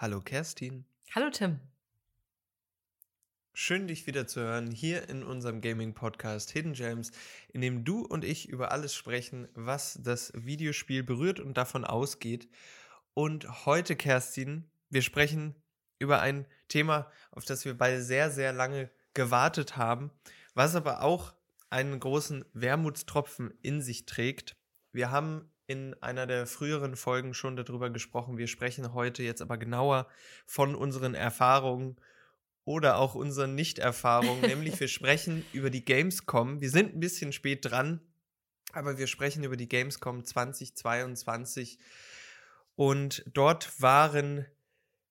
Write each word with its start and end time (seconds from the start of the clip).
Hallo 0.00 0.20
Kerstin. 0.20 0.84
Hallo 1.12 1.28
Tim. 1.28 1.58
Schön, 3.52 3.88
dich 3.88 4.06
wieder 4.06 4.28
zu 4.28 4.40
hören 4.40 4.70
hier 4.70 5.08
in 5.08 5.24
unserem 5.24 5.60
Gaming-Podcast 5.60 6.52
Hidden 6.52 6.74
Gems, 6.74 7.10
in 7.52 7.62
dem 7.62 7.84
du 7.84 8.02
und 8.02 8.24
ich 8.24 8.48
über 8.48 8.70
alles 8.70 8.94
sprechen, 8.94 9.48
was 9.54 9.98
das 10.00 10.30
Videospiel 10.36 11.02
berührt 11.02 11.40
und 11.40 11.54
davon 11.56 11.84
ausgeht. 11.84 12.48
Und 13.14 13.66
heute, 13.66 13.96
Kerstin, 13.96 14.70
wir 14.88 15.02
sprechen 15.02 15.56
über 15.98 16.20
ein 16.20 16.46
Thema, 16.68 17.10
auf 17.32 17.44
das 17.44 17.64
wir 17.64 17.76
beide 17.76 18.00
sehr, 18.00 18.30
sehr 18.30 18.52
lange 18.52 18.92
gewartet 19.14 19.76
haben, 19.76 20.12
was 20.54 20.76
aber 20.76 21.02
auch 21.02 21.34
einen 21.70 21.98
großen 21.98 22.44
Wermutstropfen 22.52 23.52
in 23.62 23.82
sich 23.82 24.06
trägt. 24.06 24.54
Wir 24.92 25.10
haben 25.10 25.50
in 25.68 25.94
einer 26.02 26.26
der 26.26 26.46
früheren 26.46 26.96
Folgen 26.96 27.34
schon 27.34 27.54
darüber 27.54 27.90
gesprochen. 27.90 28.38
Wir 28.38 28.48
sprechen 28.48 28.94
heute 28.94 29.22
jetzt 29.22 29.42
aber 29.42 29.58
genauer 29.58 30.08
von 30.46 30.74
unseren 30.74 31.14
Erfahrungen 31.14 31.96
oder 32.64 32.96
auch 32.96 33.14
unseren 33.14 33.54
Nicht-Erfahrungen. 33.54 34.40
nämlich 34.40 34.80
wir 34.80 34.88
sprechen 34.88 35.44
über 35.52 35.68
die 35.68 35.84
Gamescom. 35.84 36.62
Wir 36.62 36.70
sind 36.70 36.94
ein 36.94 37.00
bisschen 37.00 37.32
spät 37.32 37.66
dran, 37.66 38.00
aber 38.72 38.96
wir 38.96 39.06
sprechen 39.06 39.44
über 39.44 39.58
die 39.58 39.68
Gamescom 39.68 40.24
2022. 40.24 41.78
Und 42.74 43.22
dort 43.34 43.82
waren 43.82 44.46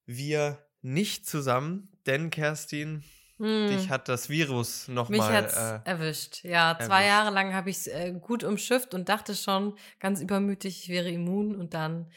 wir 0.06 0.58
nicht 0.82 1.24
zusammen, 1.24 1.92
denn 2.06 2.30
Kerstin, 2.30 3.04
hm. 3.38 3.68
Dich 3.68 3.88
hat 3.88 4.08
das 4.08 4.28
Virus 4.28 4.88
nochmal. 4.88 5.18
Mich 5.18 5.28
hat's 5.28 5.56
äh, 5.56 5.80
erwischt. 5.84 6.44
Ja, 6.44 6.76
zwei 6.78 7.02
erwischt. 7.02 7.08
Jahre 7.08 7.30
lang 7.30 7.54
habe 7.54 7.70
ich 7.70 7.76
es 7.76 7.86
äh, 7.86 8.12
gut 8.20 8.42
umschifft 8.42 8.94
und 8.94 9.08
dachte 9.08 9.34
schon 9.34 9.76
ganz 10.00 10.20
übermütig, 10.20 10.82
ich 10.82 10.88
wäre 10.88 11.08
immun. 11.08 11.54
Und 11.54 11.74
dann 11.74 12.10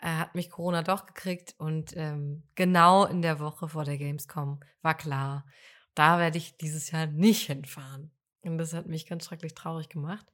äh, 0.00 0.06
hat 0.06 0.34
mich 0.34 0.50
Corona 0.50 0.82
doch 0.82 1.06
gekriegt. 1.06 1.54
Und 1.58 1.96
ähm, 1.96 2.44
genau 2.54 3.04
in 3.06 3.22
der 3.22 3.40
Woche 3.40 3.68
vor 3.68 3.84
der 3.84 3.98
Gamescom 3.98 4.60
war 4.82 4.96
klar, 4.96 5.44
da 5.94 6.18
werde 6.18 6.38
ich 6.38 6.56
dieses 6.56 6.90
Jahr 6.92 7.06
nicht 7.06 7.46
hinfahren. 7.46 8.12
Und 8.42 8.58
das 8.58 8.72
hat 8.72 8.86
mich 8.86 9.06
ganz 9.06 9.24
schrecklich 9.24 9.54
traurig 9.54 9.88
gemacht 9.88 10.26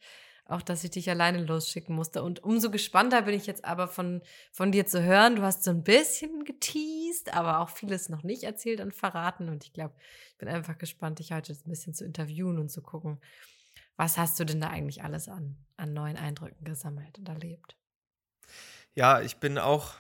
auch, 0.47 0.63
dass 0.63 0.85
ich 0.85 0.91
dich 0.91 1.09
alleine 1.09 1.43
losschicken 1.43 1.95
musste. 1.95 2.23
Und 2.23 2.43
umso 2.45 2.71
gespannter 2.71 3.23
bin 3.23 3.35
ich 3.35 3.47
jetzt 3.47 3.65
aber 3.65 3.89
von, 3.89 4.23
von 4.53 4.73
dir 4.73 4.87
zu 4.87 5.03
hören. 5.03 5.37
Du 5.37 5.43
hast 5.43 5.65
so 5.65 5.71
ein 5.71 5.83
bisschen 5.83 6.45
geteased, 6.45 7.35
aber 7.35 7.61
auch 7.61 7.71
vieles 7.71 8.09
noch 8.09 8.23
nicht 8.23 8.43
erzählt 8.43 8.81
und 8.81 8.95
verraten. 8.95 9.49
Und 9.49 9.65
ich 9.65 9.73
glaube, 9.73 9.95
ich 10.31 10.39
bin 10.39 10.49
einfach 10.49 10.77
gespannt, 10.77 11.19
dich 11.19 11.33
heute 11.33 11.53
ein 11.53 11.71
bisschen 11.71 11.95
zu 11.95 12.05
interviewen 12.05 12.59
und 12.59 12.71
zu 12.71 12.83
gucken, 12.83 13.21
was 13.97 14.19
hast 14.19 14.39
du 14.39 14.45
denn 14.45 14.61
da 14.61 14.69
eigentlich 14.69 15.03
alles 15.03 15.29
an, 15.29 15.57
an 15.77 15.95
neuen 15.95 16.17
Eindrücken 16.17 16.65
gesammelt 16.65 17.19
und 17.19 17.29
erlebt? 17.29 17.77
Ja, 18.95 19.21
ich 19.21 19.39
bin 19.39 19.59
auch 19.59 19.95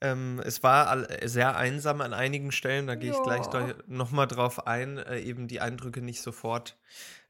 ähm, 0.00 0.40
es 0.44 0.62
war 0.62 1.08
sehr 1.26 1.56
einsam 1.56 2.00
an 2.00 2.14
einigen 2.14 2.52
Stellen, 2.52 2.86
da 2.86 2.94
gehe 2.94 3.10
ich 3.10 3.22
gleich 3.22 3.46
nochmal 3.88 4.28
drauf 4.28 4.66
ein, 4.66 4.98
äh, 4.98 5.18
eben 5.18 5.48
die 5.48 5.60
Eindrücke 5.60 6.02
nicht 6.02 6.22
sofort 6.22 6.78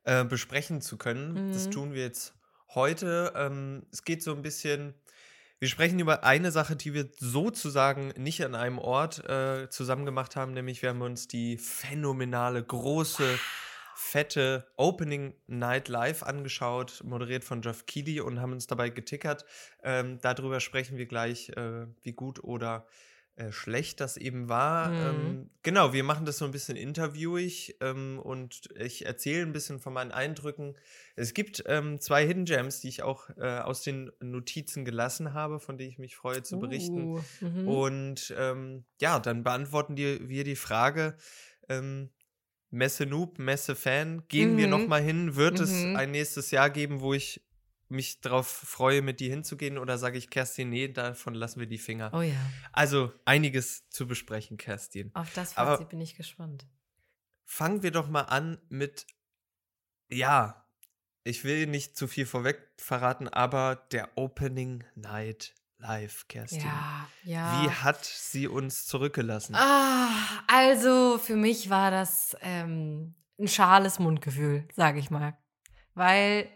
äh, 0.05 0.25
besprechen 0.25 0.81
zu 0.81 0.97
können. 0.97 1.49
Mhm. 1.49 1.53
Das 1.53 1.71
tun 1.71 1.93
wir 1.95 2.03
jetzt 2.03 2.35
heute. 2.75 3.33
Ähm, 3.37 3.87
es 3.93 4.05
geht 4.05 4.23
so 4.23 4.35
ein 4.35 4.43
bisschen. 4.43 4.95
Wir 5.61 5.69
sprechen 5.69 5.99
über 5.99 6.23
eine 6.23 6.53
Sache, 6.53 6.77
die 6.77 6.95
wir 6.95 7.09
sozusagen 7.19 8.09
nicht 8.17 8.45
an 8.45 8.55
einem 8.55 8.79
Ort 8.79 9.29
äh, 9.29 9.69
zusammen 9.71 10.07
gemacht 10.07 10.37
haben, 10.37 10.53
nämlich 10.53 10.83
wir 10.83 10.91
haben 10.91 11.03
uns 11.03 11.27
die 11.27 11.59
phänomenale, 11.59 12.63
große, 12.63 13.41
fette 13.97 14.69
Opening 14.77 15.35
Night 15.49 15.89
Live 15.89 16.23
angeschaut, 16.23 17.03
moderiert 17.03 17.43
von 17.43 17.63
Jeff 17.63 17.87
Keighley 17.87 18.21
und 18.21 18.41
haben 18.41 18.53
uns 18.53 18.69
dabei 18.69 18.91
getickert. 18.91 19.45
Ähm, 19.83 20.21
darüber 20.21 20.61
sprechen 20.61 20.97
wir 20.97 21.07
gleich, 21.07 21.49
äh, 21.57 21.89
wie 22.05 22.13
gut 22.13 22.45
oder 22.45 22.87
äh, 23.39 23.53
schlecht 23.53 24.01
das 24.01 24.17
eben 24.17 24.49
war. 24.49 24.89
Mhm. 24.89 24.97
Ähm, 24.97 25.51
genau, 25.63 25.93
wir 25.93 26.03
machen 26.03 26.27
das 26.27 26.39
so 26.39 26.45
ein 26.45 26.51
bisschen 26.51 26.77
interviewig 26.77 27.77
ähm, 27.81 28.19
und 28.19 28.69
ich 28.75 29.07
erzähle 29.07 29.43
ein 29.43 29.53
bisschen 29.53 29.79
von 29.79 29.93
meinen 29.93 30.11
Eindrücken. 30.11 30.77
Es 31.15 31.35
gibt 31.35 31.63
ähm, 31.67 32.01
zwei 32.01 32.27
Hidden 32.27 32.47
Gems, 32.47 32.81
die 32.81 32.89
ich 32.89 33.05
auch 33.05 33.31
äh, 33.37 33.61
aus 33.61 33.83
den 33.83 34.11
Notizen 34.21 34.85
gelassen 34.85 35.35
habe, 35.35 35.61
von 35.61 35.79
denen 35.79 35.91
ich 35.91 35.99
mich 35.99 36.17
freue 36.17 36.43
zu 36.43 36.59
berichten. 36.59 37.13
Uh, 37.13 37.21
mhm. 37.41 37.69
Und 37.69 38.35
ähm, 38.37 38.85
ja, 39.01 39.21
dann 39.21 39.45
beantworten 39.45 39.95
die, 39.95 40.29
wir 40.29 40.43
die 40.43 40.57
Frage. 40.57 41.17
Ähm, 41.69 42.11
Messe 42.71 43.07
Noob, 43.07 43.39
Messe 43.39 43.77
Fan, 43.77 44.25
gehen 44.27 44.55
mhm. 44.55 44.57
wir 44.59 44.67
nochmal 44.67 45.01
hin? 45.01 45.37
Wird 45.37 45.61
es 45.61 45.71
mhm. 45.71 45.95
ein 45.95 46.11
nächstes 46.11 46.51
Jahr 46.51 46.71
geben, 46.71 47.01
wo 47.01 47.15
ich 47.15 47.41
mich 47.89 48.21
darauf 48.21 48.47
freue, 48.47 49.03
mit 49.03 49.21
dir 49.21 49.31
hinzugehen 49.31 49.79
oder 49.79 49.99
sage 49.99 50.19
ich, 50.19 50.31
Kerstin, 50.31 50.71
nee, 50.71 50.89
davon 50.89 51.35
lassen 51.35 51.61
wir 51.61 51.67
die 51.67 51.79
Finger. 51.79 52.11
Oh 52.13 52.21
ja. 52.21 52.37
Also 52.73 53.13
einiges 53.25 53.89
zu 53.89 54.07
besprechen, 54.07 54.57
Kerstin. 54.57 55.11
Auf 55.15 55.33
das 55.35 55.55
Fazit 55.55 55.81
Aber 55.81 55.85
bin 55.87 56.01
ich 56.01 56.17
gespannt. 56.17 56.67
Fangen 57.45 57.83
wir 57.83 57.91
doch 57.91 58.09
mal 58.09 58.23
an 58.23 58.59
mit, 58.69 59.07
ja, 60.11 60.67
ich 61.25 61.45
will 61.45 61.67
nicht 61.67 61.97
zu 61.97 62.09
viel 62.09 62.27
vorweg 62.27 62.59
verraten, 62.77 63.29
aber 63.29 63.77
der 63.91 64.11
Opening 64.17 64.85
Night 64.95 65.55
Live, 65.81 66.27
Kerstin. 66.27 66.61
Ja, 66.61 67.09
ja. 67.23 67.63
Wie 67.63 67.71
hat 67.71 68.05
sie 68.05 68.49
uns 68.49 68.87
zurückgelassen? 68.87 69.55
Ah, 69.55 70.11
also 70.49 71.19
für 71.19 71.37
mich 71.37 71.71
war 71.71 71.93
das 71.93 72.37
ähm, 72.41 73.15
ein 73.39 73.47
schales 73.47 74.01
Mundgefühl, 74.01 74.67
sage 74.75 74.99
ich 74.99 75.11
mal. 75.11 75.39
Weil 75.95 76.49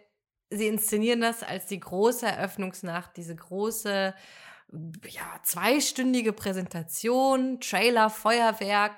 sie 0.52 0.66
inszenieren 0.66 1.20
das 1.20 1.42
als 1.42 1.66
die 1.66 1.80
große 1.80 2.26
Eröffnungsnacht, 2.26 3.16
diese 3.16 3.34
große, 3.34 4.14
ja, 5.08 5.40
zweistündige 5.42 6.32
Präsentation, 6.32 7.60
Trailer, 7.60 8.10
Feuerwerk. 8.10 8.92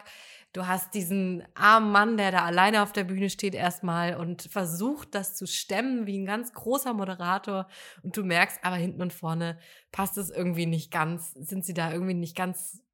Du 0.53 0.69
hast 0.69 0.94
diesen 0.94 1.43
armen 1.54 1.91
Mann, 1.91 2.16
der 2.16 2.31
da 2.31 2.44
alleine 2.44 2.82
auf 2.82 2.93
der 2.93 3.03
Bühne 3.03 3.28
steht 3.28 3.56
erstmal 3.56 4.16
und 4.16 4.43
versucht, 4.43 5.14
das 5.14 5.34
zu 5.34 5.47
stemmen 5.47 6.06
wie 6.06 6.16
ein 6.16 6.26
ganz 6.26 6.53
großer 6.53 6.94
Moderator. 6.94 7.66
Und 8.03 8.16
du 8.16 8.22
merkst 8.22 8.60
aber 8.62 8.76
hinten 8.76 9.03
und 9.03 9.12
vorne 9.12 9.59
passt 9.91 10.16
es 10.16 10.31
irgendwie 10.31 10.66
nicht 10.66 10.93
ganz, 10.93 11.32
sind 11.32 11.64
sie 11.64 11.75
da 11.75 11.93
irgendwie 11.93 12.14
nicht 12.14 12.37
ganz 12.37 12.84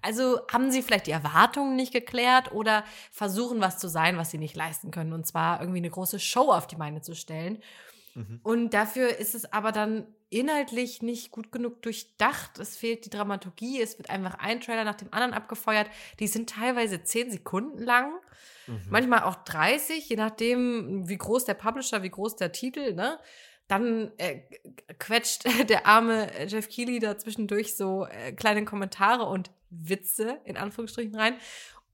also 0.00 0.40
haben 0.50 0.70
sie 0.70 0.82
vielleicht 0.82 1.06
die 1.06 1.12
Erwartungen 1.12 1.76
nicht 1.76 1.92
geklärt 1.92 2.52
oder 2.52 2.84
versuchen 3.10 3.60
was 3.60 3.78
zu 3.78 3.88
sein, 3.88 4.16
was 4.16 4.30
sie 4.30 4.38
nicht 4.38 4.56
leisten 4.56 4.90
können. 4.90 5.12
Und 5.12 5.26
zwar 5.26 5.60
irgendwie 5.60 5.78
eine 5.78 5.90
große 5.90 6.18
Show 6.18 6.50
auf 6.50 6.66
die 6.66 6.76
Beine 6.76 7.02
zu 7.02 7.14
stellen. 7.14 7.62
Mhm. 8.14 8.40
Und 8.42 8.70
dafür 8.74 9.16
ist 9.18 9.34
es 9.34 9.52
aber 9.52 9.72
dann 9.72 10.06
inhaltlich 10.30 11.02
nicht 11.02 11.30
gut 11.30 11.52
genug 11.52 11.82
durchdacht. 11.82 12.58
Es 12.58 12.76
fehlt 12.76 13.04
die 13.04 13.10
Dramaturgie. 13.10 13.80
Es 13.80 13.98
wird 13.98 14.10
einfach 14.10 14.34
ein 14.38 14.60
Trailer 14.60 14.84
nach 14.84 14.94
dem 14.94 15.12
anderen 15.12 15.34
abgefeuert. 15.34 15.88
Die 16.20 16.26
sind 16.26 16.48
teilweise 16.48 17.04
zehn 17.04 17.30
Sekunden 17.30 17.82
lang. 17.82 18.12
Mhm. 18.66 18.80
Manchmal 18.88 19.22
auch 19.24 19.36
30, 19.44 20.08
je 20.08 20.16
nachdem, 20.16 21.08
wie 21.08 21.18
groß 21.18 21.44
der 21.44 21.54
Publisher, 21.54 22.02
wie 22.02 22.10
groß 22.10 22.36
der 22.36 22.52
Titel, 22.52 22.94
ne? 22.94 23.18
Dann 23.68 24.10
äh, 24.18 24.40
quetscht 24.98 25.44
der 25.68 25.86
arme 25.86 26.30
Jeff 26.46 26.68
Keighley 26.68 26.98
da 26.98 27.18
zwischendurch 27.18 27.76
so 27.76 28.06
äh, 28.06 28.32
kleine 28.32 28.64
Kommentare 28.64 29.24
und 29.24 29.50
Witze 29.70 30.40
in 30.44 30.56
Anführungsstrichen 30.56 31.14
rein. 31.14 31.36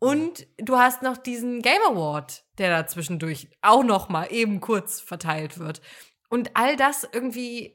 Und 0.00 0.46
du 0.58 0.78
hast 0.78 1.02
noch 1.02 1.16
diesen 1.16 1.60
Game 1.60 1.82
Award, 1.88 2.44
der 2.58 2.70
da 2.70 2.86
zwischendurch 2.86 3.48
auch 3.62 3.82
noch 3.82 4.08
mal 4.08 4.26
eben 4.30 4.60
kurz 4.60 5.00
verteilt 5.00 5.58
wird. 5.58 5.80
Und 6.28 6.50
all 6.54 6.76
das 6.76 7.06
irgendwie, 7.12 7.74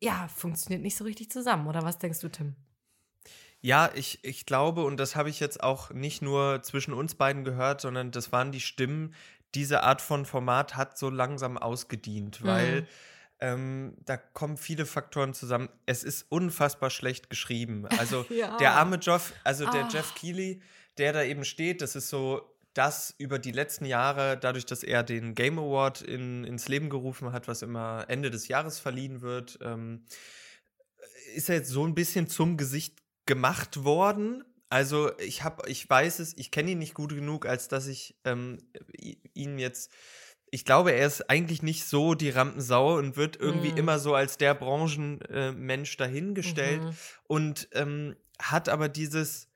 ja, 0.00 0.28
funktioniert 0.28 0.82
nicht 0.82 0.96
so 0.96 1.04
richtig 1.04 1.30
zusammen. 1.30 1.66
Oder 1.66 1.82
was 1.82 1.98
denkst 1.98 2.20
du, 2.20 2.28
Tim? 2.28 2.56
Ja, 3.60 3.90
ich, 3.94 4.18
ich 4.24 4.44
glaube, 4.44 4.84
und 4.84 4.96
das 4.96 5.14
habe 5.14 5.30
ich 5.30 5.38
jetzt 5.38 5.62
auch 5.62 5.90
nicht 5.90 6.20
nur 6.20 6.62
zwischen 6.62 6.92
uns 6.92 7.14
beiden 7.14 7.44
gehört, 7.44 7.80
sondern 7.80 8.10
das 8.10 8.32
waren 8.32 8.50
die 8.50 8.60
Stimmen, 8.60 9.14
diese 9.54 9.82
Art 9.82 10.00
von 10.00 10.24
Format 10.24 10.76
hat 10.76 10.98
so 10.98 11.10
langsam 11.10 11.58
ausgedient, 11.58 12.44
weil 12.44 12.82
mhm. 12.82 12.86
ähm, 13.40 13.96
da 14.04 14.16
kommen 14.16 14.56
viele 14.56 14.86
Faktoren 14.86 15.34
zusammen. 15.34 15.68
Es 15.86 16.04
ist 16.04 16.26
unfassbar 16.30 16.90
schlecht 16.90 17.30
geschrieben. 17.30 17.86
Also 17.98 18.26
ja. 18.30 18.56
der 18.56 18.72
arme 18.72 18.98
Jeff, 19.00 19.32
also 19.44 19.70
der 19.70 19.84
ah. 19.84 19.88
Jeff 19.92 20.14
Keighley, 20.14 20.60
der 20.98 21.12
da 21.12 21.22
eben 21.22 21.44
steht, 21.44 21.82
das 21.82 21.94
ist 21.96 22.08
so 22.08 22.51
das 22.74 23.14
über 23.18 23.38
die 23.38 23.52
letzten 23.52 23.84
Jahre, 23.84 24.38
dadurch, 24.38 24.66
dass 24.66 24.82
er 24.82 25.02
den 25.02 25.34
Game 25.34 25.58
Award 25.58 26.02
in, 26.02 26.44
ins 26.44 26.68
Leben 26.68 26.88
gerufen 26.88 27.32
hat, 27.32 27.48
was 27.48 27.62
immer 27.62 28.06
Ende 28.08 28.30
des 28.30 28.48
Jahres 28.48 28.78
verliehen 28.78 29.20
wird, 29.20 29.58
ähm, 29.62 30.04
ist 31.34 31.48
er 31.48 31.56
jetzt 31.56 31.70
so 31.70 31.86
ein 31.86 31.94
bisschen 31.94 32.28
zum 32.28 32.56
Gesicht 32.56 32.98
gemacht 33.26 33.84
worden. 33.84 34.44
Also 34.68 35.16
ich 35.18 35.42
habe, 35.42 35.68
ich 35.68 35.88
weiß 35.88 36.18
es, 36.18 36.36
ich 36.36 36.50
kenne 36.50 36.70
ihn 36.70 36.78
nicht 36.78 36.94
gut 36.94 37.10
genug, 37.10 37.46
als 37.46 37.68
dass 37.68 37.86
ich 37.86 38.16
ähm, 38.24 38.58
ihn 39.34 39.58
jetzt 39.58 39.90
ich 40.54 40.66
glaube, 40.66 40.92
er 40.92 41.06
ist 41.06 41.30
eigentlich 41.30 41.62
nicht 41.62 41.86
so 41.86 42.14
die 42.14 42.28
Rampensau 42.28 42.98
und 42.98 43.16
wird 43.16 43.36
irgendwie 43.36 43.72
mhm. 43.72 43.78
immer 43.78 43.98
so 43.98 44.14
als 44.14 44.36
der 44.36 44.54
Branchenmensch 44.54 45.94
äh, 45.94 45.96
dahingestellt 45.96 46.82
mhm. 46.82 46.94
und 47.26 47.68
ähm, 47.72 48.16
hat 48.38 48.68
aber 48.68 48.90
dieses, 48.90 49.48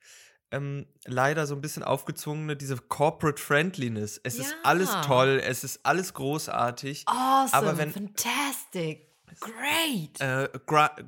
ähm, 0.57 0.87
leider 1.05 1.47
so 1.47 1.55
ein 1.55 1.61
bisschen 1.61 1.83
aufgezwungene, 1.83 2.57
diese 2.57 2.77
Corporate 2.77 3.41
Friendliness. 3.41 4.21
Es 4.23 4.37
ja. 4.39 4.45
ist 4.45 4.57
alles 4.65 4.91
toll, 5.05 5.41
es 5.45 5.65
ist 5.65 5.81
alles 5.85 6.15
großartig. 6.15 7.05
Awesome, 7.07 7.53
aber 7.53 7.79
wenn, 7.79 7.93
fantastic. 7.93 9.07
Great. 9.41 10.21
Äh, 10.21 10.49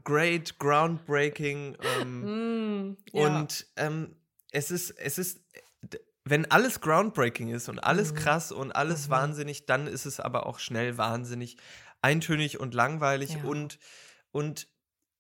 great, 0.05 0.59
groundbreaking. 0.59 1.77
Ähm, 2.01 2.25
Mm, 2.89 2.97
ja. 3.13 3.27
Und 3.27 3.67
ähm, 3.77 4.17
es 4.51 4.71
ist, 4.71 4.91
es 4.91 5.19
ist, 5.19 5.41
wenn 6.25 6.51
alles 6.51 6.81
groundbreaking 6.81 7.49
ist 7.49 7.69
und 7.69 7.79
alles 7.79 8.13
Mhm. 8.13 8.17
krass 8.17 8.53
und 8.53 8.73
alles 8.73 9.07
Mhm. 9.07 9.13
wahnsinnig, 9.13 9.67
dann 9.67 9.87
ist 9.87 10.05
es 10.05 10.21
aber 10.21 10.47
auch 10.47 10.59
schnell 10.59 10.99
wahnsinnig 10.99 11.57
eintönig 12.03 12.61
und 12.61 12.75
langweilig 12.75 13.35
Ja. 13.35 13.45
und, 13.45 13.79
und 14.31 14.69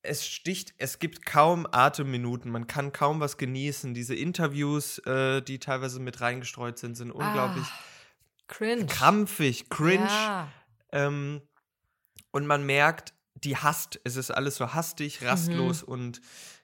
es 0.03 0.27
sticht, 0.27 0.75
es 0.79 0.99
gibt 0.99 1.27
kaum 1.27 1.67
Atemminuten, 1.71 2.51
man 2.51 2.67
kann 2.67 2.93
kaum 2.93 3.21
was 3.21 3.37
genießen. 3.37 3.95
Diese 3.95 4.15
Interviews, 4.15 4.99
äh, 5.01 5.43
die 5.43 5.59
teilweise 5.59 6.01
mit 6.01 6.21
reingestreut 6.21 6.79
sind, 6.79 6.97
sind 6.97 7.11
unglaublich 7.11 7.65
Ah, 7.67 7.83
cringe. 8.49 8.87
krampfig, 8.87 9.69
cringe. 9.71 10.07
Ja. 10.07 10.49
Ähm, 10.93 11.43
und 12.31 12.47
man 12.47 12.65
merkt, 12.65 13.13
die 13.35 13.57
hasst, 13.57 14.01
es 14.05 14.17
ist 14.17 14.31
alles 14.31 14.57
so 14.57 14.65
Mhm. 14.67 14.75
hastig, 14.75 15.23
rastlos 15.23 15.83
und 15.83 16.21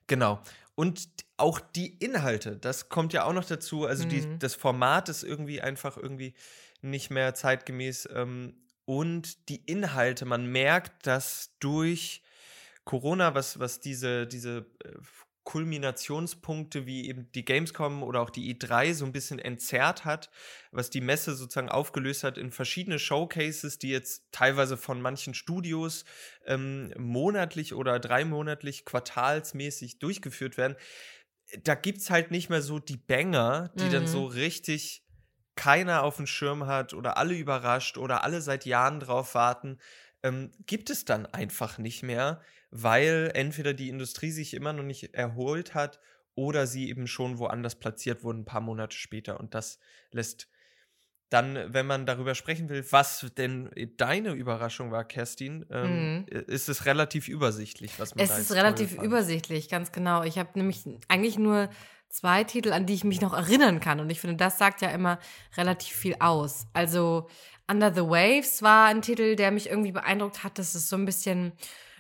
genau. 0.06 0.40
Und 0.74 1.08
auch 1.36 1.60
die 1.60 1.94
Inhalte, 1.98 2.56
das 2.56 2.88
kommt 2.88 3.12
ja 3.12 3.24
auch 3.24 3.32
noch 3.32 3.44
dazu. 3.44 3.86
Also 3.86 4.04
die, 4.04 4.20
Mhm. 4.22 4.38
das 4.40 4.54
Format 4.54 5.08
ist 5.08 5.22
irgendwie 5.22 5.60
einfach 5.60 5.96
irgendwie 5.96 6.34
nicht 6.82 7.10
mehr 7.10 7.34
zeitgemäß. 7.34 8.08
Ähm, 8.12 8.56
und 8.86 9.48
die 9.48 9.64
Inhalte, 9.64 10.24
man 10.24 10.46
merkt, 10.46 11.06
dass 11.06 11.54
durch 11.60 12.22
Corona, 12.84 13.34
was, 13.34 13.58
was 13.58 13.80
diese, 13.80 14.26
diese 14.26 14.66
äh, 14.84 14.92
Kulminationspunkte 15.44 16.86
wie 16.86 17.06
eben 17.06 17.30
die 17.32 17.44
Gamescom 17.44 18.02
oder 18.02 18.20
auch 18.22 18.30
die 18.30 18.54
E3 18.54 18.94
so 18.94 19.04
ein 19.04 19.12
bisschen 19.12 19.38
entzerrt 19.38 20.06
hat, 20.06 20.30
was 20.72 20.88
die 20.88 21.02
Messe 21.02 21.34
sozusagen 21.34 21.68
aufgelöst 21.68 22.24
hat 22.24 22.38
in 22.38 22.50
verschiedene 22.50 22.98
Showcases, 22.98 23.78
die 23.78 23.90
jetzt 23.90 24.24
teilweise 24.32 24.78
von 24.78 25.02
manchen 25.02 25.34
Studios 25.34 26.06
ähm, 26.46 26.92
monatlich 26.96 27.74
oder 27.74 28.00
dreimonatlich 28.00 28.86
quartalsmäßig 28.86 29.98
durchgeführt 29.98 30.56
werden. 30.56 30.76
Da 31.62 31.74
gibt 31.74 31.98
es 31.98 32.10
halt 32.10 32.30
nicht 32.30 32.48
mehr 32.48 32.62
so 32.62 32.78
die 32.78 32.96
Banger, 32.96 33.70
die 33.78 33.90
dann 33.90 34.04
Mhm. 34.04 34.06
so 34.06 34.24
richtig 34.24 35.04
keiner 35.56 36.02
auf 36.02 36.16
dem 36.16 36.26
Schirm 36.26 36.66
hat 36.66 36.94
oder 36.94 37.16
alle 37.16 37.34
überrascht 37.34 37.98
oder 37.98 38.24
alle 38.24 38.40
seit 38.40 38.64
Jahren 38.64 38.98
drauf 38.98 39.34
warten, 39.34 39.78
ähm, 40.22 40.52
gibt 40.66 40.90
es 40.90 41.04
dann 41.04 41.26
einfach 41.26 41.78
nicht 41.78 42.02
mehr, 42.02 42.40
weil 42.76 43.30
entweder 43.34 43.72
die 43.72 43.88
Industrie 43.88 44.32
sich 44.32 44.52
immer 44.52 44.72
noch 44.72 44.82
nicht 44.82 45.14
erholt 45.14 45.74
hat 45.74 46.00
oder 46.34 46.66
sie 46.66 46.88
eben 46.88 47.06
schon 47.06 47.38
woanders 47.38 47.76
platziert 47.76 48.24
wurden, 48.24 48.40
ein 48.40 48.44
paar 48.44 48.60
Monate 48.60 48.96
später. 48.96 49.38
Und 49.38 49.54
das 49.54 49.78
lässt 50.10 50.48
dann, 51.30 51.72
wenn 51.72 51.86
man 51.86 52.04
darüber 52.04 52.34
sprechen 52.34 52.68
will, 52.68 52.84
was 52.90 53.26
denn 53.36 53.70
deine 53.96 54.32
Überraschung 54.32 54.90
war, 54.90 55.04
Kerstin, 55.04 55.64
ähm, 55.70 56.18
Mhm. 56.18 56.26
ist 56.26 56.68
es 56.68 56.84
relativ 56.84 57.28
übersichtlich, 57.28 57.92
was 57.98 58.14
man 58.14 58.24
Es 58.24 58.30
da 58.30 58.38
ist 58.38 58.50
jetzt 58.50 58.58
relativ 58.58 59.00
übersichtlich, 59.00 59.68
ganz 59.68 59.92
genau. 59.92 60.24
Ich 60.24 60.36
habe 60.38 60.50
nämlich 60.54 60.82
eigentlich 61.06 61.38
nur 61.38 61.70
zwei 62.08 62.42
Titel, 62.42 62.72
an 62.72 62.86
die 62.86 62.94
ich 62.94 63.04
mich 63.04 63.20
noch 63.20 63.32
erinnern 63.32 63.78
kann. 63.78 64.00
Und 64.00 64.10
ich 64.10 64.20
finde, 64.20 64.36
das 64.36 64.58
sagt 64.58 64.82
ja 64.82 64.90
immer 64.90 65.20
relativ 65.56 65.96
viel 65.96 66.16
aus. 66.18 66.66
Also 66.72 67.28
Under 67.70 67.94
the 67.94 68.02
Waves 68.02 68.62
war 68.62 68.86
ein 68.86 69.00
Titel, 69.00 69.36
der 69.36 69.52
mich 69.52 69.68
irgendwie 69.70 69.92
beeindruckt 69.92 70.42
hat. 70.42 70.58
Das 70.58 70.74
ist 70.74 70.88
so 70.88 70.96
ein 70.96 71.04
bisschen 71.04 71.52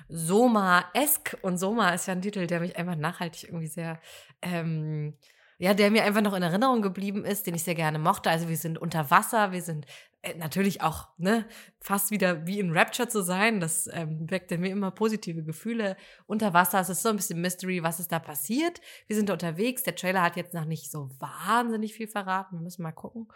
Soma-esk. 0.08 1.36
Und 1.42 1.58
Soma 1.58 1.90
ist 1.90 2.06
ja 2.06 2.12
ein 2.12 2.22
Titel, 2.22 2.46
der 2.46 2.60
mich 2.60 2.76
einfach 2.76 2.96
nachhaltig 2.96 3.44
irgendwie 3.44 3.66
sehr, 3.66 4.00
ähm, 4.42 5.14
ja, 5.58 5.74
der 5.74 5.90
mir 5.90 6.04
einfach 6.04 6.22
noch 6.22 6.34
in 6.34 6.42
Erinnerung 6.42 6.82
geblieben 6.82 7.24
ist, 7.24 7.46
den 7.46 7.54
ich 7.54 7.62
sehr 7.62 7.74
gerne 7.74 7.98
mochte. 7.98 8.30
Also 8.30 8.48
wir 8.48 8.56
sind 8.56 8.78
unter 8.78 9.10
Wasser, 9.10 9.52
wir 9.52 9.62
sind 9.62 9.86
äh, 10.22 10.34
natürlich 10.34 10.82
auch, 10.82 11.08
ne, 11.18 11.46
fast 11.80 12.10
wieder 12.10 12.46
wie 12.46 12.58
in 12.58 12.76
Rapture 12.76 13.08
zu 13.08 13.22
sein. 13.22 13.60
Das 13.60 13.88
ähm, 13.92 14.30
weckt 14.30 14.50
in 14.52 14.60
mir 14.60 14.70
immer 14.70 14.90
positive 14.90 15.44
Gefühle. 15.44 15.96
Unter 16.26 16.54
Wasser, 16.54 16.80
es 16.80 16.88
ist 16.88 17.02
so 17.02 17.10
ein 17.10 17.16
bisschen 17.16 17.40
Mystery, 17.40 17.82
was 17.82 18.00
ist 18.00 18.10
da 18.10 18.18
passiert. 18.18 18.80
Wir 19.06 19.16
sind 19.16 19.30
unterwegs. 19.30 19.82
Der 19.82 19.94
Trailer 19.94 20.22
hat 20.22 20.36
jetzt 20.36 20.54
noch 20.54 20.64
nicht 20.64 20.90
so 20.90 21.10
wahnsinnig 21.18 21.94
viel 21.94 22.08
verraten. 22.08 22.56
Wir 22.56 22.62
müssen 22.62 22.82
mal 22.82 22.92
gucken. 22.92 23.28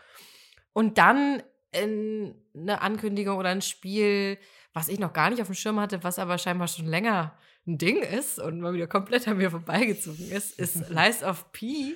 Und 0.72 0.98
dann 0.98 1.42
in 1.72 2.34
eine 2.54 2.80
Ankündigung 2.80 3.36
oder 3.36 3.50
ein 3.50 3.62
Spiel, 3.62 4.38
was 4.72 4.88
ich 4.88 4.98
noch 4.98 5.12
gar 5.12 5.30
nicht 5.30 5.40
auf 5.40 5.48
dem 5.48 5.54
Schirm 5.54 5.80
hatte, 5.80 6.04
was 6.04 6.18
aber 6.18 6.38
scheinbar 6.38 6.68
schon 6.68 6.86
länger 6.86 7.36
ein 7.66 7.78
Ding 7.78 8.02
ist 8.02 8.38
und 8.38 8.60
mal 8.60 8.72
wieder 8.72 8.86
komplett 8.86 9.28
an 9.28 9.38
mir 9.38 9.50
vorbeigezogen 9.50 10.30
ist, 10.30 10.58
ist 10.58 10.84
Lies 10.88 11.22
of 11.22 11.52
P. 11.52 11.94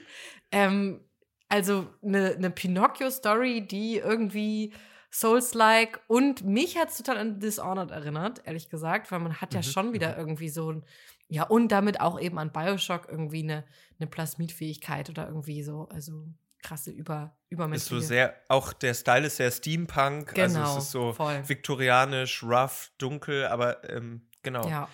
Ähm, 0.51 1.01
also 1.49 1.87
eine, 2.03 2.35
eine 2.35 2.51
Pinocchio-Story, 2.51 3.67
die 3.67 3.97
irgendwie 3.99 4.73
Souls-like 5.11 6.01
und 6.09 6.45
mich 6.45 6.79
hat 6.79 6.89
es 6.89 6.97
total 6.97 7.19
an 7.19 7.39
Dishonored 7.41 7.91
erinnert, 7.91 8.43
ehrlich 8.47 8.71
gesagt, 8.71 9.13
weil 9.13 9.21
man 9.21 9.41
hat 9.41 9.53
ja 9.55 9.61
Mhm, 9.61 9.63
schon 9.63 9.93
wieder 9.93 10.13
mhm. 10.13 10.19
irgendwie 10.19 10.49
so 10.49 10.73
ein, 10.73 10.85
ja, 11.29 11.45
und 11.45 11.69
damit 11.69 12.01
auch 12.01 12.19
eben 12.21 12.39
an 12.39 12.53
Bioshock 12.53 13.09
irgendwie 13.11 13.43
eine, 13.43 13.65
eine 13.99 14.07
Plasmidfähigkeit 14.07 15.11
oder 15.11 15.27
irgendwie 15.29 15.63
so, 15.63 15.89
also 15.91 16.27
krasse 16.63 16.91
Über, 16.91 17.37
Ist 17.45 17.53
übermenschliche. 17.53 18.01
so 18.03 18.07
sehr, 18.09 18.35
auch 18.49 18.73
der 18.73 18.95
Style 18.95 19.27
ist 19.27 19.37
sehr 19.37 19.51
Steampunk, 19.51 20.39
also 20.39 20.55
Genau, 20.59 20.77
es 20.79 20.85
ist 20.85 20.91
so 20.93 21.13
voll. 21.13 21.43
viktorianisch, 21.49 22.43
rough, 22.43 22.91
dunkel, 22.99 23.47
aber 23.47 23.89
ähm, 23.91 24.29
genau. 24.43 24.69
Ja. 24.69 24.89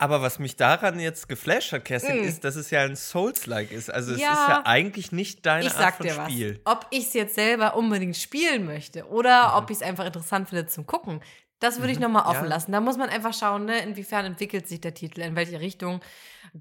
Aber 0.00 0.22
was 0.22 0.38
mich 0.38 0.54
daran 0.54 1.00
jetzt 1.00 1.28
geflasht 1.28 1.72
hat, 1.72 1.84
Kerstin, 1.84 2.20
Mm. 2.20 2.24
ist, 2.28 2.44
dass 2.44 2.54
es 2.54 2.70
ja 2.70 2.82
ein 2.82 2.94
Souls-like 2.94 3.72
ist. 3.72 3.90
Also 3.92 4.12
es 4.14 4.20
Ja. 4.20 4.32
ist 4.32 4.48
ja 4.48 4.62
eigentlich 4.64 5.10
nicht 5.10 5.44
deine 5.44 5.66
ich 5.66 5.72
Art 5.72 5.78
sag 5.80 5.94
von 5.96 6.06
dir 6.06 6.16
was. 6.16 6.30
Spiel. 6.30 6.60
Ob 6.64 6.86
ich 6.90 7.06
es 7.08 7.14
jetzt 7.14 7.34
selber 7.34 7.74
unbedingt 7.74 8.16
spielen 8.16 8.64
möchte 8.64 9.08
oder 9.08 9.48
Mhm. 9.48 9.54
ob 9.56 9.70
ich 9.70 9.78
es 9.78 9.82
einfach 9.82 10.06
interessant 10.06 10.48
finde 10.50 10.66
zum 10.66 10.86
Gucken, 10.86 11.20
das 11.58 11.80
würde 11.80 11.90
ich 11.90 11.98
Mhm, 11.98 12.04
nochmal 12.04 12.26
offen 12.26 12.44
ja. 12.44 12.50
lassen. 12.50 12.70
Da 12.70 12.80
muss 12.80 12.96
man 12.96 13.08
einfach 13.08 13.34
schauen, 13.34 13.64
ne, 13.64 13.80
inwiefern 13.82 14.24
entwickelt 14.24 14.68
sich 14.68 14.80
der 14.80 14.94
Titel, 14.94 15.20
in 15.22 15.34
welche 15.34 15.58
Richtung. 15.58 16.00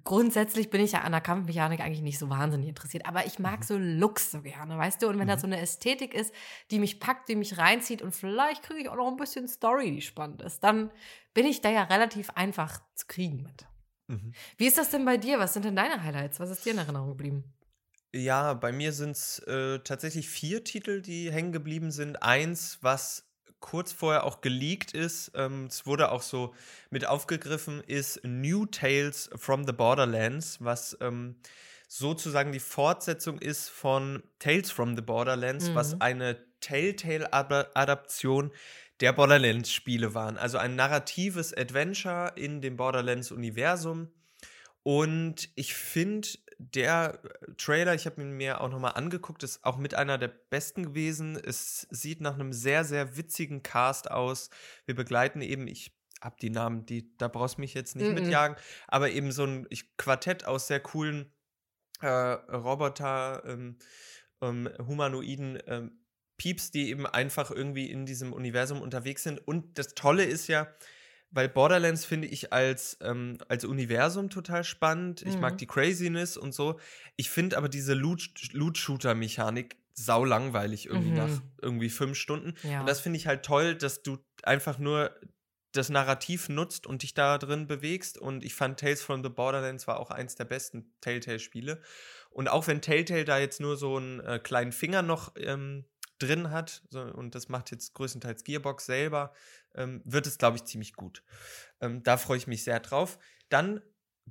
Grundsätzlich 0.03 0.69
bin 0.69 0.81
ich 0.81 0.93
ja 0.93 1.01
an 1.01 1.11
der 1.11 1.21
Kampfmechanik 1.21 1.79
eigentlich 1.81 2.01
nicht 2.01 2.19
so 2.19 2.29
wahnsinnig 2.29 2.69
interessiert, 2.69 3.05
aber 3.05 3.25
ich 3.25 3.39
mag 3.39 3.61
Mhm. 3.61 3.63
so 3.63 3.77
Looks 3.77 4.31
so 4.31 4.41
gerne, 4.41 4.77
weißt 4.77 5.01
du? 5.01 5.07
Und 5.07 5.19
wenn 5.19 5.27
da 5.27 5.35
Mhm. 5.35 5.39
so 5.39 5.47
eine 5.47 5.59
Ästhetik 5.59 6.13
ist, 6.13 6.33
die 6.71 6.79
mich 6.79 6.99
packt, 6.99 7.29
die 7.29 7.35
mich 7.35 7.57
reinzieht 7.57 8.01
und 8.01 8.13
vielleicht 8.15 8.63
kriege 8.63 8.81
ich 8.81 8.89
auch 8.89 8.95
noch 8.95 9.07
ein 9.09 9.17
bisschen 9.17 9.47
Story, 9.47 9.91
die 9.91 10.01
spannend 10.01 10.41
ist, 10.41 10.63
dann 10.63 10.91
bin 11.33 11.45
ich 11.45 11.61
da 11.61 11.69
ja 11.69 11.83
relativ 11.83 12.29
einfach 12.31 12.81
zu 12.95 13.05
kriegen 13.07 13.43
mit. 13.43 13.65
Mhm. 14.07 14.33
Wie 14.57 14.67
ist 14.67 14.77
das 14.77 14.89
denn 14.89 15.05
bei 15.05 15.17
dir? 15.17 15.39
Was 15.39 15.53
sind 15.53 15.65
denn 15.65 15.75
deine 15.75 16.01
Highlights? 16.03 16.39
Was 16.39 16.49
ist 16.49 16.65
dir 16.65 16.71
in 16.73 16.77
Erinnerung 16.79 17.09
geblieben? 17.09 17.43
Ja, 18.13 18.53
bei 18.53 18.71
mir 18.71 18.93
sind 18.93 19.11
es 19.11 19.39
äh, 19.39 19.79
tatsächlich 19.79 20.29
vier 20.29 20.63
Titel, 20.63 21.01
die 21.01 21.31
hängen 21.31 21.51
geblieben 21.51 21.91
sind. 21.91 22.23
Eins, 22.23 22.79
was 22.81 23.26
kurz 23.59 23.91
vorher 23.91 24.23
auch 24.23 24.41
geleakt 24.41 24.93
ist, 24.93 25.31
ähm, 25.35 25.65
es 25.65 25.85
wurde 25.85 26.11
auch 26.11 26.21
so 26.21 26.53
mit 26.89 27.07
aufgegriffen, 27.07 27.81
ist 27.85 28.21
New 28.23 28.65
Tales 28.65 29.29
from 29.35 29.65
the 29.65 29.73
Borderlands, 29.73 30.57
was 30.59 30.97
ähm, 31.01 31.35
sozusagen 31.87 32.51
die 32.51 32.59
Fortsetzung 32.59 33.39
ist 33.39 33.69
von 33.69 34.21
Tales 34.39 34.71
from 34.71 34.95
the 34.95 35.01
Borderlands, 35.01 35.69
Mhm. 35.69 35.75
was 35.75 36.01
eine 36.01 36.37
Telltale-Adaption 36.61 38.51
der 38.99 39.13
Borderlands-Spiele 39.13 40.13
waren. 40.13 40.37
Also 40.37 40.57
ein 40.57 40.75
narratives 40.75 41.53
Adventure 41.55 42.33
in 42.35 42.61
dem 42.61 42.77
Borderlands-Universum. 42.77 44.09
Und 44.83 45.49
ich 45.55 45.73
finde, 45.73 46.29
der 46.59 47.19
äh, 47.23 47.53
Trailer, 47.57 47.93
ich 47.93 48.05
habe 48.05 48.21
ihn 48.21 48.31
mir 48.31 48.61
auch 48.61 48.69
nochmal 48.69 48.93
angeguckt, 48.95 49.43
ist 49.43 49.63
auch 49.63 49.77
mit 49.77 49.93
einer 49.95 50.17
der 50.17 50.29
besten 50.29 50.83
gewesen. 50.83 51.35
Es 51.35 51.87
sieht 51.89 52.21
nach 52.21 52.35
einem 52.35 52.53
sehr, 52.53 52.83
sehr 52.83 53.17
witzigen 53.17 53.63
Cast 53.63 54.09
aus. 54.11 54.49
Wir 54.85 54.95
begleiten 54.95 55.41
eben, 55.41 55.67
ich 55.67 55.95
habe 56.21 56.35
die 56.41 56.49
Namen, 56.49 56.85
die, 56.85 57.15
da 57.17 57.27
brauchst 57.27 57.57
du 57.57 57.61
mich 57.61 57.73
jetzt 57.73 57.95
nicht 57.95 58.07
Mhm. 58.09 58.15
mitjagen, 58.15 58.57
aber 58.87 59.11
eben 59.11 59.31
so 59.31 59.45
ein 59.45 59.67
Quartett 59.97 60.45
aus 60.45 60.67
sehr 60.67 60.79
coolen 60.79 61.31
äh, 62.01 62.07
Roboter, 62.07 63.43
ähm, 63.45 63.77
ähm, 64.41 64.69
humanoiden 64.79 65.59
ähm, 65.67 65.99
Pieps, 66.37 66.71
die 66.71 66.89
eben 66.89 67.07
einfach 67.07 67.49
irgendwie 67.49 67.89
in 67.89 68.05
diesem 68.05 68.33
Universum 68.33 68.81
unterwegs 68.81 69.23
sind. 69.23 69.39
Und 69.39 69.79
das 69.79 69.95
Tolle 69.95 70.23
ist 70.23 70.47
ja, 70.47 70.67
weil 71.31 71.49
Borderlands 71.49 72.05
finde 72.05 72.27
ich 72.27 72.53
als, 72.53 72.97
ähm, 73.01 73.37
als 73.47 73.65
Universum 73.65 74.29
total 74.29 74.63
spannend. 74.63 75.21
Ich 75.23 75.37
mag 75.37 75.53
Mhm. 75.53 75.57
die 75.57 75.67
Craziness 75.67 76.37
und 76.37 76.53
so. 76.53 76.79
Ich 77.15 77.29
finde 77.29 77.57
aber 77.57 77.69
diese 77.69 77.93
Loot- 77.93 78.53
Loot-Shooter-Mechanik 78.53 79.77
sau 79.93 80.23
langweilig 80.25 80.85
irgendwie 80.87 81.09
Mhm. 81.09 81.15
nach 81.17 81.41
irgendwie 81.61 81.89
fünf 81.89 82.17
Stunden. 82.17 82.53
Ja. 82.63 82.81
Und 82.81 82.87
das 82.89 82.99
finde 83.01 83.17
ich 83.17 83.27
halt 83.27 83.43
toll, 83.43 83.75
dass 83.75 84.03
du 84.03 84.17
einfach 84.43 84.77
nur 84.77 85.11
das 85.73 85.89
Narrativ 85.89 86.49
nutzt 86.49 86.87
und 86.87 87.03
dich 87.03 87.13
da 87.13 87.37
drin 87.37 87.67
bewegst. 87.67 88.17
Und 88.17 88.43
ich 88.43 88.55
fand 88.55 88.79
Tales 88.79 89.01
from 89.01 89.23
the 89.23 89.29
Borderlands 89.29 89.85
war 89.87 89.99
auch 89.99 90.11
eins 90.11 90.35
der 90.35 90.45
besten 90.45 90.93
Telltale-Spiele. 91.01 91.81
Und 92.29 92.47
auch 92.47 92.67
wenn 92.67 92.81
Telltale 92.81 93.25
da 93.25 93.37
jetzt 93.37 93.59
nur 93.59 93.75
so 93.77 93.97
einen 93.97 94.19
äh, 94.21 94.39
kleinen 94.39 94.71
Finger 94.71 95.01
noch 95.01 95.33
ähm, 95.37 95.83
drin 96.19 96.51
hat, 96.51 96.83
so, 96.89 97.01
und 97.01 97.35
das 97.35 97.49
macht 97.49 97.71
jetzt 97.71 97.93
größtenteils 97.93 98.43
Gearbox 98.43 98.85
selber, 98.85 99.33
ähm, 99.75 100.01
wird 100.05 100.27
es, 100.27 100.37
glaube 100.37 100.57
ich, 100.57 100.65
ziemlich 100.65 100.93
gut. 100.93 101.23
Ähm, 101.81 102.03
da 102.03 102.17
freue 102.17 102.37
ich 102.37 102.47
mich 102.47 102.63
sehr 102.63 102.79
drauf. 102.79 103.19
Dann 103.49 103.81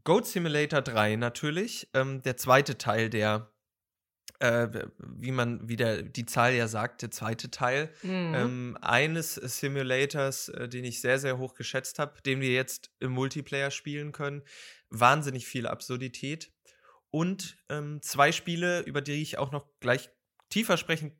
Goat 0.04 0.26
Simulator 0.26 0.82
3 0.82 1.16
natürlich, 1.16 1.88
ähm, 1.94 2.22
der 2.22 2.36
zweite 2.36 2.76
Teil 2.78 3.08
der, 3.10 3.50
äh, 4.40 4.68
wie 4.98 5.30
man, 5.32 5.66
wie 5.68 5.76
der, 5.76 6.02
die 6.02 6.26
Zahl 6.26 6.52
ja 6.54 6.68
sagt, 6.68 7.02
der 7.02 7.10
zweite 7.10 7.50
Teil 7.50 7.90
Mhm. 8.02 8.32
ähm, 8.34 8.78
eines 8.82 9.34
Simulators, 9.36 10.48
äh, 10.50 10.68
den 10.68 10.84
ich 10.84 11.00
sehr, 11.00 11.18
sehr 11.18 11.38
hoch 11.38 11.54
geschätzt 11.54 11.98
habe, 11.98 12.20
den 12.22 12.40
wir 12.40 12.52
jetzt 12.52 12.90
im 13.00 13.12
Multiplayer 13.12 13.70
spielen 13.70 14.12
können. 14.12 14.42
Wahnsinnig 14.90 15.46
viel 15.46 15.66
Absurdität. 15.66 16.52
und 17.10 17.56
ähm, 17.70 18.02
zwei 18.02 18.30
Spiele, 18.32 18.80
über 18.80 19.00
die 19.00 19.22
ich 19.22 19.38
auch 19.38 19.50
noch 19.52 19.66
gleich 19.80 20.10
tiefer 20.50 20.76
sprechen 20.76 21.18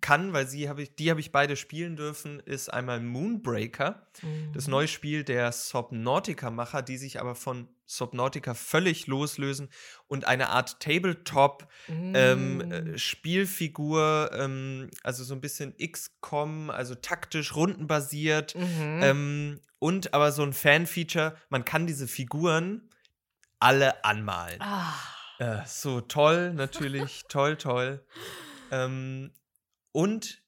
kann, 0.00 0.32
weil 0.32 0.48
sie 0.48 0.68
habe 0.68 0.82
ich, 0.82 0.96
die 0.96 1.10
habe 1.10 1.20
ich 1.20 1.30
beide 1.30 1.56
spielen 1.56 1.96
dürfen, 1.96 2.40
ist 2.40 2.72
einmal 2.72 3.00
Moonbreaker, 3.00 4.06
mhm. 4.22 4.52
das 4.52 4.66
neue 4.66 4.88
Spiel 4.88 5.22
der 5.22 5.52
Subnautica-Macher, 5.52 6.82
die 6.82 6.96
sich 6.96 7.20
aber 7.20 7.36
von 7.36 7.68
Subnautica 7.86 8.54
völlig 8.54 9.06
loslösen 9.06 9.68
und 10.08 10.26
eine 10.26 10.48
Art 10.48 10.80
Tabletop 10.80 11.68
mhm. 11.86 12.12
ähm, 12.16 12.72
äh, 12.72 12.80
mm. 12.80 12.98
Spielfigur, 12.98 14.30
ähm, 14.34 14.90
also 15.04 15.22
so 15.22 15.34
ein 15.34 15.40
bisschen 15.40 15.76
XCOM, 15.76 16.70
also 16.70 16.96
taktisch 16.96 17.54
rundenbasiert 17.54 18.56
mhm. 18.56 19.00
ähm, 19.02 19.60
und 19.78 20.14
aber 20.14 20.32
so 20.32 20.42
ein 20.42 20.52
Fan-Feature, 20.52 21.36
man 21.48 21.64
kann 21.64 21.86
diese 21.86 22.08
Figuren 22.08 22.90
alle 23.60 24.04
anmalen. 24.04 24.60
Ah. 24.60 24.94
Äh, 25.38 25.58
so 25.66 26.00
toll, 26.00 26.52
natürlich, 26.54 27.24
toll, 27.28 27.56
toll. 27.56 28.04
Ähm, 28.72 29.30
und 29.96 30.42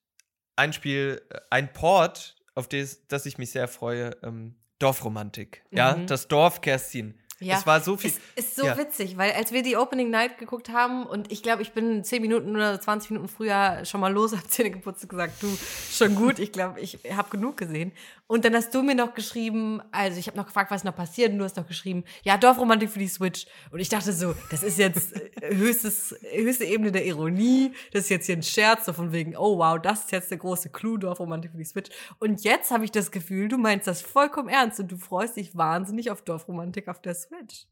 ein 0.56 0.74
Spiel, 0.74 1.22
äh, 1.30 1.40
ein 1.48 1.72
Port, 1.72 2.36
auf 2.54 2.68
das, 2.68 3.06
das 3.08 3.24
ich 3.24 3.38
mich 3.38 3.50
sehr 3.50 3.66
freue, 3.66 4.10
ähm, 4.22 4.56
Dorfromantik. 4.78 5.64
Mhm. 5.70 5.78
Ja, 5.78 5.94
das 5.94 6.28
Dorf 6.28 6.60
Kerstin. 6.60 7.18
Ja, 7.40 7.56
es 7.56 7.66
war 7.66 7.80
so 7.80 7.96
viel. 7.96 8.12
Es 8.34 8.46
ist 8.46 8.56
so 8.56 8.66
ja. 8.66 8.76
witzig, 8.76 9.16
weil 9.16 9.32
als 9.32 9.52
wir 9.52 9.62
die 9.62 9.76
Opening 9.76 10.10
Night 10.10 10.38
geguckt 10.38 10.70
haben 10.70 11.06
und 11.06 11.30
ich 11.30 11.42
glaube, 11.42 11.62
ich 11.62 11.72
bin 11.72 12.02
10 12.02 12.20
Minuten 12.20 12.56
oder 12.56 12.80
20 12.80 13.10
Minuten 13.10 13.28
früher 13.28 13.84
schon 13.84 14.00
mal 14.00 14.12
los, 14.12 14.32
habe 14.36 14.48
Zähne 14.48 14.70
geputzt 14.70 15.04
und 15.04 15.10
gesagt, 15.10 15.42
du, 15.42 15.46
schon 15.90 16.16
gut, 16.16 16.38
ich 16.40 16.50
glaube, 16.50 16.80
ich 16.80 16.98
habe 17.12 17.30
genug 17.30 17.56
gesehen. 17.56 17.92
Und 18.26 18.44
dann 18.44 18.54
hast 18.54 18.74
du 18.74 18.82
mir 18.82 18.94
noch 18.94 19.14
geschrieben, 19.14 19.80
also 19.90 20.18
ich 20.18 20.26
habe 20.26 20.36
noch 20.36 20.46
gefragt, 20.46 20.70
was 20.70 20.84
noch 20.84 20.94
passiert 20.94 21.32
und 21.32 21.38
du 21.38 21.44
hast 21.44 21.56
noch 21.56 21.66
geschrieben, 21.66 22.04
ja, 22.24 22.36
Dorfromantik 22.36 22.90
für 22.90 22.98
die 22.98 23.08
Switch. 23.08 23.46
Und 23.70 23.80
ich 23.80 23.88
dachte 23.88 24.12
so, 24.12 24.34
das 24.50 24.62
ist 24.62 24.78
jetzt 24.78 25.16
äh, 25.16 25.54
höchstes, 25.56 26.14
höchste 26.30 26.64
Ebene 26.64 26.92
der 26.92 27.06
Ironie, 27.06 27.72
das 27.92 28.02
ist 28.02 28.10
jetzt 28.10 28.26
hier 28.26 28.36
ein 28.36 28.42
Scherz, 28.42 28.84
so 28.84 28.92
von 28.92 29.12
wegen, 29.12 29.34
oh 29.34 29.58
wow, 29.58 29.80
das 29.80 30.00
ist 30.00 30.12
jetzt 30.12 30.30
der 30.30 30.38
große 30.38 30.68
Clou, 30.68 30.98
Dorfromantik 30.98 31.52
für 31.52 31.56
die 31.56 31.64
Switch. 31.64 31.90
Und 32.18 32.44
jetzt 32.44 32.70
habe 32.70 32.84
ich 32.84 32.90
das 32.90 33.10
Gefühl, 33.10 33.48
du 33.48 33.56
meinst 33.56 33.86
das 33.86 34.02
vollkommen 34.02 34.50
ernst 34.50 34.78
und 34.78 34.92
du 34.92 34.98
freust 34.98 35.36
dich 35.36 35.56
wahnsinnig 35.56 36.10
auf 36.10 36.20
Dorfromantik 36.20 36.88
auf 36.88 37.00
der 37.00 37.14
Switch. 37.14 37.27
Switch. 37.28 37.66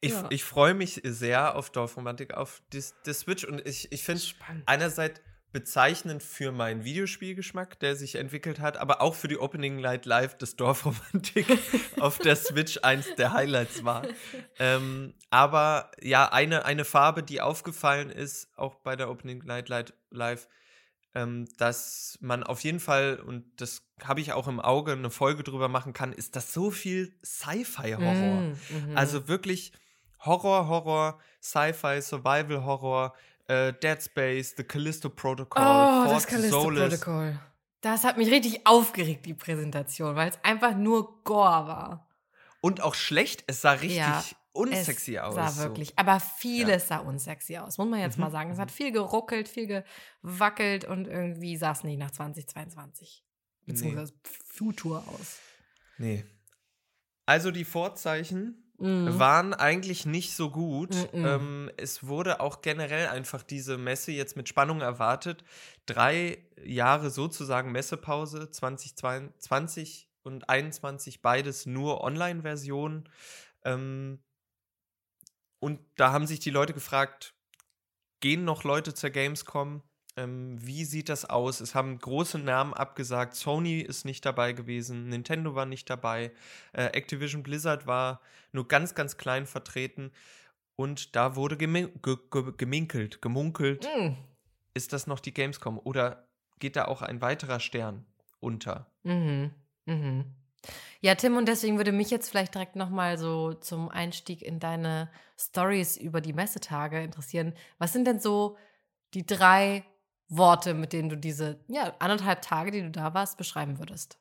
Ich, 0.00 0.12
ja. 0.12 0.26
ich 0.30 0.44
freue 0.44 0.74
mich 0.74 1.00
sehr 1.04 1.54
auf 1.54 1.70
Dorfromantik 1.70 2.34
auf 2.34 2.62
die, 2.72 2.82
die 3.06 3.12
Switch 3.12 3.44
und 3.44 3.66
ich, 3.66 3.92
ich 3.92 4.02
finde 4.02 4.22
einerseits 4.66 5.20
bezeichnend 5.52 6.22
für 6.22 6.50
meinen 6.50 6.84
Videospielgeschmack, 6.84 7.78
der 7.78 7.94
sich 7.94 8.14
entwickelt 8.14 8.58
hat, 8.58 8.78
aber 8.78 9.02
auch 9.02 9.14
für 9.14 9.28
die 9.28 9.38
Opening 9.38 9.78
Light 9.78 10.06
Live 10.06 10.36
des 10.38 10.56
Dorfromantik 10.56 11.46
auf 12.00 12.18
der 12.18 12.36
Switch 12.36 12.78
eins 12.82 13.14
der 13.16 13.32
Highlights 13.32 13.84
war. 13.84 14.06
Ähm, 14.58 15.14
aber 15.30 15.90
ja, 16.00 16.32
eine, 16.32 16.64
eine 16.64 16.84
Farbe, 16.84 17.22
die 17.22 17.40
aufgefallen 17.40 18.10
ist, 18.10 18.48
auch 18.56 18.76
bei 18.76 18.96
der 18.96 19.10
Opening 19.10 19.42
Light 19.42 19.68
Live, 20.10 20.48
ähm, 21.14 21.46
dass 21.58 22.18
man 22.20 22.42
auf 22.42 22.60
jeden 22.64 22.80
Fall, 22.80 23.20
und 23.20 23.44
das 23.60 23.82
habe 24.02 24.20
ich 24.20 24.32
auch 24.32 24.48
im 24.48 24.60
Auge, 24.60 24.92
eine 24.92 25.10
Folge 25.10 25.42
drüber 25.42 25.68
machen 25.68 25.92
kann, 25.92 26.12
ist 26.12 26.36
das 26.36 26.52
so 26.52 26.70
viel 26.70 27.14
Sci-Fi-Horror. 27.24 28.40
Mm, 28.40 28.56
mhm. 28.70 28.96
Also 28.96 29.28
wirklich 29.28 29.72
Horror, 30.20 30.68
Horror, 30.68 31.18
Sci-Fi, 31.42 32.00
Survival-Horror, 32.00 33.14
äh, 33.48 33.72
Dead 33.72 34.02
Space, 34.02 34.54
The 34.56 34.64
Callisto 34.64 35.10
Protocol, 35.10 35.62
oh, 35.62 36.04
Fort 36.04 36.16
das 36.16 36.26
Callisto 36.26 36.62
Solis. 36.62 37.00
Protocol. 37.00 37.38
Das 37.80 38.04
hat 38.04 38.16
mich 38.16 38.30
richtig 38.30 38.66
aufgeregt, 38.66 39.26
die 39.26 39.34
Präsentation, 39.34 40.14
weil 40.14 40.30
es 40.30 40.38
einfach 40.44 40.76
nur 40.76 41.22
Gore 41.24 41.66
war. 41.66 42.08
Und 42.60 42.80
auch 42.80 42.94
schlecht, 42.94 43.42
es 43.48 43.60
sah 43.60 43.72
richtig 43.72 43.98
ja 43.98 44.22
unsexy 44.52 45.16
es 45.16 45.22
aus. 45.22 45.34
Sah 45.34 45.56
wirklich, 45.62 45.88
so. 45.88 45.94
aber 45.96 46.20
vieles 46.20 46.88
ja. 46.88 46.98
sah 46.98 47.04
unsexy 47.04 47.58
aus, 47.58 47.78
muss 47.78 47.88
man 47.88 48.00
jetzt 48.00 48.18
mhm. 48.18 48.24
mal 48.24 48.30
sagen. 48.30 48.50
Es 48.50 48.58
hat 48.58 48.70
mhm. 48.70 48.74
viel 48.74 48.92
geruckelt, 48.92 49.48
viel 49.48 49.84
gewackelt 50.22 50.84
und 50.84 51.06
irgendwie 51.06 51.56
sah 51.56 51.72
es 51.72 51.84
nicht 51.84 51.98
nach 51.98 52.10
2022. 52.10 53.24
Beziehungsweise 53.66 54.12
nee. 54.12 54.30
Futur 54.44 55.04
aus. 55.08 55.38
Nee. 55.98 56.24
Also 57.26 57.50
die 57.50 57.64
Vorzeichen 57.64 58.72
mhm. 58.78 59.18
waren 59.18 59.54
eigentlich 59.54 60.04
nicht 60.04 60.34
so 60.34 60.50
gut. 60.50 60.94
Mhm. 61.12 61.24
Ähm, 61.24 61.70
es 61.76 62.06
wurde 62.06 62.40
auch 62.40 62.60
generell 62.60 63.08
einfach 63.08 63.42
diese 63.42 63.78
Messe 63.78 64.12
jetzt 64.12 64.36
mit 64.36 64.48
Spannung 64.48 64.80
erwartet. 64.80 65.44
Drei 65.86 66.38
Jahre 66.64 67.10
sozusagen 67.10 67.72
Messepause, 67.72 68.50
2020 68.50 70.08
und 70.24 70.42
2021 70.42 71.22
beides 71.22 71.66
nur 71.66 72.02
Online-Versionen. 72.02 73.08
Ähm, 73.64 74.20
und 75.62 75.78
da 75.94 76.10
haben 76.10 76.26
sich 76.26 76.40
die 76.40 76.50
Leute 76.50 76.74
gefragt, 76.74 77.34
gehen 78.18 78.44
noch 78.44 78.64
Leute 78.64 78.94
zur 78.94 79.10
Gamescom? 79.10 79.82
Ähm, 80.16 80.56
wie 80.60 80.84
sieht 80.84 81.08
das 81.08 81.24
aus? 81.24 81.60
Es 81.60 81.76
haben 81.76 82.00
große 82.00 82.40
Namen 82.40 82.74
abgesagt. 82.74 83.36
Sony 83.36 83.78
ist 83.78 84.04
nicht 84.04 84.26
dabei 84.26 84.54
gewesen, 84.54 85.08
Nintendo 85.08 85.54
war 85.54 85.64
nicht 85.64 85.88
dabei, 85.88 86.32
äh, 86.72 86.86
Activision 86.86 87.44
Blizzard 87.44 87.86
war 87.86 88.20
nur 88.50 88.66
ganz, 88.66 88.96
ganz 88.96 89.18
klein 89.18 89.46
vertreten. 89.46 90.10
Und 90.74 91.14
da 91.14 91.36
wurde 91.36 91.56
gemin 91.56 91.90
ge 92.02 92.16
ge 92.28 92.52
geminkelt, 92.56 93.22
gemunkelt. 93.22 93.84
Mm. 93.84 94.14
Ist 94.74 94.92
das 94.92 95.06
noch 95.06 95.20
die 95.20 95.32
Gamescom? 95.32 95.78
Oder 95.78 96.26
geht 96.58 96.74
da 96.74 96.86
auch 96.86 97.02
ein 97.02 97.20
weiterer 97.20 97.60
Stern 97.60 98.04
unter? 98.40 98.90
Mhm. 99.04 99.52
Mhm. 99.86 100.24
Ja, 101.00 101.14
Tim, 101.16 101.36
und 101.36 101.46
deswegen 101.46 101.76
würde 101.76 101.92
mich 101.92 102.10
jetzt 102.10 102.28
vielleicht 102.28 102.54
direkt 102.54 102.76
nochmal 102.76 103.18
so 103.18 103.54
zum 103.54 103.88
Einstieg 103.88 104.42
in 104.42 104.60
deine 104.60 105.10
Stories 105.38 105.96
über 105.96 106.20
die 106.20 106.32
Messetage 106.32 107.02
interessieren. 107.02 107.54
Was 107.78 107.92
sind 107.92 108.06
denn 108.06 108.20
so 108.20 108.56
die 109.14 109.26
drei 109.26 109.84
Worte, 110.28 110.74
mit 110.74 110.92
denen 110.92 111.08
du 111.08 111.16
diese 111.16 111.58
ja, 111.66 111.94
anderthalb 111.98 112.42
Tage, 112.42 112.70
die 112.70 112.82
du 112.82 112.90
da 112.90 113.14
warst, 113.14 113.36
beschreiben 113.36 113.78
würdest? 113.78 114.18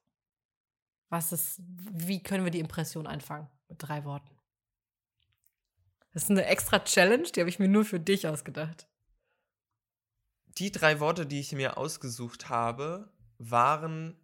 Was 1.10 1.31
ist, 1.31 1.62
wie 1.91 2.24
können 2.24 2.45
wir 2.45 2.51
die 2.51 2.60
Impression 2.60 3.05
einfangen? 3.05 3.48
Mit 3.67 3.83
drei 3.83 4.03
Worten. 4.03 4.29
Das 6.13 6.24
ist 6.24 6.31
eine 6.31 6.45
extra 6.45 6.79
Challenge, 6.79 7.24
die 7.24 7.39
habe 7.39 7.50
ich 7.50 7.60
mir 7.60 7.69
nur 7.69 7.86
für 7.86 8.00
dich 8.00 8.27
ausgedacht. 8.27 8.88
Die 10.57 10.71
drei 10.71 11.00
Worte, 11.00 11.25
die 11.25 11.39
ich 11.39 11.53
mir 11.53 11.77
ausgesucht 11.77 12.50
habe, 12.50 13.10
waren 13.38 14.17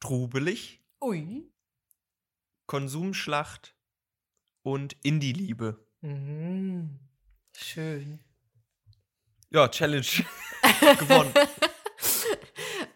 trubelig, 0.00 0.79
Ui. 1.02 1.50
Konsumschlacht 2.66 3.74
und 4.62 4.96
Indie-Liebe. 5.02 5.84
Mhm. 6.02 7.00
Schön. 7.56 8.20
Ja, 9.50 9.68
Challenge 9.68 10.06
gewonnen. 10.98 11.32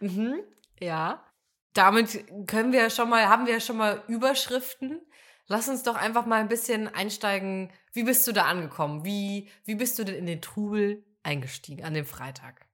mhm. 0.00 0.40
Ja. 0.80 1.24
Damit 1.72 2.24
können 2.46 2.72
wir 2.72 2.88
schon 2.90 3.08
mal, 3.08 3.26
haben 3.28 3.46
wir 3.46 3.58
schon 3.58 3.76
mal 3.78 4.04
Überschriften. 4.06 5.00
Lass 5.46 5.68
uns 5.68 5.82
doch 5.82 5.96
einfach 5.96 6.24
mal 6.24 6.40
ein 6.40 6.48
bisschen 6.48 6.88
einsteigen. 6.88 7.72
Wie 7.92 8.04
bist 8.04 8.26
du 8.26 8.32
da 8.32 8.44
angekommen? 8.44 9.04
Wie, 9.04 9.50
wie 9.64 9.74
bist 9.74 9.98
du 9.98 10.04
denn 10.04 10.14
in 10.14 10.26
den 10.26 10.40
Trubel 10.40 11.04
eingestiegen 11.22 11.84
an 11.84 11.94
dem 11.94 12.06
Freitag? 12.06 12.66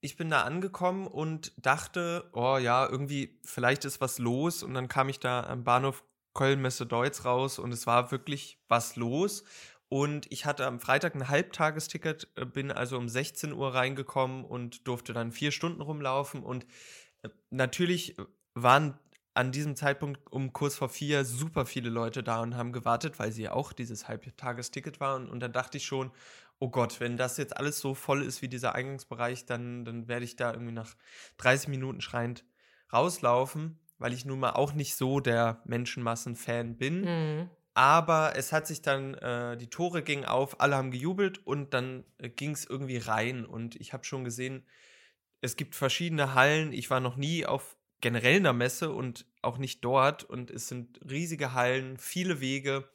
Ich 0.00 0.16
bin 0.16 0.30
da 0.30 0.42
angekommen 0.42 1.06
und 1.06 1.52
dachte, 1.56 2.28
oh 2.32 2.56
ja, 2.58 2.88
irgendwie, 2.88 3.38
vielleicht 3.44 3.84
ist 3.84 4.00
was 4.00 4.18
los. 4.18 4.62
Und 4.62 4.74
dann 4.74 4.88
kam 4.88 5.08
ich 5.08 5.18
da 5.18 5.44
am 5.44 5.64
Bahnhof 5.64 6.04
Köln-Messe-Deutz 6.34 7.24
raus 7.24 7.58
und 7.58 7.72
es 7.72 7.86
war 7.86 8.12
wirklich 8.12 8.60
was 8.68 8.96
los. 8.96 9.42
Und 9.88 10.30
ich 10.30 10.44
hatte 10.44 10.66
am 10.66 10.80
Freitag 10.80 11.14
ein 11.14 11.28
Halbtagesticket, 11.28 12.28
äh, 12.36 12.44
bin 12.44 12.70
also 12.70 12.96
um 12.96 13.08
16 13.08 13.52
Uhr 13.52 13.74
reingekommen 13.74 14.44
und 14.44 14.86
durfte 14.86 15.12
dann 15.12 15.32
vier 15.32 15.50
Stunden 15.50 15.80
rumlaufen. 15.80 16.42
Und 16.42 16.66
äh, 17.22 17.30
natürlich 17.50 18.16
waren 18.54 18.98
an 19.34 19.52
diesem 19.52 19.76
Zeitpunkt 19.76 20.20
um 20.30 20.52
kurz 20.52 20.74
vor 20.74 20.88
vier 20.88 21.24
super 21.24 21.64
viele 21.64 21.90
Leute 21.90 22.22
da 22.22 22.42
und 22.42 22.56
haben 22.56 22.72
gewartet, 22.72 23.18
weil 23.18 23.32
sie 23.32 23.44
ja 23.44 23.52
auch 23.52 23.72
dieses 23.72 24.08
Halbtagesticket 24.08 25.00
waren. 25.00 25.28
Und 25.28 25.40
dann 25.40 25.52
dachte 25.52 25.78
ich 25.78 25.86
schon, 25.86 26.10
oh 26.58 26.68
Gott, 26.70 27.00
wenn 27.00 27.16
das 27.16 27.36
jetzt 27.36 27.56
alles 27.56 27.78
so 27.78 27.94
voll 27.94 28.22
ist 28.22 28.42
wie 28.42 28.48
dieser 28.48 28.74
Eingangsbereich, 28.74 29.46
dann, 29.46 29.84
dann 29.84 30.08
werde 30.08 30.24
ich 30.24 30.36
da 30.36 30.52
irgendwie 30.52 30.72
nach 30.72 30.94
30 31.38 31.68
Minuten 31.68 32.00
schreiend 32.00 32.44
rauslaufen, 32.92 33.78
weil 33.98 34.12
ich 34.12 34.24
nun 34.24 34.40
mal 34.40 34.52
auch 34.52 34.72
nicht 34.72 34.96
so 34.96 35.20
der 35.20 35.62
Menschenmassen-Fan 35.64 36.76
bin. 36.76 37.00
Mhm. 37.02 37.50
Aber 37.74 38.32
es 38.34 38.52
hat 38.52 38.66
sich 38.66 38.82
dann, 38.82 39.14
äh, 39.14 39.56
die 39.56 39.70
Tore 39.70 40.02
gingen 40.02 40.24
auf, 40.24 40.60
alle 40.60 40.76
haben 40.76 40.90
gejubelt 40.90 41.46
und 41.46 41.74
dann 41.74 42.04
äh, 42.18 42.28
ging 42.28 42.50
es 42.50 42.64
irgendwie 42.64 42.96
rein. 42.96 43.46
Und 43.46 43.76
ich 43.76 43.92
habe 43.92 44.04
schon 44.04 44.24
gesehen, 44.24 44.66
es 45.40 45.54
gibt 45.54 45.76
verschiedene 45.76 46.34
Hallen. 46.34 46.72
Ich 46.72 46.90
war 46.90 46.98
noch 46.98 47.16
nie 47.16 47.46
auf 47.46 47.76
generell 48.00 48.36
einer 48.36 48.52
Messe 48.52 48.92
und 48.92 49.26
auch 49.42 49.58
nicht 49.58 49.84
dort. 49.84 50.24
Und 50.24 50.50
es 50.50 50.66
sind 50.66 50.98
riesige 51.08 51.54
Hallen, 51.54 51.98
viele 51.98 52.40
Wege. 52.40 52.88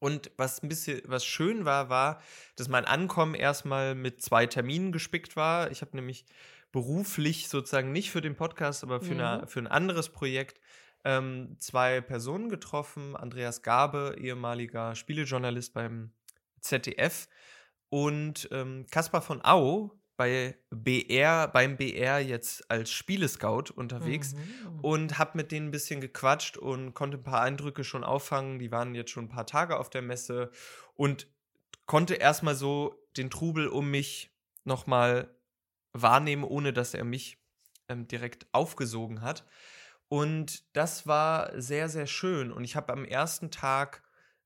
Und 0.00 0.32
was 0.36 0.62
ein 0.62 0.68
bisschen, 0.68 1.02
was 1.04 1.24
schön 1.24 1.64
war, 1.64 1.90
war, 1.90 2.20
dass 2.56 2.68
mein 2.68 2.86
Ankommen 2.86 3.34
erstmal 3.34 3.94
mit 3.94 4.22
zwei 4.22 4.46
Terminen 4.46 4.92
gespickt 4.92 5.36
war. 5.36 5.70
Ich 5.70 5.82
habe 5.82 5.94
nämlich 5.94 6.24
beruflich 6.72 7.48
sozusagen 7.48 7.92
nicht 7.92 8.10
für 8.10 8.22
den 8.22 8.34
Podcast, 8.34 8.82
aber 8.82 9.00
für, 9.00 9.14
mhm. 9.14 9.20
eine, 9.20 9.46
für 9.46 9.60
ein 9.60 9.66
anderes 9.66 10.08
Projekt 10.08 10.58
ähm, 11.04 11.56
zwei 11.58 12.00
Personen 12.00 12.48
getroffen. 12.48 13.14
Andreas 13.14 13.62
Gabe, 13.62 14.16
ehemaliger 14.18 14.94
Spielejournalist 14.94 15.74
beim 15.74 16.12
ZDF 16.60 17.28
und 17.90 18.48
ähm, 18.52 18.86
Kaspar 18.90 19.20
von 19.20 19.44
Au, 19.44 19.99
bei 20.20 20.54
BR, 20.68 21.48
beim 21.48 21.78
BR 21.78 22.18
jetzt 22.18 22.70
als 22.70 22.90
Spielescout 22.90 23.72
unterwegs 23.74 24.34
mhm. 24.34 24.80
und 24.80 25.18
habe 25.18 25.38
mit 25.38 25.50
denen 25.50 25.68
ein 25.68 25.70
bisschen 25.70 26.02
gequatscht 26.02 26.58
und 26.58 26.92
konnte 26.92 27.16
ein 27.16 27.22
paar 27.22 27.40
Eindrücke 27.40 27.84
schon 27.84 28.04
auffangen. 28.04 28.58
Die 28.58 28.70
waren 28.70 28.94
jetzt 28.94 29.12
schon 29.12 29.24
ein 29.24 29.30
paar 29.30 29.46
Tage 29.46 29.78
auf 29.78 29.88
der 29.88 30.02
Messe 30.02 30.50
und 30.94 31.26
konnte 31.86 32.16
erstmal 32.16 32.54
so 32.54 33.02
den 33.16 33.30
Trubel 33.30 33.66
um 33.66 33.90
mich 33.90 34.30
nochmal 34.64 35.34
wahrnehmen, 35.94 36.44
ohne 36.44 36.74
dass 36.74 36.92
er 36.92 37.04
mich 37.04 37.38
ähm, 37.88 38.06
direkt 38.06 38.46
aufgesogen 38.52 39.22
hat. 39.22 39.46
Und 40.08 40.76
das 40.76 41.06
war 41.06 41.58
sehr, 41.58 41.88
sehr 41.88 42.06
schön. 42.06 42.52
Und 42.52 42.64
ich 42.64 42.76
habe 42.76 42.92
am 42.92 43.06
ersten 43.06 43.50
Tag 43.50 44.02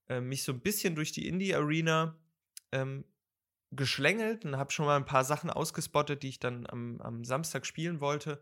äh, 0.08 0.20
mich 0.20 0.44
so 0.44 0.52
ein 0.52 0.60
bisschen 0.60 0.94
durch 0.94 1.10
die 1.10 1.26
Indie-Arena 1.26 2.16
ähm, 2.70 3.04
geschlängelt 3.70 4.44
und 4.44 4.56
habe 4.56 4.72
schon 4.72 4.86
mal 4.86 4.96
ein 4.96 5.06
paar 5.06 5.24
Sachen 5.24 5.50
ausgespottet, 5.50 6.22
die 6.22 6.28
ich 6.28 6.38
dann 6.38 6.66
am, 6.68 7.00
am 7.00 7.24
Samstag 7.24 7.66
spielen 7.66 8.00
wollte 8.00 8.40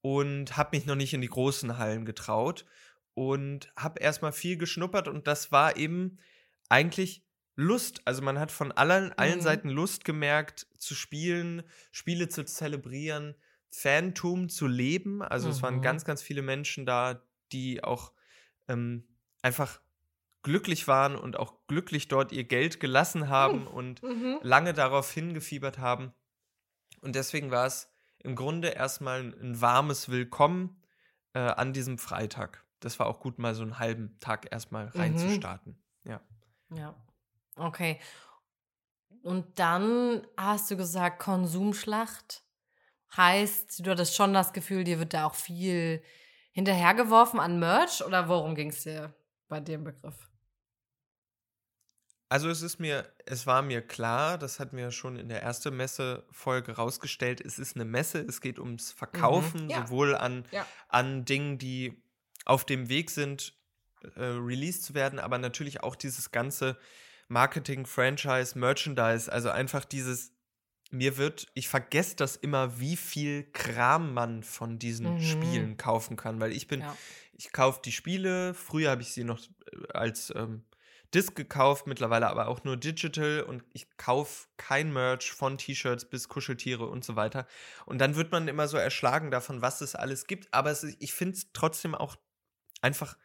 und 0.00 0.56
habe 0.56 0.76
mich 0.76 0.86
noch 0.86 0.96
nicht 0.96 1.14
in 1.14 1.20
die 1.20 1.28
großen 1.28 1.78
Hallen 1.78 2.04
getraut 2.04 2.66
und 3.14 3.72
habe 3.76 4.00
erstmal 4.00 4.32
viel 4.32 4.56
geschnuppert 4.56 5.08
und 5.08 5.26
das 5.26 5.52
war 5.52 5.76
eben 5.76 6.18
eigentlich 6.68 7.24
Lust. 7.56 8.02
Also 8.04 8.22
man 8.22 8.38
hat 8.38 8.50
von 8.50 8.72
allen, 8.72 9.12
allen 9.12 9.38
mhm. 9.38 9.42
Seiten 9.42 9.68
Lust 9.68 10.04
gemerkt 10.04 10.66
zu 10.76 10.94
spielen, 10.94 11.62
Spiele 11.92 12.28
zu 12.28 12.44
zelebrieren, 12.44 13.36
Fantum 13.70 14.48
zu 14.48 14.66
leben. 14.66 15.22
Also 15.22 15.46
mhm. 15.46 15.52
es 15.52 15.62
waren 15.62 15.76
mhm. 15.76 15.82
ganz, 15.82 16.04
ganz 16.04 16.22
viele 16.22 16.42
Menschen 16.42 16.84
da, 16.84 17.22
die 17.52 17.82
auch 17.84 18.12
ähm, 18.68 19.04
einfach 19.42 19.80
glücklich 20.44 20.86
waren 20.86 21.16
und 21.16 21.36
auch 21.36 21.54
glücklich 21.66 22.06
dort 22.06 22.30
ihr 22.30 22.44
Geld 22.44 22.78
gelassen 22.78 23.28
haben 23.28 23.62
mhm. 23.62 23.66
und 23.66 24.02
mhm. 24.04 24.38
lange 24.42 24.72
darauf 24.72 25.10
hingefiebert 25.10 25.78
haben. 25.78 26.12
Und 27.00 27.16
deswegen 27.16 27.50
war 27.50 27.66
es 27.66 27.90
im 28.18 28.36
Grunde 28.36 28.68
erstmal 28.68 29.20
ein, 29.20 29.60
warmes 29.60 30.08
Willkommen 30.08 30.80
äh, 31.32 31.40
an 31.40 31.72
diesem 31.72 31.98
Freitag. 31.98 32.64
Das 32.78 32.98
war 32.98 33.06
auch 33.06 33.20
gut, 33.20 33.38
mal 33.38 33.54
so 33.54 33.62
einen 33.62 33.78
halben 33.78 34.18
Tag 34.20 34.52
erstmal 34.52 34.86
mhm. 34.86 35.00
reinzustarten. 35.00 35.82
Mhm. 36.04 36.10
Ja. 36.10 36.20
Ja. 36.74 36.94
Okay. 37.56 37.98
Und 39.22 39.58
dann 39.58 40.26
hast 40.36 40.70
du 40.70 40.76
gesagt, 40.76 41.18
Konsumschlacht. 41.20 42.44
Heißt, 43.16 43.86
du 43.86 43.90
hattest 43.90 44.14
schon 44.14 44.34
das 44.34 44.52
Gefühl, 44.52 44.84
dir 44.84 44.98
wird 44.98 45.14
da 45.14 45.24
auch 45.24 45.34
viel 45.36 46.02
hinterhergeworfen 46.52 47.40
an 47.40 47.58
Merch 47.58 48.04
oder 48.04 48.28
worum 48.28 48.54
ging 48.54 48.68
es 48.68 48.82
dir 48.82 49.14
bei 49.48 49.60
dem 49.60 49.84
Begriff? 49.84 50.33
Also 52.28 52.48
es 52.48 52.62
ist 52.62 52.80
mir, 52.80 53.08
es 53.26 53.46
war 53.46 53.62
mir 53.62 53.82
klar, 53.82 54.38
das 54.38 54.58
hat 54.58 54.72
mir 54.72 54.90
schon 54.90 55.16
in 55.16 55.28
der 55.28 55.42
ersten 55.42 55.76
Messe-Folge 55.76 56.72
rausgestellt, 56.72 57.40
es 57.40 57.58
ist 57.58 57.76
eine 57.76 57.84
Messe, 57.84 58.20
es 58.20 58.40
geht 58.40 58.58
ums 58.58 58.92
Verkaufen, 58.92 59.64
mhm, 59.64 59.70
ja. 59.70 59.86
sowohl 59.86 60.16
an, 60.16 60.44
ja. 60.50 60.66
an 60.88 61.24
Dingen, 61.24 61.58
die 61.58 62.02
auf 62.44 62.64
dem 62.64 62.88
Weg 62.88 63.10
sind, 63.10 63.54
äh, 64.16 64.22
released 64.22 64.84
zu 64.84 64.94
werden, 64.94 65.18
aber 65.18 65.38
natürlich 65.38 65.82
auch 65.82 65.96
dieses 65.96 66.30
ganze 66.30 66.78
Marketing, 67.28 67.86
Franchise, 67.86 68.58
Merchandise, 68.58 69.30
also 69.30 69.50
einfach 69.50 69.84
dieses, 69.84 70.32
mir 70.90 71.16
wird, 71.16 71.46
ich 71.54 71.68
vergesse 71.68 72.16
das 72.16 72.36
immer, 72.36 72.80
wie 72.80 72.96
viel 72.96 73.44
Kram 73.52 74.14
man 74.14 74.42
von 74.42 74.78
diesen 74.78 75.14
mhm. 75.14 75.20
Spielen 75.20 75.76
kaufen 75.76 76.16
kann, 76.16 76.40
weil 76.40 76.52
ich 76.52 76.68
bin, 76.68 76.80
ja. 76.80 76.96
ich 77.32 77.52
kaufe 77.52 77.80
die 77.84 77.92
Spiele, 77.92 78.54
früher 78.54 78.90
habe 78.90 79.02
ich 79.02 79.12
sie 79.12 79.24
noch 79.24 79.40
äh, 79.40 79.92
als 79.92 80.32
ähm, 80.34 80.64
Disc 81.14 81.34
gekauft, 81.36 81.86
mittlerweile 81.86 82.28
aber 82.28 82.48
auch 82.48 82.64
nur 82.64 82.76
digital 82.76 83.42
und 83.42 83.64
ich 83.72 83.96
kaufe 83.96 84.48
kein 84.56 84.92
Merch 84.92 85.32
von 85.32 85.58
T-Shirts 85.58 86.06
bis 86.06 86.28
Kuscheltiere 86.28 86.86
und 86.86 87.04
so 87.04 87.16
weiter. 87.16 87.46
Und 87.86 87.98
dann 87.98 88.16
wird 88.16 88.32
man 88.32 88.48
immer 88.48 88.66
so 88.66 88.76
erschlagen 88.76 89.30
davon, 89.30 89.62
was 89.62 89.80
es 89.80 89.94
alles 89.94 90.26
gibt. 90.26 90.52
Aber 90.52 90.70
es, 90.70 90.82
ich 90.82 91.12
finde 91.12 91.36
es 91.36 91.52
trotzdem 91.52 91.94
auch 91.94 92.16
einfach 92.82 93.16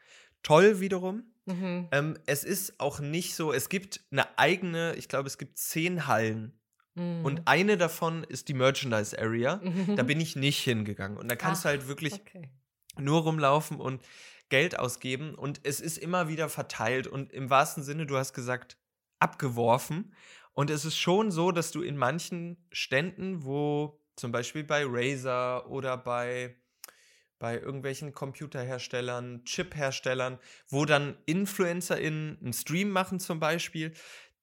toll 0.44 0.80
wiederum. 0.80 1.24
Mhm. 1.46 1.88
Ähm, 1.92 2.20
es 2.26 2.44
ist 2.44 2.80
auch 2.80 3.00
nicht 3.00 3.36
so, 3.36 3.52
es 3.52 3.70
gibt 3.70 4.02
eine 4.12 4.38
eigene, 4.38 4.96
ich 4.96 5.08
glaube, 5.08 5.28
es 5.28 5.38
gibt 5.38 5.58
zehn 5.58 6.06
Hallen. 6.06 6.60
Mhm. 6.96 7.26
Und 7.26 7.48
eine 7.48 7.78
davon 7.78 8.24
ist 8.24 8.48
die 8.48 8.54
Merchandise 8.54 9.18
Area. 9.18 9.58
Mhm. 9.63 9.96
Da 9.96 10.04
bin 10.04 10.20
ich 10.20 10.36
nicht 10.36 10.60
hingegangen. 10.60 11.18
Und 11.18 11.30
da 11.30 11.36
kannst 11.36 11.62
Ach, 11.62 11.63
du 11.63 11.70
halt 11.70 11.88
wirklich 11.88 12.13
okay. 12.13 12.50
nur 12.98 13.22
rumlaufen 13.22 13.80
und 13.80 14.02
Geld 14.50 14.78
ausgeben 14.78 15.36
und 15.36 15.62
es 15.64 15.80
ist 15.80 15.98
immer 15.98 16.28
wieder 16.28 16.50
verteilt 16.50 17.08
und 17.08 17.32
im 17.32 17.50
wahrsten 17.50 17.84
Sinne, 17.84 18.06
du 18.06 18.18
hast 18.18 18.34
gesagt, 18.34 18.78
abgeworfen. 19.20 20.14
Und 20.54 20.70
es 20.70 20.86
ist 20.86 20.98
schon 20.98 21.32
so, 21.32 21.52
dass 21.52 21.72
du 21.72 21.82
in 21.82 21.98
manchen 21.98 22.58
Ständen, 22.72 23.44
wo 23.44 24.02
zum 24.16 24.32
Beispiel 24.32 24.64
bei 24.64 24.84
Razer 24.86 25.70
oder 25.70 25.96
bei, 25.98 26.56
bei 27.38 27.58
irgendwelchen 27.58 28.12
Computerherstellern, 28.12 29.46
Chipherstellern, 29.46 30.40
wo 30.68 30.86
dann 30.86 31.18
InfluencerInnen 31.26 32.40
einen 32.42 32.54
Stream 32.54 32.90
machen 32.90 33.20
zum 33.20 33.40
Beispiel, 33.40 33.94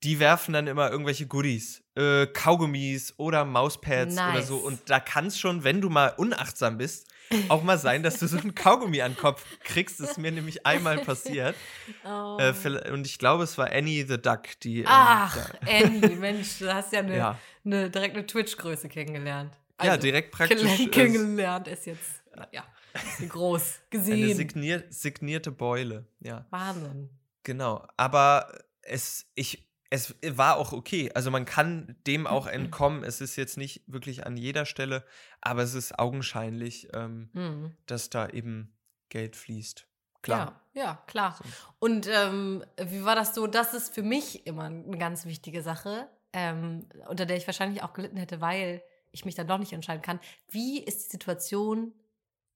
die 0.02 0.18
werfen 0.18 0.54
dann 0.54 0.66
immer 0.66 0.90
irgendwelche 0.90 1.26
Goodies, 1.26 1.85
äh, 1.96 2.26
Kaugummis 2.26 3.14
oder 3.16 3.44
Mauspads 3.44 4.14
nice. 4.14 4.34
oder 4.34 4.42
so. 4.42 4.56
Und 4.56 4.80
da 4.86 5.00
kann 5.00 5.26
es 5.26 5.38
schon, 5.38 5.64
wenn 5.64 5.80
du 5.80 5.88
mal 5.88 6.08
unachtsam 6.16 6.78
bist, 6.78 7.08
auch 7.48 7.62
mal 7.62 7.78
sein, 7.78 8.02
dass 8.02 8.18
du 8.18 8.28
so 8.28 8.38
ein 8.38 8.54
Kaugummi 8.54 9.02
an 9.02 9.12
den 9.12 9.18
Kopf 9.18 9.44
kriegst. 9.64 9.98
Das 10.00 10.12
ist 10.12 10.18
mir 10.18 10.30
nämlich 10.30 10.66
einmal 10.66 10.98
passiert. 10.98 11.56
Oh. 12.04 12.38
Äh, 12.38 12.90
und 12.90 13.06
ich 13.06 13.18
glaube, 13.18 13.44
es 13.44 13.58
war 13.58 13.70
Annie 13.72 14.06
the 14.06 14.20
Duck, 14.20 14.42
die. 14.62 14.80
Ähm, 14.80 14.86
Ach, 14.88 15.54
äh, 15.66 15.84
Annie, 15.84 16.16
Mensch, 16.16 16.58
du 16.58 16.72
hast 16.72 16.92
ja 16.92 17.00
eine, 17.00 17.16
ja. 17.16 17.38
eine 17.64 17.90
direkt 17.90 18.16
eine 18.16 18.26
Twitch-Größe 18.26 18.88
kennengelernt. 18.88 19.52
Also, 19.76 19.92
ja, 19.92 19.96
direkt 19.96 20.30
praktisch. 20.30 20.90
Kennengelernt 20.90 21.68
ist 21.68 21.86
jetzt, 21.86 22.22
ja, 22.52 22.64
ist 22.94 23.28
groß 23.28 23.80
gesehen. 23.90 24.24
Eine 24.24 24.34
signier 24.34 24.84
signierte 24.88 25.50
Beule, 25.50 26.06
ja. 26.20 26.46
Wahnsinn. 26.50 27.10
Genau, 27.42 27.86
aber 27.96 28.52
es, 28.82 29.26
ich, 29.34 29.65
es 29.90 30.14
war 30.22 30.56
auch 30.56 30.72
okay. 30.72 31.10
Also 31.14 31.30
man 31.30 31.44
kann 31.44 31.96
dem 32.06 32.26
auch 32.26 32.46
entkommen. 32.46 33.04
Es 33.04 33.20
ist 33.20 33.36
jetzt 33.36 33.56
nicht 33.56 33.82
wirklich 33.86 34.26
an 34.26 34.36
jeder 34.36 34.66
Stelle, 34.66 35.04
aber 35.40 35.62
es 35.62 35.74
ist 35.74 35.98
augenscheinlich, 35.98 36.88
ähm, 36.94 37.30
mhm. 37.32 37.76
dass 37.86 38.10
da 38.10 38.28
eben 38.28 38.74
Geld 39.08 39.36
fließt. 39.36 39.86
Klar. 40.22 40.60
Ja, 40.74 40.82
ja 40.82 41.02
klar. 41.06 41.36
So. 41.38 41.44
Und 41.78 42.08
ähm, 42.08 42.64
wie 42.82 43.04
war 43.04 43.14
das 43.14 43.34
so? 43.34 43.46
Das 43.46 43.74
ist 43.74 43.94
für 43.94 44.02
mich 44.02 44.46
immer 44.46 44.64
eine 44.64 44.98
ganz 44.98 45.24
wichtige 45.24 45.62
Sache, 45.62 46.08
ähm, 46.32 46.88
unter 47.08 47.26
der 47.26 47.36
ich 47.36 47.46
wahrscheinlich 47.46 47.82
auch 47.82 47.92
gelitten 47.92 48.16
hätte, 48.16 48.40
weil 48.40 48.82
ich 49.12 49.24
mich 49.24 49.36
dann 49.36 49.46
doch 49.46 49.58
nicht 49.58 49.72
entscheiden 49.72 50.02
kann. 50.02 50.20
Wie 50.48 50.82
ist 50.82 51.06
die 51.06 51.10
Situation 51.12 51.94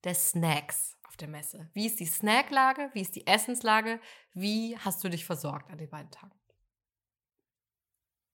des 0.03 0.31
Snacks 0.31 0.97
auf 1.07 1.15
der 1.15 1.29
Messe? 1.29 1.69
Wie 1.73 1.85
ist 1.85 1.99
die 1.99 2.05
Snacklage? 2.05 2.89
Wie 2.93 3.01
ist 3.01 3.15
die 3.15 3.25
Essenslage? 3.25 3.99
Wie 4.33 4.77
hast 4.77 5.03
du 5.03 5.09
dich 5.09 5.25
versorgt 5.25 5.71
an 5.71 5.77
den 5.77 5.89
beiden 5.89 6.11
Tagen? 6.11 6.40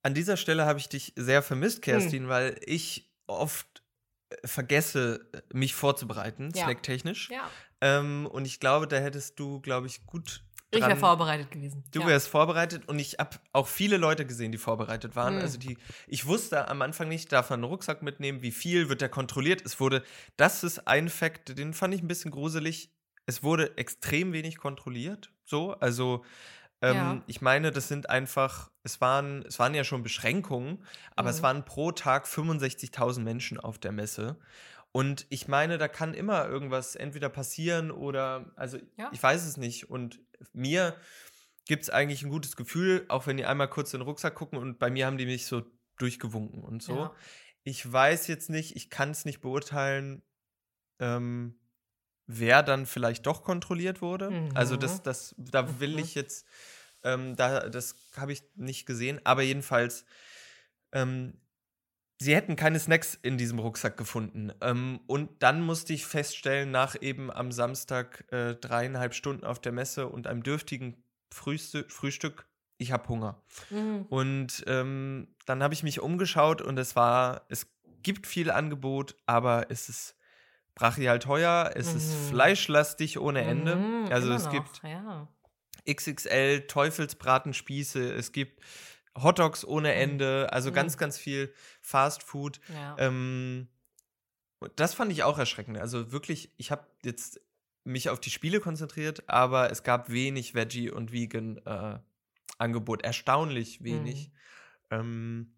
An 0.07 0.13
dieser 0.13 0.37
Stelle 0.37 0.65
habe 0.65 0.79
ich 0.79 0.87
dich 0.87 1.11
sehr 1.17 1.43
vermisst, 1.43 1.79
hm. 1.79 1.81
Kerstin, 1.81 2.23
hm. 2.23 2.29
weil 2.29 2.57
ich 2.65 3.11
oft 3.27 3.83
äh, 4.29 4.47
vergesse, 4.47 5.29
mich 5.51 5.75
vorzubereiten, 5.75 6.53
ja. 6.55 6.63
snacktechnisch. 6.63 7.29
Ja. 7.29 7.51
Ähm, 7.81 8.25
und 8.25 8.45
ich 8.45 8.61
glaube, 8.61 8.87
da 8.87 8.95
hättest 8.99 9.37
du, 9.37 9.59
glaube 9.59 9.87
ich, 9.87 10.05
gut. 10.05 10.45
Dran. 10.71 10.81
Ich 10.81 10.87
wäre 10.87 10.95
vorbereitet 10.97 11.51
gewesen. 11.51 11.83
Du 11.91 11.99
ja. 11.99 12.07
wärst 12.07 12.29
vorbereitet 12.29 12.87
und 12.87 12.99
ich 12.99 13.17
habe 13.19 13.35
auch 13.51 13.67
viele 13.67 13.97
Leute 13.97 14.25
gesehen, 14.25 14.53
die 14.53 14.57
vorbereitet 14.57 15.17
waren. 15.17 15.35
Mhm. 15.35 15.41
Also 15.41 15.59
die, 15.59 15.77
ich 16.07 16.25
wusste 16.25 16.69
am 16.69 16.81
Anfang 16.81 17.09
nicht, 17.09 17.29
darf 17.33 17.49
man 17.49 17.59
einen 17.61 17.69
Rucksack 17.69 18.01
mitnehmen, 18.01 18.41
wie 18.41 18.51
viel 18.51 18.87
wird 18.87 19.01
der 19.01 19.09
kontrolliert. 19.09 19.61
Es 19.65 19.81
wurde, 19.81 20.03
das 20.37 20.63
ist 20.63 20.87
ein 20.87 21.09
Fakt, 21.09 21.57
den 21.57 21.73
fand 21.73 21.93
ich 21.93 22.01
ein 22.01 22.07
bisschen 22.07 22.31
gruselig. 22.31 22.93
Es 23.25 23.43
wurde 23.43 23.77
extrem 23.77 24.31
wenig 24.31 24.57
kontrolliert. 24.57 25.33
So, 25.43 25.73
also 25.73 26.23
ähm, 26.81 26.95
ja. 26.95 27.23
Ich 27.27 27.41
meine, 27.41 27.71
das 27.71 27.87
sind 27.87 28.09
einfach, 28.09 28.71
es 28.83 29.01
waren, 29.01 29.43
es 29.47 29.57
waren 29.59 29.73
ja 29.73 29.83
schon 29.83 30.03
Beschränkungen, 30.03 30.83
aber 31.15 31.29
mhm. 31.29 31.35
es 31.35 31.41
waren 31.41 31.65
pro 31.65 31.91
Tag 31.91 32.25
65.000 32.25 33.21
Menschen 33.21 33.59
auf 33.59 33.79
der 33.79 33.91
Messe. 33.91 34.39
Und 34.91 35.25
ich 35.29 35.47
meine, 35.47 35.77
da 35.77 35.87
kann 35.87 36.13
immer 36.13 36.47
irgendwas 36.47 36.95
entweder 36.95 37.29
passieren 37.29 37.91
oder, 37.91 38.51
also 38.55 38.77
ja. 38.97 39.09
ich 39.11 39.21
weiß 39.21 39.45
es 39.45 39.57
nicht. 39.57 39.89
Und 39.89 40.19
mir 40.53 40.95
gibt 41.65 41.83
es 41.83 41.89
eigentlich 41.89 42.23
ein 42.23 42.29
gutes 42.29 42.55
Gefühl, 42.55 43.05
auch 43.07 43.27
wenn 43.27 43.37
die 43.37 43.45
einmal 43.45 43.69
kurz 43.69 43.93
in 43.93 43.99
den 43.99 44.07
Rucksack 44.07 44.35
gucken 44.35 44.57
und 44.57 44.79
bei 44.79 44.89
mir 44.89 45.05
haben 45.05 45.17
die 45.17 45.25
mich 45.25 45.45
so 45.45 45.63
durchgewunken 45.97 46.63
und 46.63 46.81
so. 46.81 46.95
Ja. 46.95 47.15
Ich 47.63 47.91
weiß 47.91 48.27
jetzt 48.27 48.49
nicht, 48.49 48.75
ich 48.75 48.89
kann 48.89 49.11
es 49.11 49.25
nicht 49.25 49.41
beurteilen, 49.41 50.23
ähm, 50.99 51.59
wer 52.27 52.61
dann 52.61 52.85
vielleicht 52.85 53.25
doch 53.25 53.43
kontrolliert 53.43 54.01
wurde. 54.01 54.29
Mhm. 54.29 54.49
Also 54.53 54.75
das, 54.75 55.01
das, 55.01 55.33
da 55.37 55.79
will 55.79 55.93
mhm. 55.93 55.99
ich 55.99 56.13
jetzt, 56.13 56.45
ähm, 57.03 57.35
da, 57.35 57.69
das 57.69 57.95
habe 58.15 58.33
ich 58.33 58.43
nicht 58.55 58.85
gesehen, 58.85 59.19
aber 59.23 59.41
jedenfalls, 59.41 60.05
ähm, 60.91 61.39
sie 62.19 62.35
hätten 62.35 62.55
keine 62.57 62.79
Snacks 62.79 63.17
in 63.21 63.37
diesem 63.37 63.59
Rucksack 63.59 63.97
gefunden. 63.97 64.51
Ähm, 64.61 64.99
und 65.07 65.41
dann 65.41 65.61
musste 65.61 65.93
ich 65.93 66.05
feststellen, 66.05 66.69
nach 66.69 66.95
eben 67.01 67.31
am 67.31 67.51
Samstag 67.51 68.25
äh, 68.31 68.55
dreieinhalb 68.55 69.13
Stunden 69.13 69.45
auf 69.45 69.59
der 69.59 69.71
Messe 69.71 70.07
und 70.07 70.27
einem 70.27 70.43
dürftigen 70.43 71.03
Frühstü 71.31 71.85
Frühstück, 71.87 72.45
ich 72.77 72.91
habe 72.91 73.07
Hunger. 73.07 73.41
Mhm. 73.69 74.05
Und 74.09 74.63
ähm, 74.67 75.29
dann 75.45 75.63
habe 75.63 75.73
ich 75.73 75.83
mich 75.83 76.01
umgeschaut 76.01 76.61
und 76.61 76.77
es 76.77 76.95
war, 76.95 77.45
es 77.49 77.67
gibt 78.03 78.27
viel 78.27 78.51
Angebot, 78.51 79.15
aber 79.25 79.67
es 79.69 79.89
ist 79.89 80.16
brachial 80.77 81.17
teuer, 81.19 81.71
es 81.75 81.91
mhm. 81.91 81.97
ist 81.97 82.13
fleischlastig 82.29 83.19
ohne 83.19 83.41
Ende. 83.41 83.75
Mhm, 83.75 84.11
also 84.11 84.31
es 84.31 84.45
noch, 84.45 84.51
gibt 84.51 84.81
ja. 84.83 85.27
XXL 85.89 86.67
Teufelsbratenspieße, 86.67 88.13
es 88.13 88.31
gibt 88.31 88.61
Hotdogs 89.15 89.65
ohne 89.65 89.89
mhm. 89.89 90.01
Ende, 90.01 90.53
also 90.53 90.69
mhm. 90.69 90.75
ganz, 90.75 90.97
ganz 90.97 91.17
viel 91.17 91.51
Fast 91.81 92.21
Food. 92.21 92.59
Ja. 92.73 92.95
Ähm, 92.99 93.67
das 94.75 94.93
fand 94.93 95.11
ich 95.11 95.23
auch 95.23 95.39
erschreckend. 95.39 95.79
Also 95.79 96.11
wirklich, 96.11 96.53
ich 96.57 96.71
habe 96.71 96.85
jetzt 97.03 97.41
mich 97.83 98.09
auf 98.09 98.19
die 98.19 98.29
Spiele 98.29 98.59
konzentriert, 98.59 99.27
aber 99.27 99.71
es 99.71 99.81
gab 99.81 100.11
wenig 100.11 100.53
Veggie 100.53 100.91
und 100.91 101.11
Vegan 101.11 101.57
äh, 101.65 101.97
Angebot, 102.59 103.01
erstaunlich 103.01 103.83
wenig. 103.83 104.29
Mhm. 104.91 104.97
Ähm, 104.99 105.55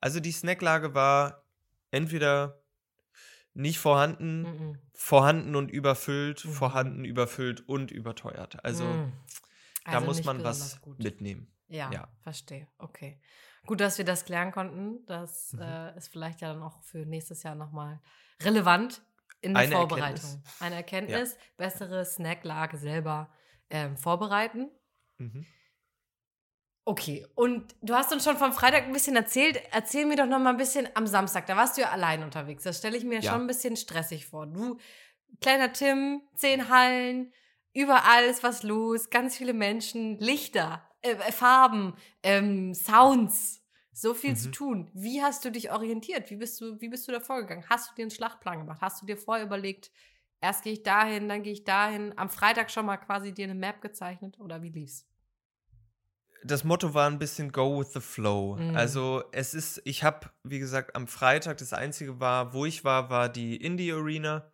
also 0.00 0.20
die 0.20 0.32
Snacklage 0.32 0.94
war 0.94 1.44
entweder 1.90 2.63
nicht 3.54 3.78
vorhanden, 3.78 4.42
mhm. 4.42 4.78
vorhanden 4.92 5.56
und 5.56 5.70
überfüllt, 5.70 6.44
mhm. 6.44 6.50
vorhanden, 6.50 7.04
überfüllt 7.04 7.66
und 7.68 7.90
überteuert. 7.90 8.64
Also, 8.64 8.84
also 8.84 9.10
da 9.84 10.00
muss 10.00 10.24
man 10.24 10.42
was 10.42 10.80
gut. 10.82 10.98
mitnehmen. 10.98 11.50
Ja, 11.68 11.90
ja, 11.92 12.08
verstehe. 12.20 12.68
Okay. 12.78 13.20
Gut, 13.66 13.80
dass 13.80 13.96
wir 13.96 14.04
das 14.04 14.24
klären 14.24 14.52
konnten. 14.52 15.06
Das 15.06 15.52
mhm. 15.52 15.62
äh, 15.62 15.96
ist 15.96 16.08
vielleicht 16.08 16.40
ja 16.40 16.52
dann 16.52 16.62
auch 16.62 16.82
für 16.82 17.06
nächstes 17.06 17.42
Jahr 17.42 17.54
nochmal 17.54 18.00
relevant 18.42 19.02
in 19.40 19.54
der 19.54 19.62
Eine 19.62 19.76
Vorbereitung. 19.76 20.30
Erkenntnis. 20.30 20.60
Eine 20.60 20.74
Erkenntnis, 20.74 21.32
ja. 21.32 21.40
bessere 21.56 22.04
Snacklage 22.04 22.76
selber 22.76 23.30
ähm, 23.70 23.96
vorbereiten. 23.96 24.70
Mhm. 25.18 25.46
Okay, 26.86 27.26
und 27.34 27.74
du 27.80 27.94
hast 27.94 28.12
uns 28.12 28.24
schon 28.24 28.36
vom 28.36 28.52
Freitag 28.52 28.84
ein 28.84 28.92
bisschen 28.92 29.16
erzählt. 29.16 29.58
Erzähl 29.72 30.04
mir 30.04 30.16
doch 30.16 30.26
noch 30.26 30.38
mal 30.38 30.50
ein 30.50 30.58
bisschen 30.58 30.86
am 30.94 31.06
Samstag. 31.06 31.46
Da 31.46 31.56
warst 31.56 31.76
du 31.76 31.80
ja 31.80 31.90
allein 31.90 32.22
unterwegs. 32.22 32.62
Das 32.62 32.78
stelle 32.78 32.96
ich 32.96 33.04
mir 33.04 33.20
ja. 33.20 33.32
schon 33.32 33.40
ein 33.42 33.46
bisschen 33.46 33.76
stressig 33.76 34.26
vor. 34.26 34.46
Du, 34.46 34.76
kleiner 35.40 35.72
Tim, 35.72 36.20
zehn 36.34 36.68
Hallen, 36.68 37.32
überall 37.72 38.24
ist 38.24 38.42
was 38.42 38.62
los, 38.62 39.08
ganz 39.08 39.36
viele 39.36 39.54
Menschen, 39.54 40.18
Lichter, 40.18 40.86
äh, 41.00 41.12
äh, 41.12 41.32
Farben, 41.32 41.94
ähm, 42.22 42.74
Sounds, 42.74 43.62
so 43.92 44.12
viel 44.12 44.32
mhm. 44.32 44.36
zu 44.36 44.50
tun. 44.50 44.90
Wie 44.92 45.22
hast 45.22 45.44
du 45.46 45.50
dich 45.50 45.72
orientiert? 45.72 46.30
Wie 46.30 46.36
bist 46.36 46.60
du, 46.60 46.78
wie 46.82 46.88
bist 46.90 47.08
du 47.08 47.12
da 47.12 47.20
vorgegangen? 47.20 47.64
Hast 47.70 47.90
du 47.90 47.94
dir 47.94 48.02
einen 48.02 48.10
Schlachtplan 48.10 48.58
gemacht? 48.58 48.82
Hast 48.82 49.00
du 49.00 49.06
dir 49.06 49.16
vorher 49.16 49.46
überlegt, 49.46 49.90
erst 50.42 50.64
gehe 50.64 50.74
ich 50.74 50.82
dahin, 50.82 51.30
dann 51.30 51.42
gehe 51.42 51.52
ich 51.54 51.64
dahin, 51.64 52.12
am 52.18 52.28
Freitag 52.28 52.70
schon 52.70 52.84
mal 52.84 52.98
quasi 52.98 53.32
dir 53.32 53.44
eine 53.44 53.54
Map 53.54 53.80
gezeichnet 53.80 54.38
oder 54.38 54.60
wie 54.60 54.70
lief's? 54.70 55.06
Das 56.44 56.62
Motto 56.62 56.92
war 56.92 57.08
ein 57.08 57.18
bisschen 57.18 57.50
Go 57.50 57.80
with 57.80 57.92
the 57.94 58.00
Flow. 58.00 58.56
Mhm. 58.56 58.76
Also 58.76 59.24
es 59.32 59.54
ist, 59.54 59.80
ich 59.84 60.04
habe, 60.04 60.30
wie 60.44 60.58
gesagt, 60.58 60.94
am 60.94 61.06
Freitag 61.08 61.56
das 61.58 61.72
einzige 61.72 62.20
war, 62.20 62.52
wo 62.52 62.66
ich 62.66 62.84
war, 62.84 63.08
war 63.08 63.30
die 63.30 63.56
Indie 63.56 63.92
Arena 63.92 64.52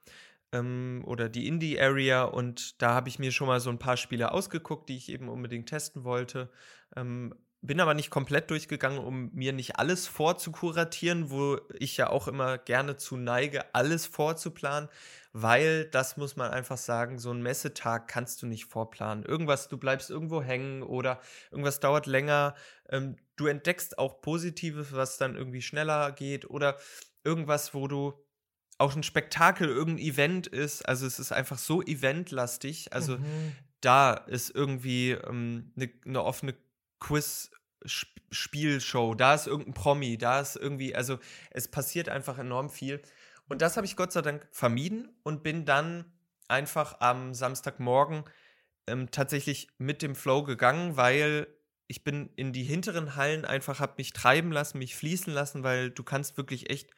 ähm, 0.52 1.02
oder 1.04 1.28
die 1.28 1.48
Indie 1.48 1.80
Area 1.80 2.24
und 2.24 2.80
da 2.80 2.94
habe 2.94 3.08
ich 3.08 3.18
mir 3.18 3.32
schon 3.32 3.48
mal 3.48 3.60
so 3.60 3.70
ein 3.70 3.78
paar 3.78 3.96
Spiele 3.96 4.32
ausgeguckt, 4.32 4.88
die 4.88 4.96
ich 4.96 5.08
eben 5.08 5.28
unbedingt 5.28 5.68
testen 5.68 6.04
wollte. 6.04 6.48
Ähm, 6.96 7.34
bin 7.62 7.80
aber 7.80 7.94
nicht 7.94 8.10
komplett 8.10 8.50
durchgegangen, 8.50 8.98
um 8.98 9.30
mir 9.32 9.52
nicht 9.52 9.78
alles 9.78 10.06
vorzukuratieren, 10.06 11.30
wo 11.30 11.58
ich 11.78 11.96
ja 11.96 12.08
auch 12.08 12.26
immer 12.26 12.56
gerne 12.58 12.96
zu 12.96 13.16
neige, 13.16 13.74
alles 13.74 14.06
vorzuplanen, 14.06 14.88
weil 15.32 15.84
das 15.84 16.16
muss 16.16 16.36
man 16.36 16.50
einfach 16.50 16.78
sagen, 16.78 17.18
so 17.18 17.30
ein 17.30 17.42
Messetag 17.42 18.08
kannst 18.08 18.40
du 18.42 18.46
nicht 18.46 18.64
vorplanen. 18.64 19.24
Irgendwas, 19.24 19.68
du 19.68 19.76
bleibst 19.76 20.10
irgendwo 20.10 20.42
hängen 20.42 20.82
oder 20.82 21.20
irgendwas 21.50 21.80
dauert 21.80 22.06
länger. 22.06 22.54
Ähm, 22.88 23.16
du 23.36 23.46
entdeckst 23.46 23.98
auch 23.98 24.22
Positives, 24.22 24.92
was 24.92 25.18
dann 25.18 25.36
irgendwie 25.36 25.62
schneller 25.62 26.12
geht 26.12 26.48
oder 26.48 26.78
irgendwas, 27.24 27.74
wo 27.74 27.86
du 27.88 28.14
auch 28.78 28.96
ein 28.96 29.02
Spektakel, 29.02 29.68
irgendein 29.68 30.06
Event 30.06 30.46
ist. 30.46 30.88
Also 30.88 31.06
es 31.06 31.18
ist 31.18 31.32
einfach 31.32 31.58
so 31.58 31.82
eventlastig. 31.82 32.94
Also 32.94 33.18
mhm. 33.18 33.52
da 33.82 34.14
ist 34.14 34.54
irgendwie 34.54 35.10
ähm, 35.10 35.72
eine, 35.76 35.90
eine 36.06 36.24
offene 36.24 36.54
Quiz-Spielshow, 37.00 39.14
da 39.14 39.34
ist 39.34 39.46
irgendein 39.46 39.74
Promi, 39.74 40.16
da 40.18 40.40
ist 40.40 40.56
irgendwie, 40.56 40.94
also 40.94 41.18
es 41.50 41.68
passiert 41.68 42.08
einfach 42.08 42.38
enorm 42.38 42.70
viel. 42.70 43.02
Und 43.48 43.62
das 43.62 43.76
habe 43.76 43.86
ich 43.86 43.96
Gott 43.96 44.12
sei 44.12 44.22
Dank 44.22 44.46
vermieden 44.52 45.08
und 45.24 45.42
bin 45.42 45.64
dann 45.64 46.04
einfach 46.46 47.00
am 47.00 47.34
Samstagmorgen 47.34 48.22
ähm, 48.86 49.10
tatsächlich 49.10 49.68
mit 49.78 50.02
dem 50.02 50.14
Flow 50.14 50.44
gegangen, 50.44 50.96
weil 50.96 51.48
ich 51.86 52.04
bin 52.04 52.30
in 52.36 52.52
die 52.52 52.62
hinteren 52.62 53.16
Hallen 53.16 53.44
einfach, 53.44 53.80
habe 53.80 53.94
mich 53.98 54.12
treiben 54.12 54.52
lassen, 54.52 54.78
mich 54.78 54.94
fließen 54.94 55.32
lassen, 55.32 55.64
weil 55.64 55.90
du 55.90 56.04
kannst 56.04 56.36
wirklich 56.36 56.70
echt, 56.70 56.90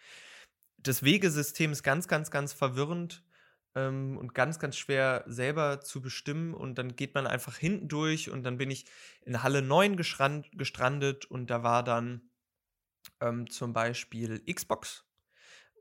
das 0.77 1.03
Wegesystem 1.03 1.73
ist 1.73 1.83
ganz, 1.83 2.09
ganz, 2.09 2.31
ganz 2.31 2.53
verwirrend 2.53 3.25
ähm, 3.75 4.17
und 4.19 4.35
ganz, 4.35 4.59
ganz 4.59 4.77
schwer 4.77 5.25
selber 5.27 5.81
zu 5.81 6.01
bestimmen. 6.01 6.55
Und 6.55 6.77
dann 6.77 6.97
geht 6.97 7.15
man 7.15 7.27
einfach 7.27 7.57
hinten 7.57 7.89
durch 7.89 8.31
und 8.31 8.43
dann 8.45 8.59
bin 8.59 8.71
ich 8.71 8.87
in 9.23 9.43
Halle 9.43 9.63
9 9.63 9.97
gestrandet 9.97 11.25
und 11.27 11.49
da 11.49 11.63
war 11.63 11.83
dann 11.83 12.31
ähm, 13.21 13.49
zum 13.51 13.73
Beispiel 13.73 14.43
Xbox. 14.53 15.05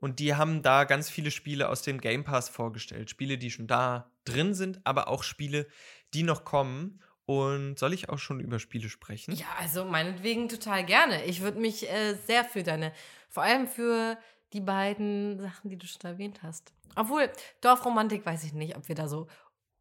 Und 0.00 0.18
die 0.18 0.34
haben 0.34 0.62
da 0.62 0.82
ganz 0.82 1.08
viele 1.08 1.30
Spiele 1.30 1.68
aus 1.68 1.82
dem 1.82 2.00
Game 2.00 2.24
Pass 2.24 2.48
vorgestellt. 2.48 3.08
Spiele, 3.08 3.38
die 3.38 3.52
schon 3.52 3.68
da 3.68 4.10
drin 4.24 4.52
sind, 4.52 4.80
aber 4.84 5.06
auch 5.06 5.22
Spiele, 5.22 5.68
die 6.12 6.24
noch 6.24 6.44
kommen. 6.44 7.00
Und 7.24 7.78
soll 7.78 7.92
ich 7.92 8.08
auch 8.08 8.18
schon 8.18 8.40
über 8.40 8.58
Spiele 8.58 8.88
sprechen? 8.88 9.32
Ja, 9.34 9.46
also 9.58 9.84
meinetwegen 9.84 10.48
total 10.48 10.84
gerne. 10.84 11.24
Ich 11.26 11.40
würde 11.40 11.60
mich 11.60 11.88
äh, 11.88 12.14
sehr 12.26 12.44
für 12.44 12.64
deine, 12.64 12.92
vor 13.28 13.44
allem 13.44 13.68
für 13.68 14.18
die 14.52 14.60
beiden 14.60 15.40
Sachen, 15.40 15.70
die 15.70 15.76
du 15.76 15.86
schon 15.86 16.02
erwähnt 16.02 16.42
hast. 16.42 16.72
Obwohl, 16.94 17.30
Dorfromantik 17.60 18.26
weiß 18.26 18.44
ich 18.44 18.52
nicht, 18.52 18.76
ob 18.76 18.88
wir 18.88 18.94
da 18.94 19.08
so 19.08 19.26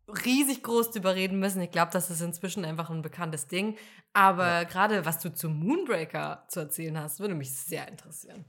riesig 0.07 0.63
groß 0.63 0.91
drüber 0.91 1.15
reden 1.15 1.39
müssen. 1.39 1.62
Ich 1.62 1.71
glaube, 1.71 1.91
das 1.91 2.10
ist 2.10 2.21
inzwischen 2.21 2.65
einfach 2.65 2.89
ein 2.89 3.01
bekanntes 3.01 3.47
Ding. 3.47 3.77
Aber 4.13 4.47
ja. 4.47 4.63
gerade 4.63 5.05
was 5.05 5.19
du 5.19 5.34
zu 5.34 5.49
Moonbreaker 5.49 6.45
zu 6.47 6.62
erzählen 6.62 6.97
hast, 6.99 7.19
würde 7.19 7.36
mich 7.36 7.51
sehr 7.51 7.88
interessieren. 7.88 8.45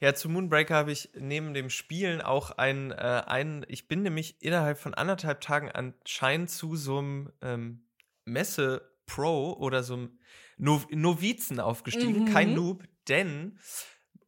Ja, 0.00 0.14
zu 0.14 0.28
Moonbreaker 0.28 0.74
habe 0.74 0.92
ich 0.92 1.10
neben 1.18 1.54
dem 1.54 1.70
Spielen 1.70 2.20
auch 2.20 2.52
ein, 2.52 2.92
äh, 2.92 3.22
ein, 3.26 3.64
ich 3.68 3.88
bin 3.88 4.02
nämlich 4.02 4.40
innerhalb 4.42 4.78
von 4.78 4.94
anderthalb 4.94 5.40
Tagen 5.40 5.70
anscheinend 5.70 6.50
zu 6.50 6.76
so 6.76 6.98
einem 6.98 7.32
ähm, 7.42 7.84
Messe 8.24 8.92
Pro 9.06 9.54
oder 9.54 9.82
so 9.82 9.94
einem 9.94 10.18
no 10.56 10.82
Novizen 10.90 11.60
aufgestiegen, 11.60 12.24
mhm. 12.24 12.32
kein 12.32 12.54
Noob, 12.54 12.84
denn 13.08 13.58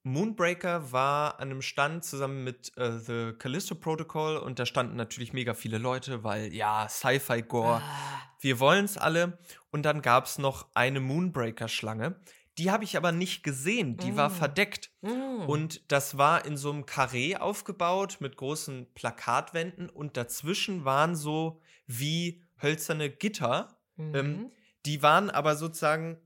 Moonbreaker 0.09 0.93
war 0.93 1.39
an 1.39 1.51
einem 1.51 1.63
Stand 1.63 2.05
zusammen 2.05 2.43
mit 2.43 2.77
äh, 2.77 2.99
The 2.99 3.33
Callisto 3.39 3.75
Protocol 3.75 4.39
und 4.39 4.59
da 4.59 4.67
standen 4.67 4.97
natürlich 4.97 5.33
mega 5.33 5.55
viele 5.55 5.79
Leute, 5.79 6.25
weil 6.25 6.53
ja, 6.55 6.89
Sci-Fi-Gore, 6.89 7.83
ah. 7.83 8.23
wir 8.41 8.59
wollen 8.59 8.85
es 8.85 8.97
alle. 8.97 9.39
Und 9.71 9.83
dann 9.83 10.03
gab 10.03 10.25
es 10.25 10.39
noch 10.39 10.69
eine 10.75 11.01
Moonbreaker-Schlange. 11.01 12.17
Die 12.57 12.71
habe 12.71 12.85
ich 12.85 12.97
aber 12.97 13.13
nicht 13.13 13.45
gesehen, 13.45 13.97
die 13.99 14.13
mm. 14.13 14.17
war 14.17 14.31
verdeckt. 14.31 14.91
Mm. 15.03 15.43
Und 15.47 15.93
das 15.93 16.19
war 16.19 16.45
in 16.45 16.57
so 16.57 16.73
einem 16.73 16.87
Karree 16.87 17.37
aufgebaut 17.37 18.17
mit 18.21 18.37
großen 18.37 18.93
Plakatwänden 18.95 19.89
und 19.89 20.17
dazwischen 20.17 20.85
waren 20.85 21.15
so 21.15 21.61
wie 21.87 22.43
hölzerne 22.61 23.11
Gitter. 23.11 23.79
Mm. 23.97 24.15
Ähm, 24.15 24.53
die 24.87 25.03
waren 25.03 25.31
aber 25.31 25.55
sozusagen 25.55 26.19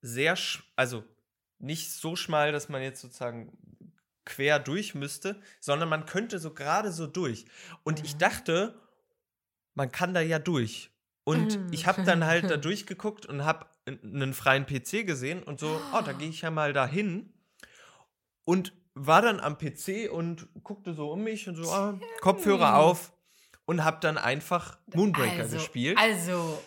sehr, 0.00 0.36
also 0.74 1.04
nicht 1.62 1.92
so 1.92 2.16
schmal, 2.16 2.52
dass 2.52 2.68
man 2.68 2.82
jetzt 2.82 3.00
sozusagen 3.00 3.56
quer 4.24 4.58
durch 4.58 4.94
müsste, 4.94 5.40
sondern 5.60 5.88
man 5.88 6.06
könnte 6.06 6.38
so 6.38 6.52
gerade 6.52 6.92
so 6.92 7.06
durch. 7.06 7.44
Und 7.82 8.00
mhm. 8.00 8.04
ich 8.04 8.16
dachte, 8.16 8.74
man 9.74 9.90
kann 9.90 10.14
da 10.14 10.20
ja 10.20 10.38
durch. 10.38 10.90
Und 11.24 11.58
mhm. 11.58 11.72
ich 11.72 11.86
habe 11.86 12.02
dann 12.02 12.24
halt 12.24 12.50
da 12.50 12.56
durchgeguckt 12.58 13.26
und 13.26 13.44
habe 13.44 13.66
einen 13.86 14.34
freien 14.34 14.66
PC 14.66 15.06
gesehen 15.06 15.42
und 15.42 15.60
so, 15.60 15.80
oh, 15.92 16.00
da 16.04 16.12
gehe 16.12 16.28
ich 16.28 16.42
ja 16.42 16.50
mal 16.50 16.72
da 16.72 16.86
hin. 16.86 17.32
Und 18.44 18.72
war 18.94 19.22
dann 19.22 19.40
am 19.40 19.56
PC 19.56 20.10
und 20.12 20.48
guckte 20.62 20.94
so 20.94 21.10
um 21.10 21.22
mich 21.22 21.48
und 21.48 21.56
so, 21.56 21.64
oh, 21.72 21.98
Kopfhörer 22.20 22.76
auf 22.76 23.12
und 23.64 23.84
habe 23.84 23.98
dann 24.00 24.18
einfach 24.18 24.78
Moonbreaker 24.94 25.42
also, 25.42 25.56
gespielt. 25.56 25.96
Also, 25.98 26.60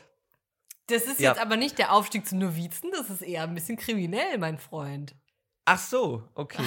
das 0.87 1.03
ist 1.03 1.19
ja. 1.19 1.31
jetzt 1.31 1.41
aber 1.41 1.57
nicht 1.57 1.77
der 1.77 1.91
Aufstieg 1.91 2.27
zu 2.27 2.35
Novizen, 2.35 2.91
das 2.91 3.09
ist 3.09 3.21
eher 3.21 3.43
ein 3.43 3.55
bisschen 3.55 3.77
kriminell, 3.77 4.37
mein 4.37 4.57
Freund. 4.57 5.15
Ach 5.65 5.79
so, 5.79 6.23
okay. 6.35 6.63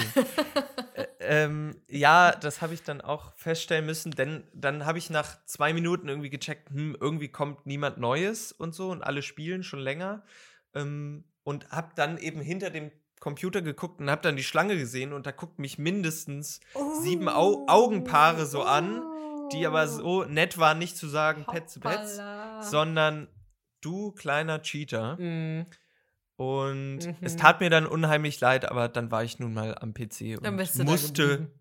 äh, 0.93 1.05
ähm, 1.21 1.81
ja, 1.87 2.33
das 2.33 2.61
habe 2.61 2.73
ich 2.73 2.83
dann 2.83 2.99
auch 2.99 3.33
feststellen 3.35 3.85
müssen, 3.85 4.11
denn 4.11 4.43
dann 4.53 4.85
habe 4.85 4.97
ich 4.97 5.09
nach 5.09 5.43
zwei 5.45 5.71
Minuten 5.71 6.09
irgendwie 6.09 6.29
gecheckt, 6.29 6.69
hm, 6.69 6.97
irgendwie 6.99 7.29
kommt 7.29 7.65
niemand 7.65 7.97
Neues 7.97 8.51
und 8.51 8.75
so 8.75 8.89
und 8.89 9.01
alle 9.01 9.21
spielen 9.21 9.63
schon 9.63 9.79
länger. 9.79 10.23
Ähm, 10.75 11.23
und 11.43 11.69
habe 11.71 11.91
dann 11.95 12.17
eben 12.17 12.41
hinter 12.41 12.69
dem 12.69 12.91
Computer 13.21 13.61
geguckt 13.61 14.01
und 14.01 14.09
habe 14.09 14.21
dann 14.21 14.35
die 14.35 14.43
Schlange 14.43 14.77
gesehen 14.77 15.13
und 15.13 15.25
da 15.25 15.31
guckt 15.31 15.59
mich 15.59 15.77
mindestens 15.77 16.59
oh. 16.73 17.01
sieben 17.01 17.27
Au 17.29 17.65
Augenpaare 17.67 18.45
so 18.45 18.63
an, 18.63 19.01
die 19.51 19.65
aber 19.65 19.87
so 19.87 20.25
nett 20.25 20.57
waren, 20.57 20.77
nicht 20.77 20.97
zu 20.97 21.07
sagen 21.07 21.45
Pet 21.49 21.69
zu 21.69 21.79
Pets, 21.79 22.21
sondern 22.61 23.27
du 23.81 24.11
kleiner 24.11 24.61
Cheater. 24.61 25.17
Mm. 25.17 25.65
Und 26.35 26.99
mhm. 26.99 27.15
es 27.19 27.35
tat 27.35 27.59
mir 27.59 27.69
dann 27.69 27.85
unheimlich 27.85 28.39
leid, 28.39 28.63
aber 28.63 28.87
dann 28.87 29.11
war 29.11 29.25
ich 29.25 29.39
nun 29.39 29.53
mal 29.53 29.77
am 29.77 29.93
PC 29.93 30.39
und 30.41 30.85
musste, 30.85 31.51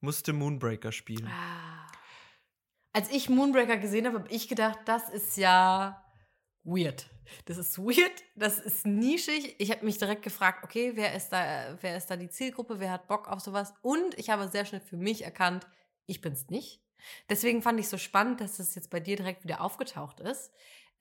musste 0.00 0.32
Moonbreaker 0.32 0.92
spielen. 0.92 1.26
Ah. 1.26 1.90
Als 2.92 3.10
ich 3.10 3.28
Moonbreaker 3.28 3.78
gesehen 3.78 4.06
habe, 4.06 4.20
habe 4.20 4.30
ich 4.30 4.48
gedacht, 4.48 4.78
das 4.84 5.08
ist 5.08 5.36
ja 5.38 6.04
weird. 6.62 7.08
Das 7.46 7.56
ist 7.56 7.78
weird, 7.78 8.12
das 8.36 8.58
ist 8.58 8.86
nischig. 8.86 9.56
Ich 9.58 9.70
habe 9.70 9.84
mich 9.84 9.98
direkt 9.98 10.22
gefragt, 10.22 10.62
okay, 10.62 10.92
wer 10.94 11.14
ist 11.14 11.30
da, 11.30 11.76
wer 11.80 11.96
ist 11.96 12.06
da 12.06 12.16
die 12.16 12.28
Zielgruppe, 12.28 12.78
wer 12.78 12.90
hat 12.90 13.08
Bock 13.08 13.26
auf 13.28 13.40
sowas? 13.40 13.74
Und 13.82 14.16
ich 14.18 14.30
habe 14.30 14.48
sehr 14.48 14.64
schnell 14.64 14.80
für 14.80 14.96
mich 14.96 15.24
erkannt, 15.24 15.66
ich 16.06 16.20
bin 16.20 16.32
es 16.32 16.48
nicht. 16.48 16.80
Deswegen 17.28 17.62
fand 17.62 17.80
ich 17.80 17.88
so 17.88 17.98
spannend, 17.98 18.40
dass 18.40 18.58
es 18.58 18.74
jetzt 18.74 18.90
bei 18.90 19.00
dir 19.00 19.16
direkt 19.16 19.44
wieder 19.44 19.60
aufgetaucht 19.60 20.20
ist. 20.20 20.52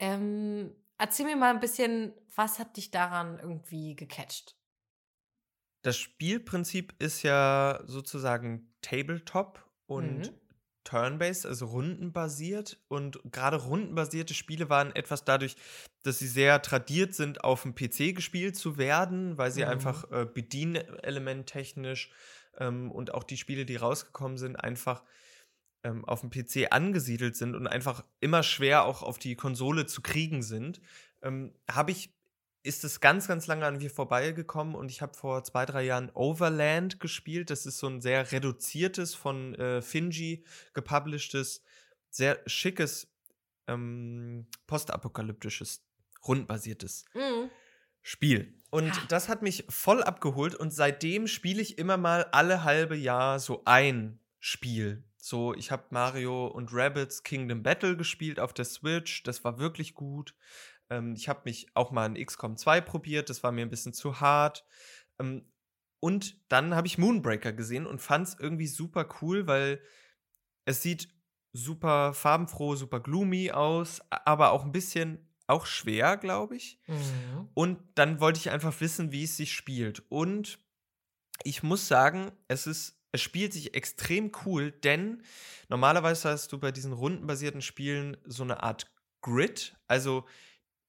Ähm, 0.01 0.75
Erzähl 1.01 1.25
mir 1.25 1.35
mal 1.35 1.49
ein 1.49 1.59
bisschen, 1.59 2.13
was 2.35 2.59
hat 2.59 2.77
dich 2.77 2.91
daran 2.91 3.39
irgendwie 3.39 3.95
gecatcht? 3.95 4.55
Das 5.81 5.97
Spielprinzip 5.97 6.93
ist 6.99 7.23
ja 7.23 7.81
sozusagen 7.87 8.71
Tabletop 8.83 9.67
und 9.87 10.19
mhm. 10.19 10.39
Turn-based, 10.83 11.47
also 11.47 11.65
rundenbasiert. 11.65 12.79
Und 12.87 13.19
gerade 13.31 13.57
rundenbasierte 13.57 14.35
Spiele 14.35 14.69
waren 14.69 14.95
etwas 14.95 15.25
dadurch, 15.25 15.55
dass 16.03 16.19
sie 16.19 16.27
sehr 16.27 16.61
tradiert 16.61 17.15
sind, 17.15 17.43
auf 17.43 17.63
dem 17.63 17.73
PC 17.73 18.15
gespielt 18.15 18.55
zu 18.55 18.77
werden, 18.77 19.39
weil 19.39 19.49
sie 19.49 19.63
mhm. 19.63 19.71
einfach 19.71 20.11
äh, 20.11 20.27
bedienelementtechnisch 20.31 22.11
ähm, 22.59 22.91
und 22.91 23.15
auch 23.15 23.23
die 23.23 23.37
Spiele, 23.37 23.65
die 23.65 23.77
rausgekommen 23.77 24.37
sind, 24.37 24.55
einfach 24.55 25.01
ähm, 25.83 26.05
auf 26.05 26.21
dem 26.21 26.29
PC 26.29 26.71
angesiedelt 26.71 27.35
sind 27.35 27.55
und 27.55 27.67
einfach 27.67 28.03
immer 28.19 28.43
schwer 28.43 28.85
auch 28.85 29.01
auf 29.01 29.17
die 29.17 29.35
Konsole 29.35 29.85
zu 29.85 30.01
kriegen 30.01 30.43
sind, 30.43 30.81
ähm, 31.21 31.53
habe 31.69 31.91
ich 31.91 32.13
ist 32.63 32.83
es 32.83 32.99
ganz, 32.99 33.27
ganz 33.27 33.47
lange 33.47 33.65
an 33.65 33.77
mir 33.77 33.89
vorbeigekommen 33.89 34.75
und 34.75 34.91
ich 34.91 35.01
habe 35.01 35.15
vor 35.15 35.43
zwei, 35.43 35.65
drei 35.65 35.83
Jahren 35.83 36.11
Overland 36.13 36.99
gespielt. 36.99 37.49
Das 37.49 37.65
ist 37.65 37.79
so 37.79 37.87
ein 37.87 38.01
sehr 38.01 38.31
reduziertes, 38.31 39.15
von 39.15 39.55
äh, 39.55 39.81
Finji 39.81 40.45
gepublishtes, 40.73 41.63
sehr 42.09 42.39
schickes, 42.45 43.11
ähm, 43.67 44.45
postapokalyptisches, 44.67 45.83
rundbasiertes 46.27 47.05
mhm. 47.15 47.49
Spiel. 48.03 48.53
Und 48.69 48.87
ja. 48.87 49.03
das 49.09 49.27
hat 49.27 49.41
mich 49.41 49.65
voll 49.69 50.03
abgeholt 50.03 50.55
und 50.55 50.71
seitdem 50.71 51.27
spiele 51.27 51.61
ich 51.61 51.77
immer 51.77 51.97
mal 51.97 52.25
alle 52.31 52.63
halbe 52.63 52.95
Jahr 52.95 53.39
so 53.39 53.63
ein 53.65 54.19
Spiel. 54.39 55.03
So, 55.23 55.53
ich 55.53 55.69
habe 55.69 55.83
Mario 55.91 56.47
und 56.47 56.73
Rabbits 56.73 57.21
Kingdom 57.21 57.61
Battle 57.61 57.95
gespielt 57.95 58.39
auf 58.39 58.53
der 58.53 58.65
Switch. 58.65 59.21
Das 59.21 59.43
war 59.43 59.59
wirklich 59.59 59.93
gut. 59.93 60.35
Ähm, 60.89 61.13
ich 61.15 61.29
habe 61.29 61.41
mich 61.45 61.67
auch 61.75 61.91
mal 61.91 62.07
in 62.07 62.25
XCOM 62.25 62.57
2 62.57 62.81
probiert. 62.81 63.29
Das 63.29 63.43
war 63.43 63.51
mir 63.51 63.61
ein 63.61 63.69
bisschen 63.69 63.93
zu 63.93 64.19
hart. 64.19 64.65
Ähm, 65.19 65.45
und 65.99 66.41
dann 66.51 66.73
habe 66.73 66.87
ich 66.87 66.97
Moonbreaker 66.97 67.53
gesehen 67.53 67.85
und 67.85 68.01
fand 68.01 68.29
es 68.29 68.39
irgendwie 68.39 68.65
super 68.65 69.07
cool, 69.21 69.45
weil 69.45 69.79
es 70.65 70.81
sieht 70.81 71.07
super 71.53 72.15
farbenfroh, 72.15 72.75
super 72.75 72.99
gloomy 72.99 73.51
aus, 73.51 74.01
aber 74.09 74.51
auch 74.51 74.65
ein 74.65 74.71
bisschen 74.71 75.29
auch 75.45 75.67
schwer, 75.67 76.17
glaube 76.17 76.55
ich. 76.55 76.79
Mhm. 76.87 77.49
Und 77.53 77.79
dann 77.93 78.19
wollte 78.19 78.39
ich 78.39 78.49
einfach 78.49 78.81
wissen, 78.81 79.11
wie 79.11 79.25
es 79.25 79.37
sich 79.37 79.53
spielt. 79.53 80.03
Und 80.09 80.57
ich 81.43 81.61
muss 81.61 81.87
sagen, 81.87 82.31
es 82.47 82.65
ist 82.65 83.00
es 83.11 83.21
spielt 83.21 83.53
sich 83.53 83.73
extrem 83.73 84.31
cool, 84.45 84.71
denn 84.71 85.23
normalerweise 85.69 86.29
hast 86.29 86.51
du 86.51 86.57
bei 86.57 86.71
diesen 86.71 86.93
rundenbasierten 86.93 87.61
Spielen 87.61 88.17
so 88.25 88.43
eine 88.43 88.63
Art 88.63 88.91
Grid, 89.21 89.75
also 89.87 90.25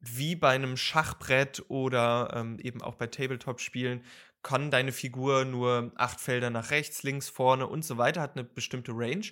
wie 0.00 0.34
bei 0.34 0.50
einem 0.50 0.76
Schachbrett 0.76 1.64
oder 1.68 2.32
ähm, 2.34 2.58
eben 2.58 2.82
auch 2.82 2.96
bei 2.96 3.06
Tabletop-Spielen 3.06 4.02
kann 4.42 4.72
deine 4.72 4.90
Figur 4.90 5.44
nur 5.44 5.92
acht 5.94 6.20
Felder 6.20 6.50
nach 6.50 6.70
rechts, 6.70 7.04
links, 7.04 7.28
vorne 7.28 7.66
und 7.68 7.84
so 7.84 7.96
weiter, 7.98 8.20
hat 8.20 8.36
eine 8.36 8.44
bestimmte 8.44 8.92
Range. 8.92 9.26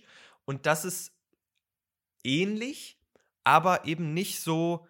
Und 0.45 0.67
das 0.67 0.85
ist 0.85 1.13
ähnlich, 2.23 2.99
aber 3.43 3.87
eben 3.87 4.15
nicht 4.15 4.41
so 4.41 4.87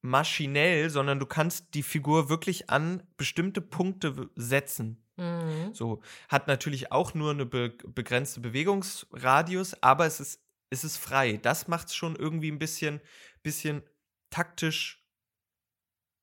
maschinell, 0.00 0.90
sondern 0.90 1.18
du 1.18 1.26
kannst 1.26 1.74
die 1.74 1.82
Figur 1.82 2.28
wirklich 2.28 2.70
an 2.70 3.02
bestimmte 3.16 3.60
Punkte 3.60 4.30
setzen. 4.36 5.01
Mhm. 5.16 5.74
So, 5.74 6.02
hat 6.28 6.48
natürlich 6.48 6.90
auch 6.92 7.14
nur 7.14 7.32
eine 7.32 7.46
be 7.46 7.76
begrenzte 7.86 8.40
Bewegungsradius, 8.40 9.82
aber 9.82 10.06
es 10.06 10.20
ist, 10.20 10.40
es 10.70 10.84
ist 10.84 10.96
frei. 10.96 11.38
Das 11.40 11.68
macht 11.68 11.88
es 11.88 11.94
schon 11.94 12.16
irgendwie 12.16 12.50
ein 12.50 12.58
bisschen, 12.58 13.00
bisschen 13.42 13.82
taktisch 14.30 15.04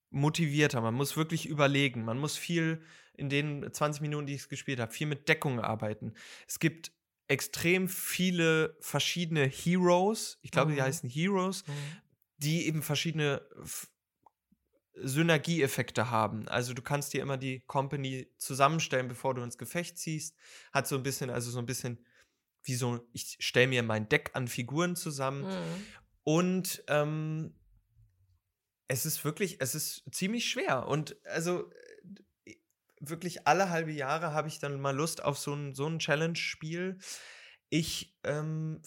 motivierter. 0.10 0.82
Man 0.82 0.96
muss 0.96 1.18
wirklich 1.18 1.46
überlegen. 1.48 2.04
Man 2.04 2.18
muss 2.18 2.36
viel 2.36 2.82
in 3.14 3.30
den 3.30 3.72
20 3.72 4.02
Minuten, 4.02 4.26
die 4.26 4.34
ich 4.34 4.42
es 4.42 4.50
gespielt 4.50 4.80
habe, 4.80 4.92
viel 4.92 5.08
mit 5.08 5.28
Deckung 5.28 5.60
arbeiten. 5.60 6.14
Es 6.48 6.60
gibt 6.60 6.92
extrem 7.28 7.88
viele 7.88 8.76
verschiedene 8.80 9.46
Heroes. 9.46 10.40
Ich 10.42 10.52
glaube, 10.52 10.72
mhm. 10.72 10.76
die 10.76 10.82
heißen 10.82 11.10
Heroes, 11.10 11.68
mhm. 11.68 11.74
die 12.38 12.66
eben 12.66 12.82
verschiedene 12.82 13.42
Synergieeffekte 14.96 16.10
haben. 16.10 16.48
Also 16.48 16.74
du 16.74 16.82
kannst 16.82 17.14
dir 17.14 17.22
immer 17.22 17.38
die 17.38 17.62
Company 17.68 18.28
zusammenstellen, 18.38 19.08
bevor 19.08 19.34
du 19.36 19.42
ins 19.42 19.58
Gefecht 19.58 19.98
ziehst. 19.98 20.36
Hat 20.74 20.88
so 20.88 20.96
ein 20.96 21.04
bisschen, 21.04 21.30
also 21.30 21.52
so 21.52 21.60
ein 21.60 21.66
bisschen 21.66 22.06
wie 22.64 22.76
so, 22.76 23.08
ich 23.14 23.38
stelle 23.40 23.68
mir 23.68 23.84
mein 23.84 24.10
Deck 24.10 24.32
an 24.34 24.48
Figuren 24.48 24.96
zusammen. 24.96 25.46
Mhm. 25.46 25.86
Und 26.24 26.84
ähm, 26.88 27.56
es 28.88 29.06
ist 29.06 29.24
wirklich, 29.24 29.62
es 29.62 29.76
ist 29.76 30.04
ziemlich 30.12 30.50
schwer. 30.50 30.88
Und 30.88 31.16
also 31.26 31.72
äh, 32.46 32.56
wirklich 33.00 33.48
alle 33.48 33.70
halbe 33.70 33.92
Jahre 33.92 34.34
habe 34.34 34.48
ich 34.48 34.60
dann 34.60 34.82
mal 34.82 34.96
Lust 34.96 35.24
auf 35.24 35.38
so 35.38 35.54
ein, 35.54 35.74
so 35.74 35.88
ein 35.88 36.00
Challenge-Spiel. 36.00 36.98
Ich, 37.70 38.18
ähm, 38.24 38.82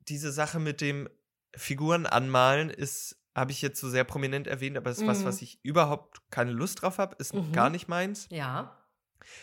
diese 0.00 0.32
Sache 0.32 0.60
mit 0.60 0.80
dem 0.80 1.08
Figuren 1.56 2.06
anmalen 2.06 2.70
ist 2.70 3.16
habe 3.38 3.52
ich 3.52 3.62
jetzt 3.62 3.80
so 3.80 3.88
sehr 3.88 4.04
prominent 4.04 4.46
erwähnt, 4.46 4.76
aber 4.76 4.90
es 4.90 4.98
ist 4.98 5.04
mhm. 5.04 5.08
was, 5.08 5.24
was 5.24 5.42
ich 5.42 5.62
überhaupt 5.62 6.20
keine 6.30 6.52
Lust 6.52 6.82
drauf 6.82 6.98
habe, 6.98 7.16
ist 7.18 7.34
mhm. 7.34 7.52
gar 7.52 7.70
nicht 7.70 7.88
meins. 7.88 8.26
Ja. 8.30 8.76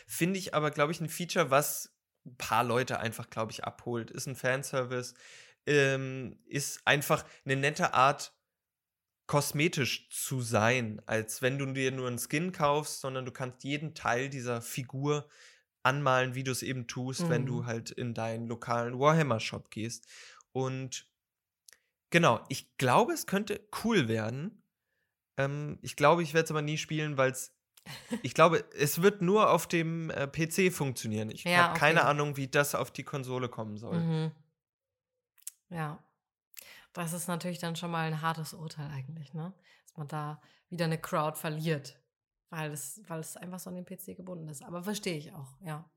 Finde 0.08 0.40
ich 0.40 0.54
aber, 0.54 0.72
glaube 0.72 0.92
ich, 0.92 1.02
ein 1.02 1.10
Feature, 1.10 1.52
was 1.52 1.94
ein 2.26 2.36
paar 2.38 2.64
Leute 2.64 3.00
einfach, 3.00 3.30
glaube 3.30 3.52
ich, 3.52 3.64
abholt. 3.64 4.12
Ist 4.12 4.28
ein 4.28 4.36
Fanservice, 4.36 5.14
ähm, 5.66 6.40
ist 6.46 6.82
einfach 6.86 7.24
eine 7.46 7.56
nette 7.56 7.94
Art, 7.94 8.34
kosmetisch 9.28 10.08
zu 10.10 10.42
sein, 10.42 11.02
als 11.08 11.42
wenn 11.42 11.58
du 11.58 11.66
dir 11.66 11.92
nur 11.92 12.08
einen 12.08 12.20
Skin 12.20 12.52
kaufst, 12.52 13.02
sondern 13.02 13.26
du 13.26 13.32
kannst 13.32 13.64
jeden 13.64 13.96
Teil 13.96 14.30
dieser 14.30 14.62
Figur 14.62 15.28
anmalen, 15.82 16.36
wie 16.36 16.44
du 16.44 16.52
es 16.52 16.64
eben 16.64 16.88
tust, 16.88 17.22
mhm. 17.22 17.30
wenn 17.30 17.46
du 17.46 17.62
mhm. 17.62 17.66
halt 17.66 17.92
in 17.92 18.14
deinen 18.14 18.48
lokalen 18.48 19.00
Warhammer-Shop 19.00 19.72
gehst. 19.72 20.08
Und 20.52 21.08
Genau, 22.10 22.44
ich 22.50 22.78
glaube, 22.78 23.14
es 23.14 23.28
könnte 23.28 23.62
cool 23.84 24.08
werden. 24.08 24.64
Ähm, 25.38 25.80
ich 25.82 25.96
glaube, 25.96 26.24
ich 26.24 26.34
werde 26.34 26.46
es 26.46 26.52
aber 26.52 26.62
nie 26.62 26.78
spielen, 26.78 27.18
weil 27.18 27.32
es. 27.32 27.54
Ich 28.24 28.34
glaube, 28.34 28.66
es 28.76 29.02
wird 29.04 29.22
nur 29.22 29.52
auf 29.52 29.68
dem 29.68 30.10
äh, 30.10 30.28
PC 30.28 30.74
funktionieren. 30.74 31.30
Ich 31.30 31.44
ja, 31.44 31.58
habe 31.58 31.70
okay. 31.72 31.80
keine 31.80 32.06
Ahnung, 32.06 32.36
wie 32.36 32.48
das 32.48 32.74
auf 32.74 32.90
die 32.90 33.04
Konsole 33.04 33.48
kommen 33.48 33.78
soll. 33.78 34.00
Mhm. 34.00 34.32
Ja. 35.70 36.04
Das 36.94 37.14
ist 37.14 37.28
natürlich 37.28 37.60
dann 37.60 37.76
schon 37.76 37.92
mal 37.92 38.08
ein 38.08 38.22
hartes 38.22 38.54
Urteil 38.54 38.90
eigentlich, 38.90 39.34
ne? 39.34 39.54
Dass 39.84 39.98
man 39.98 40.08
da 40.08 40.42
wieder 40.70 40.86
eine 40.86 40.98
Crowd 40.98 41.38
verliert. 41.38 42.00
Weil 42.50 42.72
es, 42.72 43.02
weil 43.08 43.20
es 43.20 43.38
einfach 43.38 43.60
so 43.60 43.70
an 43.70 43.76
den 43.76 43.86
PC 43.86 44.16
gebunden 44.16 44.48
ist. 44.48 44.64
Aber 44.64 44.82
verstehe 44.84 45.18
ich 45.18 45.34
auch, 45.34 45.58
ja. 45.62 45.90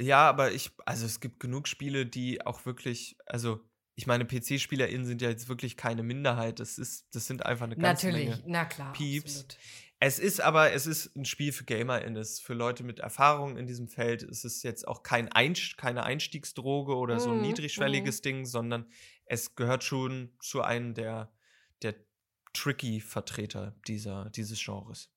Ja, 0.00 0.28
aber 0.28 0.52
ich, 0.52 0.70
also 0.84 1.06
es 1.06 1.20
gibt 1.20 1.40
genug 1.40 1.68
Spiele, 1.68 2.06
die 2.06 2.44
auch 2.46 2.64
wirklich, 2.66 3.16
also 3.26 3.60
ich 3.98 4.06
meine, 4.06 4.24
PC-SpielerInnen 4.24 5.06
sind 5.06 5.22
ja 5.22 5.30
jetzt 5.30 5.48
wirklich 5.48 5.78
keine 5.78 6.02
Minderheit. 6.02 6.60
Das 6.60 6.78
ist, 6.78 7.06
das 7.14 7.26
sind 7.26 7.46
einfach 7.46 7.64
eine 7.64 7.76
ganze 7.76 8.08
Natürlich, 8.08 8.28
Menge 8.28 8.42
na 8.46 8.64
klar. 8.66 8.92
Pieps. 8.92 9.40
Absolut. 9.40 9.58
Es 9.98 10.18
ist 10.18 10.42
aber, 10.42 10.72
es 10.72 10.86
ist 10.86 11.16
ein 11.16 11.24
Spiel 11.24 11.50
für 11.52 11.64
GamerInnen, 11.64 12.16
es 12.16 12.38
für 12.38 12.52
Leute 12.52 12.84
mit 12.84 13.00
Erfahrung 13.00 13.56
in 13.56 13.66
diesem 13.66 13.88
Feld. 13.88 14.22
Es 14.22 14.44
ist 14.44 14.62
jetzt 14.62 14.86
auch 14.86 15.02
kein 15.02 15.32
Einst 15.32 15.78
keine 15.78 16.04
Einstiegsdroge 16.04 16.94
oder 16.94 17.18
so 17.18 17.30
ein 17.30 17.38
mm, 17.38 17.42
niedrigschwelliges 17.42 18.20
mm. 18.20 18.22
Ding, 18.22 18.44
sondern 18.44 18.86
es 19.24 19.54
gehört 19.54 19.82
schon 19.82 20.36
zu 20.40 20.60
einem 20.60 20.92
der, 20.92 21.32
der 21.80 21.94
tricky 22.52 23.00
Vertreter 23.00 23.74
dieser, 23.88 24.28
dieses 24.28 24.62
Genres. 24.62 25.10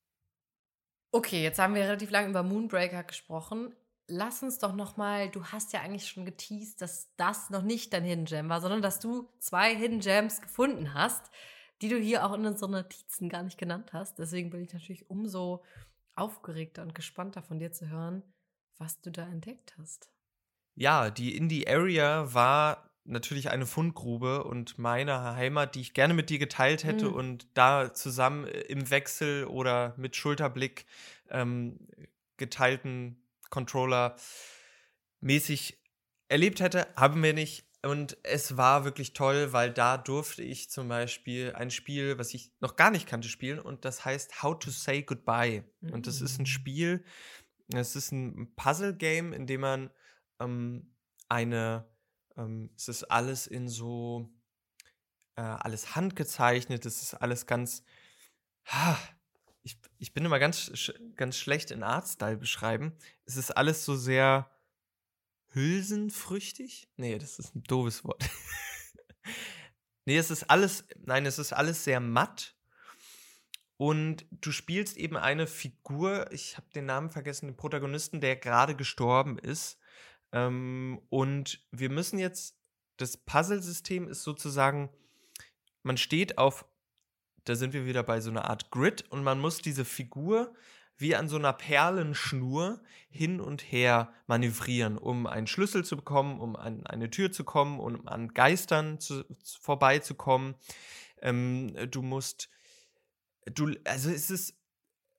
Okay, 1.11 1.43
jetzt 1.43 1.59
haben 1.59 1.75
wir 1.75 1.83
relativ 1.83 2.11
lange 2.11 2.29
über 2.29 2.43
Moonbreaker 2.43 3.03
gesprochen 3.03 3.75
lass 4.09 4.43
uns 4.43 4.59
doch 4.59 4.73
noch 4.75 4.97
mal, 4.97 5.29
du 5.29 5.45
hast 5.45 5.71
ja 5.73 5.81
eigentlich 5.81 6.07
schon 6.07 6.25
geteased, 6.25 6.81
dass 6.81 7.09
das 7.15 7.49
noch 7.49 7.61
nicht 7.61 7.93
dein 7.93 8.03
Hidden 8.03 8.25
Gem 8.25 8.49
war, 8.49 8.61
sondern 8.61 8.81
dass 8.81 8.99
du 8.99 9.29
zwei 9.39 9.75
Hidden 9.75 9.99
Gems 10.01 10.41
gefunden 10.41 10.93
hast, 10.93 11.31
die 11.81 11.89
du 11.89 11.97
hier 11.97 12.25
auch 12.25 12.33
in 12.33 12.45
unseren 12.45 12.71
Notizen 12.71 13.29
gar 13.29 13.43
nicht 13.43 13.57
genannt 13.57 13.93
hast. 13.93 14.19
Deswegen 14.19 14.49
bin 14.49 14.61
ich 14.61 14.73
natürlich 14.73 15.09
umso 15.09 15.63
aufgeregter 16.15 16.81
und 16.81 16.93
gespannter 16.93 17.41
von 17.41 17.59
dir 17.59 17.71
zu 17.71 17.89
hören, 17.89 18.23
was 18.77 18.99
du 19.01 19.11
da 19.11 19.23
entdeckt 19.23 19.75
hast. 19.79 20.09
Ja, 20.75 21.09
die 21.09 21.35
Indie 21.37 21.67
Area 21.67 22.33
war 22.33 22.89
natürlich 23.05 23.49
eine 23.49 23.65
Fundgrube 23.65 24.43
und 24.43 24.77
meine 24.77 25.35
Heimat, 25.35 25.75
die 25.75 25.81
ich 25.81 25.93
gerne 25.93 26.13
mit 26.13 26.29
dir 26.29 26.39
geteilt 26.39 26.83
hätte 26.83 27.07
Mhm. 27.07 27.13
und 27.13 27.47
da 27.53 27.93
zusammen 27.93 28.45
äh, 28.47 28.59
im 28.61 28.89
Wechsel 28.89 29.45
oder 29.45 29.93
mit 29.97 30.15
Schulterblick 30.15 30.85
ähm, 31.29 31.79
geteilten 32.37 33.21
Controller 33.49 34.15
mäßig 35.21 35.81
erlebt 36.27 36.59
hätte, 36.59 36.87
haben 36.95 37.21
wir 37.23 37.33
nicht. 37.33 37.65
Und 37.81 38.17
es 38.23 38.57
war 38.57 38.83
wirklich 38.83 39.13
toll, 39.13 39.53
weil 39.53 39.71
da 39.71 39.97
durfte 39.97 40.43
ich 40.43 40.69
zum 40.69 40.89
Beispiel 40.89 41.53
ein 41.53 41.71
Spiel, 41.71 42.17
was 42.17 42.33
ich 42.33 42.51
noch 42.59 42.75
gar 42.75 42.91
nicht 42.91 43.07
kannte, 43.07 43.29
spielen 43.29 43.59
und 43.59 43.85
das 43.85 44.03
heißt 44.03 44.43
How 44.43 44.59
to 44.59 44.69
Say 44.69 45.03
Goodbye. 45.03 45.63
Und 45.81 46.05
das 46.05 46.19
ist 46.19 46.39
ein 46.39 46.43
Mm. 46.43 46.45
Spiel, 46.45 47.05
es 47.73 47.95
ist 47.95 48.11
ein 48.11 48.53
Puzzle-Game, 48.55 49.31
in 49.31 49.47
dem 49.47 49.61
man 49.61 49.89
ähm, 50.41 50.93
eine, 51.29 51.89
ähm, 52.35 52.69
es 52.75 52.89
ist 52.89 53.05
alles 53.05 53.47
in 53.47 53.69
so, 53.69 54.29
äh, 55.35 55.41
alles 55.41 55.95
handgezeichnet, 55.95 56.85
es 56.85 57.01
ist 57.01 57.13
alles 57.13 57.45
ganz, 57.45 57.83
ha, 58.65 58.99
ich, 59.69 59.77
ich 59.99 60.13
bin 60.13 60.25
immer 60.25 60.39
ganz, 60.39 60.91
ganz 61.15 61.37
schlecht 61.37 61.69
in 61.69 61.83
Artstyle 61.83 62.37
beschreiben. 62.37 62.93
Es 63.25 63.37
ist 63.37 63.51
alles 63.51 63.85
so 63.85 63.95
sehr 63.95 64.49
hülsenfrüchtig. 65.49 66.89
Nee, 66.97 67.17
das 67.19 67.37
ist 67.37 67.55
ein 67.55 67.63
doofes 67.63 68.03
Wort. 68.03 68.23
nee, 70.05 70.17
es 70.17 70.31
ist 70.31 70.49
alles, 70.49 70.85
nein, 71.05 71.25
es 71.25 71.37
ist 71.37 71.53
alles 71.53 71.83
sehr 71.83 71.99
matt. 71.99 72.55
Und 73.77 74.25
du 74.31 74.51
spielst 74.51 74.97
eben 74.97 75.15
eine 75.15 75.47
Figur, 75.47 76.31
ich 76.31 76.57
habe 76.57 76.67
den 76.73 76.85
Namen 76.85 77.11
vergessen, 77.11 77.47
den 77.47 77.55
Protagonisten, 77.55 78.19
der 78.19 78.35
gerade 78.35 78.75
gestorben 78.75 79.37
ist. 79.37 79.77
Ähm, 80.31 80.99
und 81.09 81.63
wir 81.71 81.89
müssen 81.89 82.19
jetzt, 82.19 82.57
das 82.97 83.17
Puzzle-System 83.17 84.07
ist 84.07 84.23
sozusagen, 84.23 84.89
man 85.83 85.95
steht 85.95 86.37
auf, 86.37 86.65
da 87.45 87.55
sind 87.55 87.73
wir 87.73 87.85
wieder 87.85 88.03
bei 88.03 88.21
so 88.21 88.29
einer 88.29 88.49
Art 88.49 88.71
Grid 88.71 89.09
und 89.09 89.23
man 89.23 89.39
muss 89.39 89.61
diese 89.61 89.85
Figur 89.85 90.53
wie 90.99 91.15
an 91.15 91.29
so 91.29 91.37
einer 91.37 91.53
Perlenschnur 91.53 92.81
hin 93.09 93.39
und 93.39 93.61
her 93.61 94.13
manövrieren, 94.27 94.97
um 94.97 95.27
einen 95.27 95.47
Schlüssel 95.47 95.85
zu 95.85 95.95
bekommen, 95.95 96.41
um 96.41 96.57
an 96.57 96.85
eine 96.85 97.09
Tür 97.09 97.31
zu 97.31 97.45
kommen, 97.45 97.79
um 97.79 98.05
an 98.07 98.33
Geistern 98.33 98.99
zu, 98.99 99.23
zu, 99.41 99.61
vorbeizukommen. 99.61 100.55
Ähm, 101.21 101.73
du 101.89 102.01
musst, 102.01 102.49
du, 103.45 103.73
also 103.85 104.09
es 104.09 104.29
ist, 104.29 104.55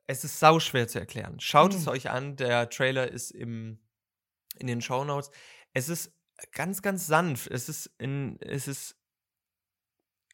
es 0.06 0.22
ist 0.22 0.38
sauschwer 0.38 0.86
zu 0.86 0.98
erklären. 0.98 1.40
Schaut 1.40 1.72
Mhm. 1.72 1.78
es 1.78 1.88
euch 1.88 2.10
an, 2.10 2.36
der 2.36 2.68
Trailer 2.68 3.10
ist 3.10 3.30
im, 3.30 3.78
in 4.58 4.66
den 4.66 4.82
Shownotes. 4.82 5.30
Es 5.72 5.88
ist 5.88 6.12
ganz, 6.52 6.82
ganz 6.82 7.06
sanft. 7.06 7.46
Es 7.46 7.70
ist, 7.70 7.86
in, 7.96 8.38
es 8.42 8.68
ist 8.68 8.99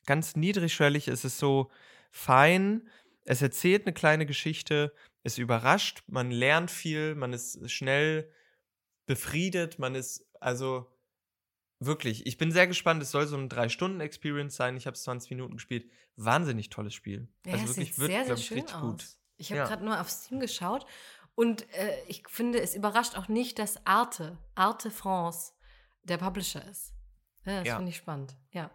ganz 0.06 0.36
niedrigschwellig. 0.36 1.08
Es 1.08 1.24
ist 1.24 1.38
so 1.38 1.70
fein. 2.10 2.88
Es 3.24 3.42
erzählt 3.42 3.86
eine 3.86 3.92
kleine 3.94 4.26
Geschichte. 4.26 4.94
Es 5.22 5.38
überrascht. 5.38 6.02
Man 6.06 6.30
lernt 6.30 6.70
viel. 6.70 7.14
Man 7.14 7.32
ist 7.32 7.70
schnell 7.70 8.32
befriedet. 9.06 9.78
Man 9.78 9.94
ist, 9.94 10.26
also 10.40 10.86
wirklich, 11.80 12.26
ich 12.26 12.38
bin 12.38 12.50
sehr 12.52 12.66
gespannt. 12.66 13.02
Es 13.02 13.10
soll 13.10 13.26
so 13.26 13.36
eine 13.36 13.48
Drei-Stunden-Experience 13.48 14.56
sein. 14.56 14.76
Ich 14.76 14.86
habe 14.86 14.94
es 14.94 15.02
20 15.02 15.30
Minuten 15.30 15.54
gespielt. 15.54 15.90
Wahnsinnig 16.16 16.70
tolles 16.70 16.94
Spiel. 16.94 17.28
Ja, 17.44 17.54
also 17.54 17.68
wirklich 17.68 17.98
wird, 17.98 18.10
sehr, 18.10 18.18
sehr 18.20 18.26
glaube 18.26 18.40
ich, 18.40 18.46
schön 18.46 18.58
richtig 18.60 18.74
aus. 18.76 18.82
gut. 18.82 19.06
Ich 19.36 19.50
habe 19.50 19.58
Ja. 19.60 19.66
gerade 19.66 19.84
nur 19.84 20.00
auf 20.00 20.08
Steam 20.08 20.40
geschaut 20.40 20.86
und 21.34 21.70
äh, 21.74 21.94
ich 22.08 22.22
finde, 22.28 22.58
es 22.62 22.74
überrascht 22.74 23.16
auch 23.18 23.28
nicht, 23.28 23.58
dass 23.58 23.84
Arte, 23.86 24.38
Arte 24.54 24.90
France, 24.90 25.52
der 26.04 26.16
Publisher 26.16 26.66
ist. 26.70 26.94
Ja, 27.44 27.58
das 27.58 27.68
Ja. 27.68 27.76
finde 27.76 27.90
ich 27.90 27.96
spannend. 27.98 28.34
Ja. 28.52 28.70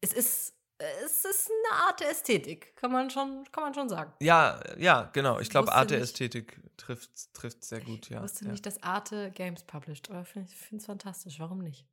Es 0.00 0.14
ist, 0.14 0.54
es 0.78 1.24
ist 1.24 1.50
eine 1.50 1.82
Art 1.82 2.00
der 2.00 2.10
Ästhetik, 2.10 2.76
kann 2.76 2.92
man 2.92 3.10
schon, 3.10 3.44
kann 3.50 3.64
man 3.64 3.74
schon 3.74 3.88
sagen. 3.88 4.12
Ja, 4.20 4.60
ja, 4.78 5.10
genau. 5.12 5.40
Ich 5.40 5.50
glaube, 5.50 5.72
Arte 5.72 5.94
nicht- 5.94 6.04
Ästhetik 6.04 6.60
trifft, 6.76 7.32
trifft 7.34 7.64
sehr 7.64 7.80
gut, 7.80 8.08
ja. 8.10 8.18
ich 8.18 8.22
wusste 8.24 8.44
ja. 8.44 8.50
nicht, 8.50 8.66
dass 8.66 8.82
Arte 8.82 9.30
Games 9.30 9.62
published, 9.64 10.10
aber 10.10 10.22
ich 10.22 10.28
finde 10.56 10.80
es 10.80 10.86
fantastisch. 10.86 11.40
Warum 11.40 11.58
nicht? 11.58 11.86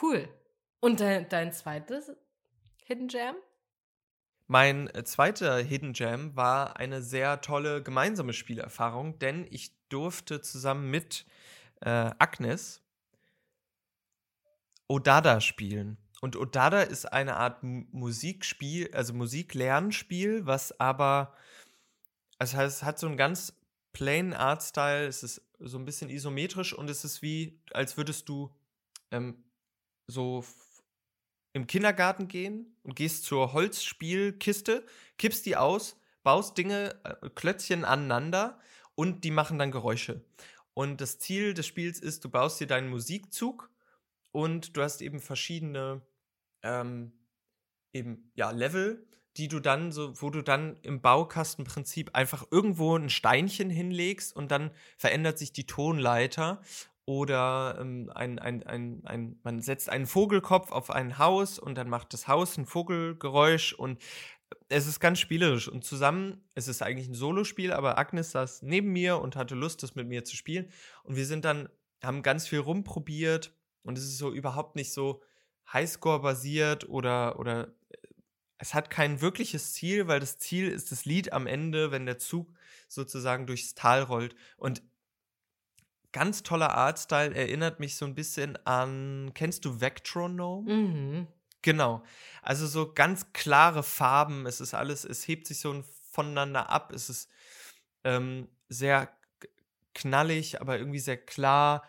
Cool. 0.00 0.28
Und 0.80 1.00
dein, 1.00 1.28
dein 1.28 1.52
zweites 1.52 2.10
Hidden 2.84 3.08
Jam? 3.08 3.36
Mein 4.46 4.88
äh, 4.94 5.04
zweiter 5.04 5.58
Hidden 5.58 5.92
Gem 5.92 6.34
war 6.34 6.76
eine 6.76 7.02
sehr 7.02 7.40
tolle 7.40 7.84
gemeinsame 7.84 8.32
Spielerfahrung, 8.32 9.16
denn 9.20 9.46
ich 9.48 9.70
durfte 9.90 10.40
zusammen 10.40 10.90
mit 10.90 11.24
äh, 11.82 12.10
Agnes 12.18 12.82
Odada 14.88 15.40
spielen. 15.40 15.98
Und 16.20 16.36
Odada 16.36 16.82
ist 16.82 17.10
eine 17.10 17.36
Art 17.36 17.62
Musikspiel, 17.62 18.90
also 18.92 19.14
Musiklernspiel, 19.14 20.44
was 20.46 20.78
aber, 20.78 21.34
heißt, 22.40 22.76
es 22.76 22.82
hat 22.82 22.98
so 22.98 23.06
einen 23.06 23.16
ganz 23.16 23.54
plain 23.92 24.34
Artstyle, 24.34 25.06
es 25.06 25.22
ist 25.22 25.42
so 25.58 25.78
ein 25.78 25.84
bisschen 25.84 26.10
isometrisch 26.10 26.74
und 26.74 26.90
es 26.90 27.04
ist 27.04 27.22
wie, 27.22 27.58
als 27.72 27.96
würdest 27.96 28.28
du 28.28 28.54
ähm, 29.10 29.42
so 30.06 30.44
im 31.52 31.66
Kindergarten 31.66 32.28
gehen 32.28 32.76
und 32.82 32.96
gehst 32.96 33.24
zur 33.24 33.52
Holzspielkiste, 33.52 34.84
kippst 35.18 35.46
die 35.46 35.56
aus, 35.56 35.96
baust 36.22 36.56
Dinge, 36.56 37.00
äh, 37.04 37.30
Klötzchen 37.30 37.84
aneinander 37.84 38.60
und 38.94 39.24
die 39.24 39.30
machen 39.30 39.58
dann 39.58 39.72
Geräusche. 39.72 40.24
Und 40.74 41.00
das 41.00 41.18
Ziel 41.18 41.54
des 41.54 41.66
Spiels 41.66 41.98
ist, 41.98 42.24
du 42.24 42.30
baust 42.30 42.60
dir 42.60 42.66
deinen 42.66 42.90
Musikzug 42.90 43.70
und 44.32 44.76
du 44.76 44.82
hast 44.82 45.02
eben 45.02 45.20
verschiedene 45.20 46.02
ähm, 46.62 47.12
eben 47.92 48.30
ja 48.34 48.50
Level, 48.50 49.06
die 49.36 49.48
du 49.48 49.60
dann 49.60 49.92
so, 49.92 50.20
wo 50.20 50.30
du 50.30 50.42
dann 50.42 50.76
im 50.82 51.00
Baukastenprinzip 51.00 52.14
einfach 52.14 52.46
irgendwo 52.50 52.96
ein 52.96 53.10
Steinchen 53.10 53.70
hinlegst 53.70 54.34
und 54.34 54.50
dann 54.50 54.70
verändert 54.96 55.38
sich 55.38 55.52
die 55.52 55.66
Tonleiter 55.66 56.60
oder 57.06 57.78
ähm, 57.80 58.10
ein, 58.14 58.38
ein, 58.38 58.62
ein, 58.64 59.02
ein, 59.04 59.38
man 59.42 59.60
setzt 59.60 59.88
einen 59.88 60.06
Vogelkopf 60.06 60.72
auf 60.72 60.90
ein 60.90 61.18
Haus 61.18 61.58
und 61.58 61.76
dann 61.76 61.88
macht 61.88 62.12
das 62.12 62.28
Haus 62.28 62.56
ein 62.56 62.66
Vogelgeräusch 62.66 63.72
und 63.72 64.00
es 64.68 64.86
ist 64.86 65.00
ganz 65.00 65.18
spielerisch. 65.18 65.68
Und 65.68 65.84
zusammen, 65.84 66.44
es 66.54 66.68
ist 66.68 66.82
eigentlich 66.82 67.08
ein 67.08 67.14
Solospiel, 67.14 67.72
aber 67.72 67.98
Agnes 67.98 68.32
saß 68.32 68.62
neben 68.62 68.92
mir 68.92 69.18
und 69.18 69.36
hatte 69.36 69.54
Lust, 69.54 69.82
das 69.82 69.94
mit 69.94 70.08
mir 70.08 70.24
zu 70.24 70.36
spielen. 70.36 70.70
Und 71.02 71.16
wir 71.16 71.26
sind 71.26 71.44
dann, 71.44 71.68
haben 72.02 72.22
ganz 72.22 72.46
viel 72.46 72.60
rumprobiert 72.60 73.54
und 73.82 73.96
es 73.96 74.04
ist 74.04 74.18
so 74.18 74.32
überhaupt 74.32 74.76
nicht 74.76 74.92
so 74.92 75.22
Highscore-basiert 75.72 76.88
oder, 76.88 77.38
oder 77.38 77.68
äh, 77.90 77.98
es 78.58 78.74
hat 78.74 78.90
kein 78.90 79.20
wirkliches 79.20 79.72
Ziel, 79.72 80.08
weil 80.08 80.20
das 80.20 80.38
Ziel 80.38 80.68
ist 80.70 80.92
das 80.92 81.04
Lied 81.04 81.32
am 81.32 81.46
Ende, 81.46 81.90
wenn 81.90 82.06
der 82.06 82.18
Zug 82.18 82.52
sozusagen 82.88 83.46
durchs 83.46 83.74
Tal 83.74 84.02
rollt. 84.02 84.34
Und 84.56 84.82
ganz 86.12 86.42
toller 86.42 86.74
Artstyle 86.74 87.34
erinnert 87.34 87.80
mich 87.80 87.96
so 87.96 88.04
ein 88.04 88.14
bisschen 88.14 88.58
an, 88.66 89.32
kennst 89.34 89.64
du 89.64 89.80
Vectronome? 89.80 90.70
Mhm. 90.70 91.26
Genau. 91.62 92.02
Also 92.42 92.66
so 92.66 92.92
ganz 92.92 93.32
klare 93.32 93.82
Farben. 93.82 94.46
Es 94.46 94.60
ist 94.60 94.74
alles, 94.74 95.04
es 95.04 95.26
hebt 95.28 95.46
sich 95.46 95.60
so 95.60 95.84
voneinander 96.10 96.70
ab. 96.70 96.92
Es 96.92 97.10
ist 97.10 97.30
ähm, 98.04 98.48
sehr 98.68 99.14
knallig, 99.94 100.60
aber 100.60 100.78
irgendwie 100.78 100.98
sehr 100.98 101.18
klar. 101.18 101.82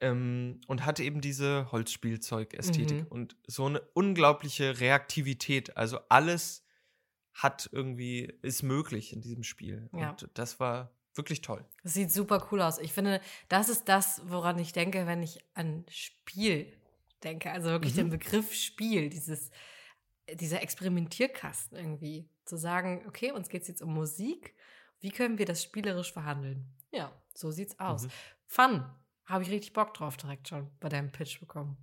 Ähm, 0.00 0.60
und 0.68 0.84
hat 0.86 1.00
eben 1.00 1.20
diese 1.20 1.70
Holzspielzeug-Ästhetik 1.72 3.00
Mhm. 3.00 3.06
und 3.08 3.36
so 3.46 3.66
eine 3.66 3.80
unglaubliche 3.94 4.78
Reaktivität. 4.80 5.76
Also 5.76 5.98
alles 6.08 6.64
hat 7.32 7.68
irgendwie, 7.72 8.32
ist 8.42 8.62
möglich 8.62 9.12
in 9.12 9.20
diesem 9.20 9.42
Spiel. 9.42 9.88
Ja. 9.92 10.10
Und 10.10 10.28
das 10.34 10.60
war 10.60 10.92
wirklich 11.14 11.40
toll. 11.40 11.64
Das 11.82 11.94
sieht 11.94 12.12
super 12.12 12.46
cool 12.52 12.62
aus. 12.62 12.78
Ich 12.78 12.92
finde, 12.92 13.20
das 13.48 13.68
ist 13.68 13.88
das, 13.88 14.22
woran 14.26 14.58
ich 14.58 14.72
denke, 14.72 15.06
wenn 15.06 15.22
ich 15.22 15.40
an 15.54 15.84
Spiel 15.90 16.72
denke. 17.24 17.50
Also 17.50 17.70
wirklich 17.70 17.94
Mhm. 17.94 17.98
den 17.98 18.10
Begriff 18.10 18.54
Spiel, 18.54 19.08
dieses, 19.08 19.50
dieser 20.32 20.62
Experimentierkasten 20.62 21.76
irgendwie. 21.76 22.28
Zu 22.44 22.56
sagen, 22.56 23.04
okay, 23.08 23.32
uns 23.32 23.48
geht 23.48 23.62
es 23.62 23.68
jetzt 23.68 23.82
um 23.82 23.92
Musik. 23.92 24.54
Wie 25.00 25.10
können 25.10 25.38
wir 25.38 25.44
das 25.46 25.62
spielerisch 25.62 26.12
verhandeln? 26.12 26.72
Ja, 26.92 27.12
so 27.34 27.50
sieht's 27.50 27.78
aus. 27.80 28.04
Mhm. 28.04 28.10
Fun. 28.46 28.84
Habe 29.28 29.42
ich 29.44 29.50
richtig 29.50 29.72
Bock 29.72 29.94
drauf 29.94 30.16
direkt 30.16 30.48
schon 30.48 30.70
bei 30.80 30.88
deinem 30.88 31.10
Pitch 31.12 31.38
bekommen. 31.40 31.76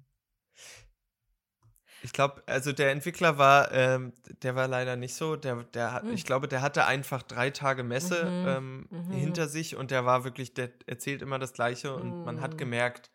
Ich 2.04 2.14
glaube, 2.14 2.44
also 2.46 2.72
der 2.72 2.92
Entwickler 2.92 3.38
war, 3.40 3.72
ähm, 3.72 4.14
der 4.44 4.56
war 4.56 4.68
leider 4.68 4.96
nicht 4.96 5.16
so. 5.16 5.36
Der, 5.36 5.64
der 5.64 5.92
hat, 5.92 6.04
Hm. 6.04 6.14
ich 6.14 6.24
glaube, 6.24 6.48
der 6.48 6.62
hatte 6.62 6.86
einfach 6.86 7.24
drei 7.24 7.50
Tage 7.50 7.84
Messe 7.84 8.32
Mhm, 8.32 8.48
ähm, 8.48 8.88
mhm. 8.92 9.12
hinter 9.12 9.48
sich 9.48 9.76
und 9.76 9.90
der 9.92 10.06
war 10.06 10.24
wirklich, 10.24 10.54
der 10.54 10.72
erzählt 10.86 11.22
immer 11.22 11.40
das 11.40 11.54
Gleiche 11.54 11.96
und 11.96 12.24
man 12.26 12.42
hat 12.42 12.58
gemerkt, 12.58 13.10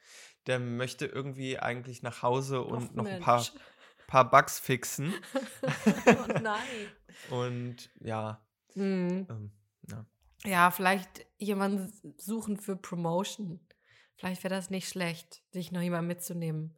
der 0.46 0.58
möchte 0.58 1.06
irgendwie 1.06 1.58
eigentlich 1.58 2.02
nach 2.02 2.22
Hause 2.22 2.62
und 2.62 2.90
Och, 2.90 2.94
noch 2.94 3.04
ein 3.04 3.12
Mensch. 3.12 3.24
paar, 3.24 3.46
paar 4.06 4.30
Bugs 4.30 4.58
fixen. 4.58 5.12
oh 6.06 6.40
nein. 6.42 6.90
Und 7.30 7.90
ja, 8.00 8.44
Mhm. 8.74 9.26
ähm, 9.28 9.50
ja. 9.88 10.06
Ja, 10.46 10.70
vielleicht 10.70 11.26
jemanden 11.38 11.92
suchen 12.16 12.56
für 12.56 12.74
Promotion. 12.76 13.60
Vielleicht 14.20 14.44
wäre 14.44 14.54
das 14.54 14.68
nicht 14.68 14.86
schlecht, 14.88 15.42
sich 15.50 15.72
noch 15.72 15.80
jemand 15.80 16.06
mitzunehmen, 16.06 16.74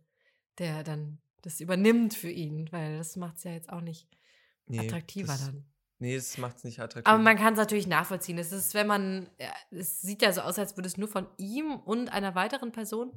der 0.58 0.84
dann 0.84 1.18
das 1.42 1.60
übernimmt 1.60 2.14
für 2.14 2.30
ihn, 2.30 2.70
weil 2.70 2.96
das 2.98 3.16
macht 3.16 3.38
es 3.38 3.44
ja 3.44 3.50
jetzt 3.50 3.68
auch 3.72 3.80
nicht 3.80 4.08
Nee, 4.66 4.78
attraktiver 4.78 5.32
das, 5.32 5.46
dann. 5.46 5.64
nee, 5.98 6.14
das 6.14 6.38
macht 6.38 6.58
es 6.58 6.64
nicht 6.64 6.78
attraktiv. 6.78 7.12
Aber 7.12 7.20
man 7.20 7.36
kann 7.36 7.54
es 7.54 7.58
natürlich 7.58 7.88
nachvollziehen. 7.88 8.38
Es 8.38 8.52
ist, 8.52 8.74
wenn 8.74 8.86
man, 8.86 9.28
ja, 9.40 9.52
es 9.72 10.00
sieht 10.02 10.22
ja 10.22 10.32
so 10.32 10.42
aus, 10.42 10.56
als 10.56 10.76
würde 10.76 10.86
es 10.86 10.96
nur 10.96 11.08
von 11.08 11.26
ihm 11.36 11.74
und 11.74 12.10
einer 12.12 12.36
weiteren 12.36 12.70
Person 12.70 13.10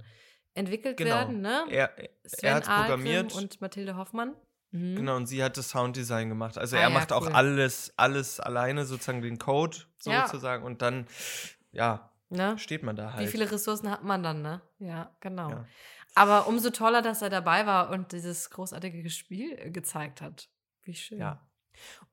entwickelt 0.55 0.97
genau. 0.97 1.11
werden, 1.11 1.41
ne? 1.41 1.65
Er, 1.69 1.95
er 1.99 2.09
Sven 2.25 2.53
hat 2.55 2.63
es 2.63 2.69
Ahlgren 2.69 2.87
programmiert. 3.03 3.35
und 3.35 3.61
Mathilde 3.61 3.95
Hoffmann. 3.95 4.33
Mhm. 4.71 4.95
Genau, 4.95 5.17
und 5.17 5.27
sie 5.27 5.43
hat 5.43 5.55
das 5.57 5.69
Sounddesign 5.69 6.29
gemacht. 6.29 6.57
Also 6.57 6.77
Ah, 6.77 6.79
er 6.79 6.87
ja, 6.87 6.93
macht 6.93 7.11
auch 7.11 7.27
cool. 7.27 7.33
alles, 7.33 7.93
alles 7.95 8.39
alleine, 8.39 8.85
sozusagen 8.85 9.21
den 9.21 9.37
Code 9.37 9.77
Ja. 10.05 10.25
sozusagen. 10.27 10.63
Und 10.63 10.81
dann, 10.81 11.05
ja, 11.71 12.11
Ne? 12.29 12.57
steht 12.57 12.83
man 12.83 12.95
da 12.95 13.13
halt. 13.13 13.25
Wie 13.25 13.31
viele 13.31 13.51
Ressourcen 13.51 13.89
hat 13.89 14.03
man 14.03 14.23
dann, 14.23 14.41
ne? 14.41 14.61
Ja, 14.79 15.15
genau. 15.19 15.49
Ja. 15.49 15.65
Aber 16.15 16.47
umso 16.47 16.69
toller, 16.69 17.01
dass 17.01 17.21
er 17.21 17.29
dabei 17.29 17.65
war 17.65 17.89
und 17.89 18.11
dieses 18.13 18.49
großartige 18.49 19.09
Spiel 19.09 19.57
äh, 19.59 19.69
gezeigt 19.69 20.21
hat. 20.21 20.49
Wie 20.83 20.95
schön. 20.95 21.19
Ja. 21.19 21.45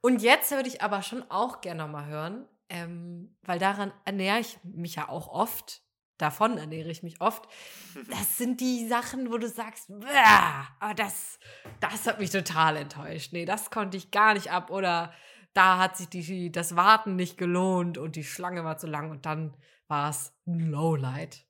Und 0.00 0.22
jetzt 0.22 0.50
würde 0.50 0.68
ich 0.68 0.82
aber 0.82 1.02
schon 1.02 1.22
auch 1.30 1.60
gerne 1.60 1.86
mal 1.86 2.06
hören, 2.06 2.46
ähm, 2.68 3.36
weil 3.42 3.58
daran 3.58 3.92
ernähre 4.04 4.40
ich 4.40 4.58
mich 4.64 4.96
ja 4.96 5.08
auch 5.08 5.28
oft. 5.28 5.82
Davon 6.18 6.58
ernähre 6.58 6.90
ich 6.90 7.02
mich 7.02 7.20
oft. 7.20 7.48
Das 8.10 8.36
sind 8.36 8.60
die 8.60 8.88
Sachen, 8.88 9.30
wo 9.30 9.38
du 9.38 9.48
sagst, 9.48 9.88
"Bäh, 9.88 10.06
aber 10.80 10.94
das, 10.94 11.38
das 11.80 12.06
hat 12.06 12.18
mich 12.18 12.30
total 12.30 12.76
enttäuscht. 12.76 13.32
Nee, 13.32 13.44
das 13.44 13.70
konnte 13.70 13.96
ich 13.96 14.10
gar 14.10 14.34
nicht 14.34 14.50
ab. 14.50 14.70
Oder 14.70 15.12
da 15.54 15.78
hat 15.78 15.96
sich 15.96 16.08
die, 16.08 16.50
das 16.50 16.74
Warten 16.74 17.16
nicht 17.16 17.36
gelohnt 17.36 17.98
und 17.98 18.16
die 18.16 18.24
Schlange 18.24 18.64
war 18.64 18.78
zu 18.78 18.86
lang 18.86 19.10
und 19.10 19.26
dann 19.26 19.54
war 19.93 20.09
es 20.09 20.32
ein 20.47 20.70
Lowlight. 20.70 21.45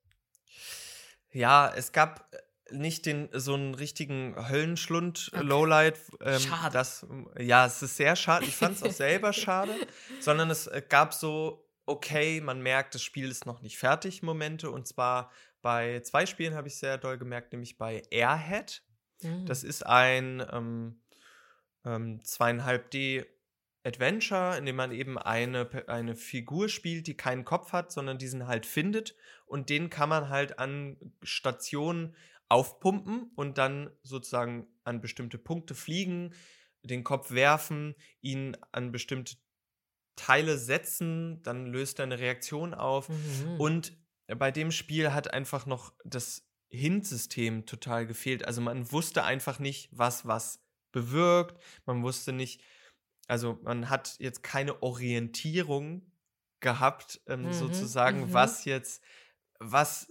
Ja, 1.31 1.73
es 1.73 1.93
gab 1.93 2.29
äh, 2.35 2.77
nicht 2.77 3.07
den 3.07 3.29
so 3.33 3.55
einen 3.55 3.77
richtigen 3.77 4.35
Höllenschlund 4.49 5.31
äh, 5.33 5.37
Okay. 5.37 5.47
Lowlight. 5.47 6.01
Ähm, 6.21 6.41
Schade. 6.41 6.73
Das, 6.73 7.07
ja, 7.39 7.67
es 7.67 7.81
ist 7.83 7.97
sehr 7.97 8.17
schade. 8.17 8.45
Ich 8.45 8.57
fand 8.57 8.75
es 8.75 8.83
auch 8.83 8.91
selber 8.91 9.33
schade, 9.45 9.73
sondern 10.19 10.51
es 10.51 10.67
äh, 10.67 10.83
gab 10.87 11.15
so, 11.15 11.71
okay, 11.87 12.41
man 12.41 12.61
merkt, 12.61 12.97
das 12.97 13.05
Spiel 13.05 13.31
ist 13.31 13.47
noch 13.47 13.63
nicht 13.63 13.79
fertig, 13.79 14.25
Momente. 14.25 14.73
Und 14.73 14.89
zwar 14.89 15.31
bei 15.61 16.01
zwei 16.01 16.27
Spielen 16.27 16.55
habe 16.55 16.67
ich 16.67 16.77
sehr 16.77 16.99
doll 16.99 17.19
gemerkt, 17.19 17.53
nämlich 17.53 17.79
bei 17.79 18.03
Airhead. 18.11 18.83
Mhm. 19.23 19.47
Das 19.47 19.63
ist 19.63 19.87
ein 19.87 20.45
ähm, 20.51 21.01
ähm, 21.85 22.21
2,5D 22.25 23.25
Adventure, 23.85 24.57
in 24.57 24.67
dem 24.67 24.77
man 24.77 24.93
eben 24.93 25.19
eine, 25.19 25.69
eine 25.89 26.15
Figur 26.15 26.69
spielt, 26.69 27.07
die 27.07 27.17
keinen 27.17 27.45
Kopf 27.45 27.73
hat, 27.73 27.91
sondern 27.91 28.19
diesen 28.19 28.47
halt 28.47 28.65
findet. 28.67 29.17
Und 29.47 29.71
den 29.71 29.91
kann 29.91 30.09
man 30.09 30.29
halt 30.29 30.59
an 30.59 30.97
Stationen 31.23 32.15
aufpumpen 32.49 33.31
und 33.35 33.59
dann 33.59 33.91
sozusagen 34.03 34.67
an 34.85 35.01
bestimmte 35.01 35.39
Punkte 35.39 35.75
fliegen, 35.75 36.35
den 36.83 37.05
Kopf 37.05 37.31
werfen, 37.31 37.95
ihn 38.21 38.57
an 38.73 38.93
bestimmte 38.93 39.37
Teile 40.17 40.59
setzen, 40.59 41.43
dann 41.43 41.67
löst 41.67 41.99
er 41.99 42.05
eine 42.05 42.19
Reaktion 42.19 42.75
auf. 42.75 43.09
Mhm. 43.09 43.61
Und 43.61 43.97
bei 44.27 44.51
dem 44.51 44.71
Spiel 44.71 45.13
hat 45.13 45.33
einfach 45.33 45.67
noch 45.67 45.95
das 46.05 46.47
Hint-System 46.69 47.67
total 47.67 48.07
gefehlt. 48.07 48.45
Also 48.47 48.61
man 48.61 48.91
wusste 48.93 49.25
einfach 49.25 49.59
nicht, 49.59 49.89
was 49.93 50.27
was 50.27 50.63
bewirkt. 50.93 51.63
Man 51.87 52.03
wusste 52.03 52.33
nicht, 52.33 52.61
also 53.33 53.59
man 53.63 53.89
hat 53.89 54.17
jetzt 54.19 54.43
keine 54.43 54.83
Orientierung 54.83 56.03
gehabt, 56.61 57.21
ähm, 57.27 57.47
Mhm, 57.47 57.53
sozusagen, 57.55 58.21
mhm. 58.29 58.33
was 58.35 58.67
jetzt, 58.67 59.03
was, 59.59 60.09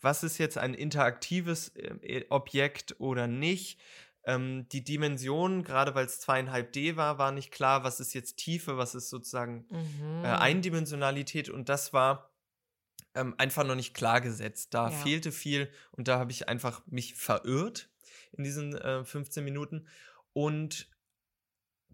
was 0.00 0.22
ist 0.22 0.36
jetzt 0.36 0.58
ein 0.58 0.74
interaktives 0.74 1.70
äh, 1.76 2.26
Objekt 2.28 2.96
oder 3.00 3.26
nicht. 3.26 3.80
Ähm, 4.26 4.68
die 4.70 4.84
Dimension, 4.84 5.64
gerade 5.64 5.94
weil 5.94 6.04
es 6.04 6.20
zweieinhalb 6.20 6.72
D 6.72 6.96
war, 6.96 7.16
war 7.18 7.32
nicht 7.32 7.50
klar, 7.50 7.82
was 7.82 7.98
ist 8.00 8.12
jetzt 8.12 8.36
Tiefe, 8.36 8.76
was 8.76 8.94
ist 8.94 9.08
sozusagen 9.08 9.66
Mhm. 9.70 10.22
äh, 10.22 10.28
Eindimensionalität 10.28 11.48
und 11.48 11.70
das 11.70 11.94
war 11.94 12.30
ähm, 13.14 13.34
einfach 13.38 13.64
noch 13.64 13.74
nicht 13.74 13.94
klar 13.94 14.20
gesetzt. 14.20 14.74
Da 14.74 14.90
Ja. 14.90 14.90
fehlte 14.90 15.32
viel 15.32 15.70
und 15.92 16.08
da 16.08 16.18
habe 16.18 16.32
ich 16.32 16.48
einfach 16.48 16.82
mich 16.86 17.14
verirrt 17.14 17.90
in 18.32 18.44
diesen 18.44 18.74
äh, 18.76 19.04
15 19.04 19.44
Minuten. 19.44 19.88
Und 20.32 20.88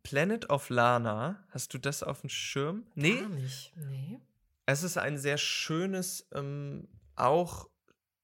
Planet 0.02 0.50
of 0.50 0.68
Lana, 0.70 1.44
hast 1.50 1.74
du 1.74 1.78
das 1.78 2.02
auf 2.02 2.20
dem 2.22 2.30
Schirm? 2.30 2.86
Nee, 2.94 3.20
Gar 3.20 3.28
nicht. 3.28 3.72
Nee. 3.76 4.18
es 4.66 4.82
ist 4.82 4.96
ein 4.98 5.18
sehr 5.18 5.38
schönes, 5.38 6.28
ähm, 6.34 6.88
auch 7.16 7.68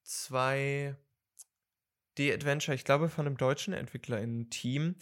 zwei 0.03 0.97
D-Adventure, 2.19 2.75
ich 2.75 2.85
glaube 2.85 3.09
von 3.09 3.27
einem 3.27 3.37
deutschen 3.37 3.75
Entwickler 3.75 4.21
in 4.21 4.49
Team. 4.51 4.95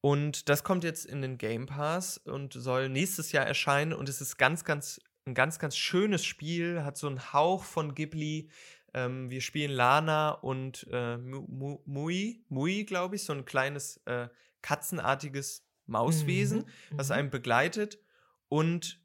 Und 0.00 0.48
das 0.48 0.62
kommt 0.64 0.84
jetzt 0.84 1.04
in 1.04 1.20
den 1.20 1.36
Game 1.36 1.66
Pass 1.66 2.16
und 2.18 2.52
soll 2.52 2.88
nächstes 2.88 3.32
Jahr 3.32 3.44
erscheinen. 3.46 3.92
Und 3.92 4.08
es 4.08 4.20
ist 4.20 4.36
ganz, 4.38 4.64
ganz, 4.64 5.00
ein 5.26 5.34
ganz, 5.34 5.58
ganz 5.58 5.76
schönes 5.76 6.24
Spiel, 6.24 6.82
hat 6.84 6.96
so 6.96 7.08
einen 7.08 7.32
Hauch 7.32 7.64
von 7.64 7.94
Ghibli. 7.94 8.48
Ähm, 8.94 9.28
wir 9.30 9.40
spielen 9.40 9.72
Lana 9.72 10.30
und 10.30 10.86
äh, 10.92 11.16
Mu- 11.18 11.46
Mu- 11.48 11.80
Mui, 11.84 12.44
Mui, 12.48 12.84
glaube 12.84 13.16
ich, 13.16 13.24
so 13.24 13.32
ein 13.32 13.44
kleines 13.44 14.00
äh, 14.06 14.28
katzenartiges 14.62 15.65
Mauswesen 15.86 16.58
Mhm. 16.90 16.98
was 16.98 17.08
Mhm. 17.08 17.14
einem 17.14 17.30
begleitet. 17.30 17.98
Und 18.48 19.00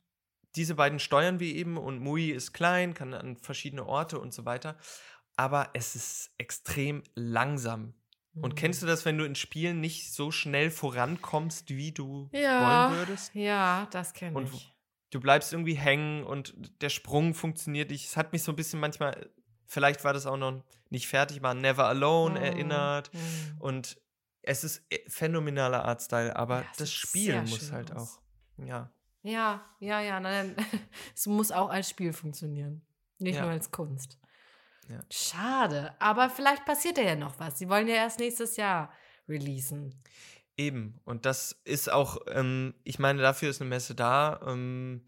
diese 0.55 0.75
beiden 0.75 0.99
steuern 0.99 1.39
wir 1.39 1.53
eben 1.55 1.77
und 1.77 1.99
Mui 1.99 2.29
ist 2.31 2.53
klein, 2.53 2.93
kann 2.93 3.13
an 3.13 3.37
verschiedene 3.37 3.85
Orte 3.85 4.19
und 4.19 4.33
so 4.33 4.45
weiter. 4.45 4.77
Aber 5.37 5.69
es 5.73 5.95
ist 5.95 6.31
extrem 6.37 7.03
langsam. 7.15 7.93
Und 8.35 8.53
Mhm. 8.53 8.55
kennst 8.55 8.81
du 8.81 8.85
das, 8.85 9.05
wenn 9.05 9.17
du 9.17 9.25
in 9.25 9.35
Spielen 9.35 9.79
nicht 9.81 10.13
so 10.13 10.31
schnell 10.31 10.69
vorankommst, 10.71 11.69
wie 11.69 11.91
du 11.91 12.29
Ja. 12.33 12.89
wollen 12.89 12.99
würdest? 12.99 13.33
Ja, 13.35 13.87
das 13.91 14.13
kenne 14.13 14.37
Und 14.37 14.53
ich. 14.53 14.73
Du 15.09 15.19
bleibst 15.19 15.51
irgendwie 15.51 15.73
hängen 15.75 16.23
und 16.23 16.53
der 16.81 16.87
Sprung 16.89 17.33
funktioniert 17.33 17.91
nicht. 17.91 18.05
Es 18.05 18.15
hat 18.15 18.31
mich 18.31 18.43
so 18.43 18.51
ein 18.53 18.55
bisschen 18.55 18.79
manchmal, 18.79 19.29
vielleicht 19.65 20.03
war 20.05 20.13
das 20.13 20.25
auch 20.25 20.37
noch 20.37 20.63
nicht 20.89 21.07
fertig, 21.07 21.43
an 21.43 21.59
Never 21.59 21.85
Alone 21.87 22.39
Mhm. 22.39 22.45
erinnert. 22.45 23.13
Mhm. 23.13 23.19
Und 23.59 23.97
es 24.43 24.63
ist 24.63 24.83
äh, 24.89 24.99
phänomenaler 25.07 25.85
Artstyle, 25.85 26.35
aber 26.35 26.61
Ja, 26.61 26.67
das 26.77 26.91
Spiel 26.91 27.41
muss 27.41 27.71
halt 27.71 27.91
aus. 27.91 28.17
auch. 28.17 28.63
Ja. 28.65 28.91
Ja, 29.23 29.63
ja, 29.79 30.01
ja. 30.01 30.19
Nein, 30.19 30.55
es 31.15 31.27
muss 31.27 31.51
auch 31.51 31.69
als 31.69 31.89
Spiel 31.89 32.13
funktionieren. 32.13 32.81
Nicht 33.19 33.35
Ja. 33.35 33.43
nur 33.43 33.51
als 33.51 33.69
Kunst. 33.71 34.17
Ja. 34.89 34.99
Schade. 35.11 35.95
Aber 35.99 36.29
vielleicht 36.29 36.65
passiert 36.65 36.97
ja 36.97 37.15
noch 37.15 37.39
was. 37.39 37.59
Sie 37.59 37.69
wollen 37.69 37.87
ja 37.87 37.95
erst 37.95 38.19
nächstes 38.19 38.57
Jahr 38.57 38.91
releasen. 39.29 39.95
Eben. 40.57 40.99
Und 41.05 41.25
das 41.25 41.61
ist 41.63 41.91
auch, 41.91 42.17
ähm, 42.27 42.73
ich 42.83 42.99
meine, 42.99 43.21
dafür 43.21 43.49
ist 43.49 43.61
eine 43.61 43.69
Messe 43.69 43.95
da. 43.95 44.41
Ähm, 44.45 45.03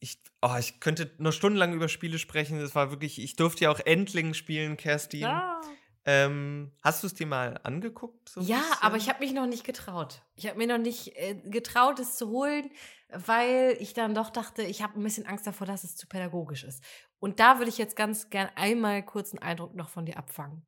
ich, 0.00 0.22
oh, 0.42 0.54
ich 0.58 0.80
könnte 0.80 1.10
noch 1.18 1.32
stundenlang 1.32 1.72
über 1.72 1.88
Spiele 1.88 2.18
sprechen. 2.18 2.60
Das 2.60 2.74
war 2.74 2.90
wirklich, 2.90 3.20
ich 3.20 3.36
durfte 3.36 3.64
ja 3.64 3.70
auch 3.70 3.80
Endling 3.80 4.34
spielen, 4.34 4.76
Kerstin. 4.76 5.20
Ja. 5.20 5.60
Ähm, 6.04 6.72
hast 6.80 7.02
du 7.02 7.06
es 7.06 7.14
dir 7.14 7.26
mal 7.26 7.60
angeguckt? 7.64 8.28
so 8.28 8.40
Ja, 8.40 8.62
aber 8.80 8.96
ich 8.96 9.08
habe 9.08 9.20
mich 9.20 9.32
noch 9.32 9.46
nicht 9.46 9.64
getraut. 9.64 10.22
Ich 10.36 10.46
habe 10.46 10.56
mir 10.56 10.66
noch 10.66 10.78
nicht 10.78 11.16
äh, 11.16 11.34
getraut, 11.34 11.98
es 11.98 12.16
zu 12.16 12.28
holen, 12.28 12.70
weil 13.10 13.76
ich 13.80 13.94
dann 13.94 14.14
doch 14.14 14.30
dachte, 14.30 14.62
ich 14.62 14.82
habe 14.82 14.98
ein 14.98 15.02
bisschen 15.02 15.26
Angst 15.26 15.46
davor, 15.46 15.66
dass 15.66 15.84
es 15.84 15.96
zu 15.96 16.06
pädagogisch 16.06 16.64
ist. 16.64 16.82
Und 17.18 17.40
da 17.40 17.58
würde 17.58 17.68
ich 17.68 17.78
jetzt 17.78 17.96
ganz 17.96 18.30
gern 18.30 18.48
einmal 18.54 19.04
kurz 19.04 19.32
einen 19.32 19.42
Eindruck 19.42 19.74
noch 19.74 19.88
von 19.88 20.06
dir 20.06 20.16
abfangen. 20.16 20.66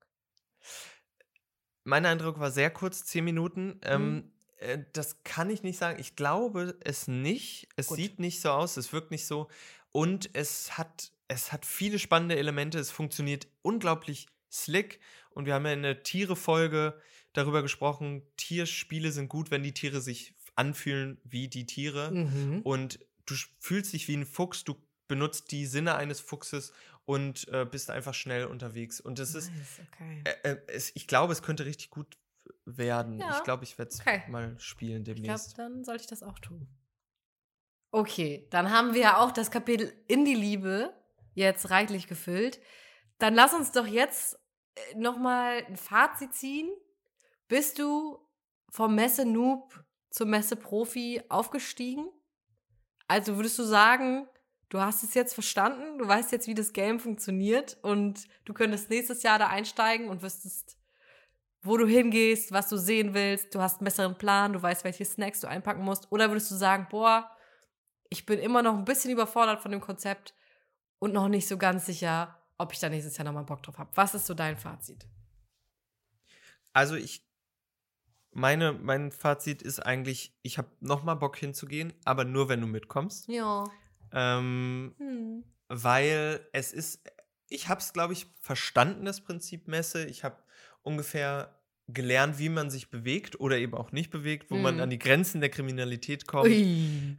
Mein 1.85 2.05
Eindruck 2.07 2.39
war 2.39 2.51
sehr 2.51 2.71
kurz, 2.71 3.05
zehn 3.05 3.25
Minuten. 3.25 3.67
Mhm. 3.69 3.81
Ähm, 3.83 4.33
äh, 4.59 4.79
das 4.93 5.23
kann 5.25 5.51
ich 5.51 5.63
nicht 5.63 5.79
sagen. 5.79 5.99
Ich 6.01 6.17
glaube 6.17 6.77
es 6.85 7.09
nicht. 7.09 7.69
Es 7.77 7.89
Gut. 7.89 7.97
sieht 7.97 8.19
nicht 8.19 8.41
so 8.41 8.51
aus, 8.51 8.77
es 8.77 8.93
wirkt 8.93 9.11
nicht 9.11 9.27
so. 9.27 9.49
Und 9.91 10.31
es 10.35 10.77
hat, 10.79 11.13
es 11.29 11.53
hat 11.53 11.67
viele 11.67 11.99
spannende 11.99 12.37
Elemente. 12.37 12.79
Es 12.79 12.91
funktioniert 12.91 13.49
unglaublich 13.63 14.27
slick. 14.51 15.01
Und 15.31 15.47
wir 15.47 15.55
haben 15.55 15.65
ja 15.67 15.73
in 15.73 15.83
der 15.83 16.03
Tiere-Folge 16.03 17.01
darüber 17.33 17.63
gesprochen, 17.63 18.23
Tierspiele 18.37 19.13
sind 19.13 19.29
gut, 19.29 19.51
wenn 19.51 19.63
die 19.63 19.73
Tiere 19.75 20.01
sich 20.01 20.35
anfühlen 20.57 21.21
wie 21.25 21.49
die 21.49 21.67
Tiere. 21.67 22.11
Mhm. 22.11 22.61
Und 22.63 22.99
du 23.27 23.35
fühlst 23.61 23.93
dich 23.93 24.09
wie 24.09 24.17
ein 24.17 24.27
Fuchs, 24.27 24.65
du 24.65 24.75
benutzt 25.09 25.51
die 25.53 25.67
Sinne 25.67 25.95
eines 25.95 26.21
Fuchses 26.21 26.73
und 27.05 27.49
äh, 27.49 27.65
bist 27.65 27.91
einfach 27.91 28.15
schnell 28.15 28.47
unterwegs. 28.47 29.01
Und 29.01 29.19
das 29.19 29.35
ist, 29.35 29.51
Nice, 29.51 29.81
okay. 29.93 30.23
äh, 30.25 30.51
äh, 30.53 30.57
es, 30.69 30.95
ich 30.95 31.07
glaube, 31.07 31.33
es 31.33 31.43
könnte 31.43 31.65
richtig 31.65 31.91
gut 31.91 32.17
werden. 32.65 33.19
Ja, 33.19 33.37
Ich 33.37 33.43
glaube, 33.45 33.65
ich 33.65 33.79
werde 33.79 33.91
es 33.91 34.01
okay. 34.01 34.23
mal 34.29 34.55
spielen 34.59 35.03
Ich 35.03 35.05
glaube, 35.07 35.21
demnächst. 35.23 35.59
dann 35.59 35.85
sollte 35.85 36.03
ich 36.03 36.09
das 36.09 36.23
auch 36.23 36.39
tun. 36.39 36.69
Okay, 37.93 38.47
dann 38.51 38.71
haben 38.71 38.95
wir 38.95 39.01
ja 39.01 39.19
auch 39.19 39.33
das 39.33 39.51
Kapitel 39.51 39.93
in 40.07 40.25
die 40.25 40.35
Liebe 40.35 40.95
jetzt 41.35 41.71
reichlich 41.71 42.07
gefüllt. 42.07 42.61
Dann 43.21 43.35
lass 43.35 43.53
uns 43.53 43.71
doch 43.71 43.87
jetzt 43.87 44.41
nochmal 44.97 45.63
ein 45.69 45.77
Fazit 45.77 46.35
ziehen. 46.35 46.69
Bist 47.49 47.79
du 47.79 48.19
vom 48.71 48.95
Messe-Noob 48.95 49.85
zum 50.11 50.31
Messe-Profi 50.31 51.23
aufgestiegen? 51.29 52.09
Also 53.09 53.37
würdest 53.37 53.59
du 53.59 53.65
sagen, 53.65 54.27
du 54.71 54.81
hast 54.81 55.03
es 55.03 55.13
jetzt 55.13 55.35
verstanden, 55.35 55.99
du 55.99 56.09
weißt 56.09 56.33
jetzt, 56.33 56.47
wie 56.47 56.55
das 56.55 56.73
Game 56.73 56.99
funktioniert 56.99 57.77
und 57.83 58.27
du 58.47 58.55
könntest 58.55 58.89
nächstes 58.89 59.23
Jahr 59.23 59.39
da 59.39 59.49
einsteigen 59.49 60.09
und 60.09 60.23
wüsstest, 60.23 60.79
wo 61.63 61.77
du 61.77 61.87
hingehst, 61.87 62.53
was 62.53 62.71
du 62.71 62.79
sehen 62.79 63.13
willst, 63.13 63.55
du 63.55 63.61
hast 63.61 63.81
einen 63.81 63.85
besseren 63.85 64.17
Plan, 64.17 64.55
du 64.55 64.63
weißt, 64.63 64.85
welche 64.85 65.05
Snacks 65.05 65.41
du 65.41 65.49
einpacken 65.49 65.83
musst. 65.83 66.11
Oder 66.11 66.31
würdest 66.31 66.51
du 66.51 66.55
sagen, 66.55 66.87
boah, 66.91 67.31
ich 68.09 68.25
bin 68.25 68.39
immer 68.39 68.63
noch 68.63 68.79
ein 68.79 68.87
bisschen 68.87 69.11
überfordert 69.11 69.61
von 69.61 69.73
dem 69.73 69.81
Konzept 69.83 70.35
und 70.99 71.13
noch 71.13 71.29
nicht 71.29 71.47
so 71.47 71.59
ganz 71.59 71.85
sicher, 71.85 72.40
ob 72.61 72.73
ich 72.73 72.79
da 72.79 72.89
nächstes 72.89 73.17
Jahr 73.17 73.25
nochmal 73.25 73.45
Bock 73.45 73.63
drauf 73.63 73.79
habe. 73.79 73.91
Was 73.95 74.15
ist 74.15 74.27
so 74.27 74.35
dein 74.35 74.57
Fazit? 74.57 75.07
Also 76.73 76.95
ich, 76.95 77.27
meine, 78.33 78.73
mein 78.73 79.11
Fazit 79.11 79.63
ist 79.63 79.81
eigentlich, 79.81 80.37
ich 80.43 80.59
habe 80.59 80.69
nochmal 80.81 81.17
Bock 81.17 81.37
hinzugehen, 81.37 81.93
aber 82.05 82.25
nur, 82.25 82.49
wenn 82.49 82.61
du 82.61 82.67
mitkommst. 82.67 83.29
Ja. 83.29 83.65
Ähm, 84.13 84.95
hm. 84.99 85.45
Weil 85.69 86.47
es 86.53 86.73
ist, 86.73 87.01
ich 87.49 87.69
habe 87.69 87.81
es, 87.81 87.93
glaube 87.93 88.13
ich, 88.13 88.27
verstanden, 88.41 89.05
das 89.05 89.21
Prinzip 89.21 89.69
Messe. 89.69 90.05
Ich 90.07 90.25
habe 90.25 90.37
ungefähr 90.83 91.60
gelernt, 91.95 92.39
wie 92.39 92.49
man 92.49 92.71
sich 92.71 92.91
bewegt 92.91 93.41
oder 93.41 93.59
eben 93.59 93.75
auch 93.75 93.93
nicht 93.93 94.11
bewegt, 94.11 94.51
wo 94.51 94.57
mhm. 94.57 94.63
man 94.63 94.81
an 94.81 94.91
die 94.91 94.99
Grenzen 94.99 95.41
der 95.41 95.51
Kriminalität 95.51 96.27
kommt, 96.27 96.51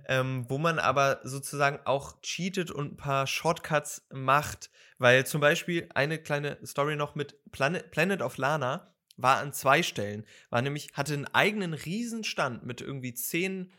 ähm, 0.08 0.46
wo 0.48 0.58
man 0.58 0.80
aber 0.80 1.20
sozusagen 1.24 1.80
auch 1.86 2.22
cheatet 2.22 2.72
und 2.72 2.94
ein 2.94 2.98
paar 2.98 3.28
Shortcuts 3.28 4.08
macht, 4.12 4.70
weil 4.98 5.26
zum 5.26 5.42
Beispiel 5.42 5.90
eine 5.94 6.18
kleine 6.18 6.58
Story 6.66 6.96
noch 6.96 7.16
mit 7.16 7.36
Planet, 7.52 7.92
Planet 7.92 8.22
of 8.22 8.38
Lana 8.38 8.94
war 9.18 9.38
an 9.38 9.54
zwei 9.54 9.84
Stellen, 9.84 10.26
war 10.50 10.62
nämlich, 10.62 10.90
hatte 10.94 11.14
einen 11.14 11.28
eigenen 11.28 11.74
Riesenstand 11.74 12.66
mit 12.66 12.82
irgendwie 12.82 13.14
zehn 13.14 13.72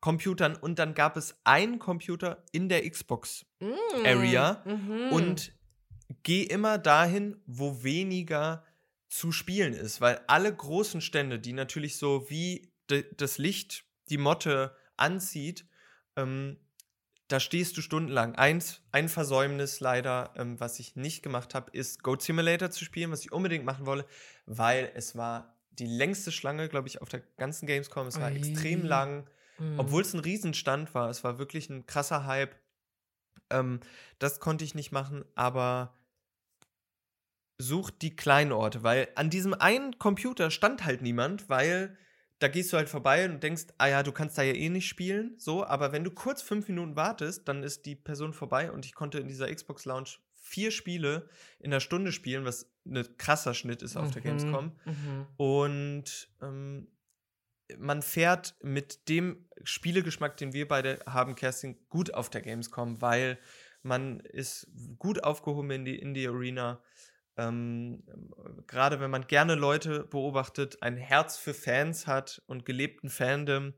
Computern 0.00 0.56
und 0.56 0.78
dann 0.78 0.94
gab 0.94 1.16
es 1.16 1.38
einen 1.44 1.78
Computer 1.78 2.42
in 2.52 2.68
der 2.68 2.88
Xbox 2.88 3.44
mm. 3.60 4.06
Area 4.06 4.62
mhm. 4.64 5.12
und 5.12 5.52
geh 6.22 6.42
immer 6.42 6.78
dahin, 6.78 7.36
wo 7.46 7.82
weniger 7.82 8.64
zu 9.10 9.32
spielen 9.32 9.74
ist, 9.74 10.00
weil 10.00 10.20
alle 10.28 10.54
großen 10.54 11.00
Stände, 11.00 11.38
die 11.38 11.52
natürlich 11.52 11.98
so 11.98 12.30
wie 12.30 12.72
das 13.16 13.38
Licht 13.38 13.84
die 14.08 14.18
Motte 14.18 14.74
anzieht, 14.96 15.66
ähm, 16.16 16.56
da 17.28 17.38
stehst 17.38 17.76
du 17.76 17.80
stundenlang. 17.80 18.34
Eins, 18.34 18.82
ein 18.90 19.08
Versäumnis 19.08 19.80
leider, 19.80 20.32
ähm, 20.36 20.58
was 20.58 20.80
ich 20.80 20.96
nicht 20.96 21.22
gemacht 21.22 21.54
habe, 21.54 21.70
ist 21.72 22.02
Goat 22.02 22.22
Simulator 22.22 22.70
zu 22.70 22.84
spielen, 22.84 23.10
was 23.10 23.20
ich 23.20 23.32
unbedingt 23.32 23.64
machen 23.64 23.86
wolle, 23.86 24.04
weil 24.46 24.90
es 24.94 25.16
war 25.16 25.56
die 25.70 25.86
längste 25.86 26.32
Schlange, 26.32 26.68
glaube 26.68 26.88
ich, 26.88 27.00
auf 27.00 27.08
der 27.08 27.20
ganzen 27.36 27.66
Gamescom. 27.66 28.06
Es 28.06 28.20
war 28.20 28.30
Ui. 28.30 28.36
extrem 28.36 28.84
lang, 28.84 29.28
mhm. 29.58 29.78
obwohl 29.78 30.02
es 30.02 30.12
ein 30.12 30.20
Riesenstand 30.20 30.94
war. 30.94 31.08
Es 31.08 31.22
war 31.22 31.38
wirklich 31.38 31.70
ein 31.70 31.86
krasser 31.86 32.26
Hype. 32.26 32.56
Ähm, 33.50 33.80
das 34.18 34.40
konnte 34.40 34.64
ich 34.64 34.74
nicht 34.74 34.90
machen, 34.90 35.24
aber 35.36 35.94
sucht 37.60 38.02
die 38.02 38.16
kleinen 38.16 38.52
Orte, 38.52 38.82
weil 38.82 39.08
an 39.14 39.30
diesem 39.30 39.54
einen 39.54 39.98
Computer 39.98 40.50
stand 40.50 40.84
halt 40.84 41.02
niemand, 41.02 41.48
weil 41.48 41.96
da 42.38 42.48
gehst 42.48 42.72
du 42.72 42.78
halt 42.78 42.88
vorbei 42.88 43.28
und 43.28 43.42
denkst, 43.42 43.66
ah 43.76 43.86
ja, 43.86 44.02
du 44.02 44.12
kannst 44.12 44.38
da 44.38 44.42
ja 44.42 44.54
eh 44.54 44.70
nicht 44.70 44.88
spielen, 44.88 45.34
so, 45.36 45.64
aber 45.64 45.92
wenn 45.92 46.04
du 46.04 46.10
kurz 46.10 46.40
fünf 46.40 46.68
Minuten 46.68 46.96
wartest, 46.96 47.46
dann 47.48 47.62
ist 47.62 47.84
die 47.84 47.96
Person 47.96 48.32
vorbei 48.32 48.72
und 48.72 48.86
ich 48.86 48.94
konnte 48.94 49.18
in 49.18 49.28
dieser 49.28 49.54
Xbox 49.54 49.84
Lounge 49.84 50.10
vier 50.32 50.70
Spiele 50.70 51.28
in 51.58 51.70
einer 51.70 51.80
Stunde 51.80 52.12
spielen, 52.12 52.44
was 52.46 52.72
ein 52.86 53.06
krasser 53.18 53.52
Schnitt 53.52 53.82
ist 53.82 53.96
auf 53.96 54.08
mhm, 54.08 54.12
der 54.12 54.22
Gamescom. 54.22 54.72
Mhm. 54.86 55.26
Und 55.36 56.28
ähm, 56.40 56.88
man 57.78 58.00
fährt 58.02 58.56
mit 58.62 59.08
dem 59.08 59.46
Spielegeschmack, 59.62 60.38
den 60.38 60.54
wir 60.54 60.66
beide 60.66 60.98
haben, 61.06 61.36
Kerstin, 61.36 61.76
gut 61.90 62.14
auf 62.14 62.30
der 62.30 62.40
Gamescom, 62.40 63.02
weil 63.02 63.38
man 63.82 64.20
ist 64.20 64.66
gut 64.98 65.22
aufgehoben 65.22 65.70
in 65.70 65.84
die, 65.84 65.98
in 65.98 66.14
die 66.14 66.26
Arena 66.26 66.82
ähm, 67.40 68.02
gerade 68.66 69.00
wenn 69.00 69.10
man 69.10 69.26
gerne 69.26 69.54
Leute 69.54 70.04
beobachtet, 70.04 70.82
ein 70.82 70.98
Herz 70.98 71.38
für 71.38 71.54
Fans 71.54 72.06
hat 72.06 72.42
und 72.46 72.66
gelebten 72.66 73.08
Fandom, 73.08 73.72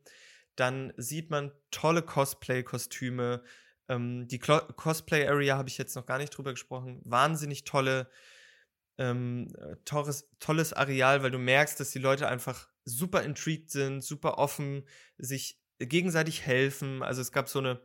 dann 0.57 0.93
sieht 0.97 1.31
man 1.31 1.53
tolle 1.71 2.03
Cosplay-Kostüme. 2.03 3.45
Ähm, 3.89 4.27
die 4.27 4.41
Cosplay-Area 4.41 5.57
habe 5.57 5.69
ich 5.69 5.79
jetzt 5.79 5.95
noch 5.95 6.07
gar 6.07 6.19
nicht 6.19 6.31
drüber 6.31 6.51
gesprochen. 6.51 7.01
Wahnsinnig 7.05 7.63
tolle, 7.63 8.11
ähm, 8.99 9.49
tolles, 9.85 10.29
tolles 10.41 10.73
Areal, 10.73 11.23
weil 11.23 11.31
du 11.31 11.39
merkst, 11.39 11.79
dass 11.79 11.93
die 11.93 12.01
Leute 12.01 12.27
einfach 12.27 12.69
super 12.85 13.23
intrigued 13.23 13.71
sind, 13.71 14.03
super 14.03 14.39
offen, 14.39 14.89
sich 15.19 15.61
gegenseitig 15.79 16.45
helfen. 16.45 17.03
Also 17.05 17.21
es 17.21 17.31
gab 17.31 17.49
so 17.49 17.61
eine 17.61 17.81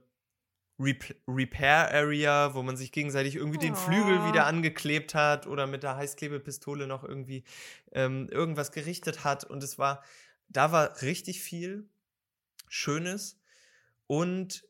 Rep 0.80 1.15
Repair 1.28 1.91
Area, 1.91 2.53
wo 2.53 2.61
man 2.61 2.78
sich 2.78 2.91
gegenseitig 2.91 3.36
irgendwie 3.36 3.57
oh. 3.57 3.61
den 3.61 3.75
Flügel 3.75 4.25
wieder 4.28 4.45
angeklebt 4.45 5.15
hat 5.15 5.47
oder 5.47 5.67
mit 5.67 5.84
der 5.84 5.95
Heißklebepistole 5.95 6.88
noch 6.88 7.03
irgendwie 7.03 7.43
ähm, 7.91 8.30
irgendwas 8.30 8.71
gerichtet 8.71 9.23
hat. 9.23 9.43
Und 9.43 9.63
es 9.63 9.80
war, 9.80 10.03
da 10.49 10.71
war 10.71 11.01
richtig 11.01 11.41
viel 11.41 11.89
Schönes. 12.67 13.39
Und 14.05 14.65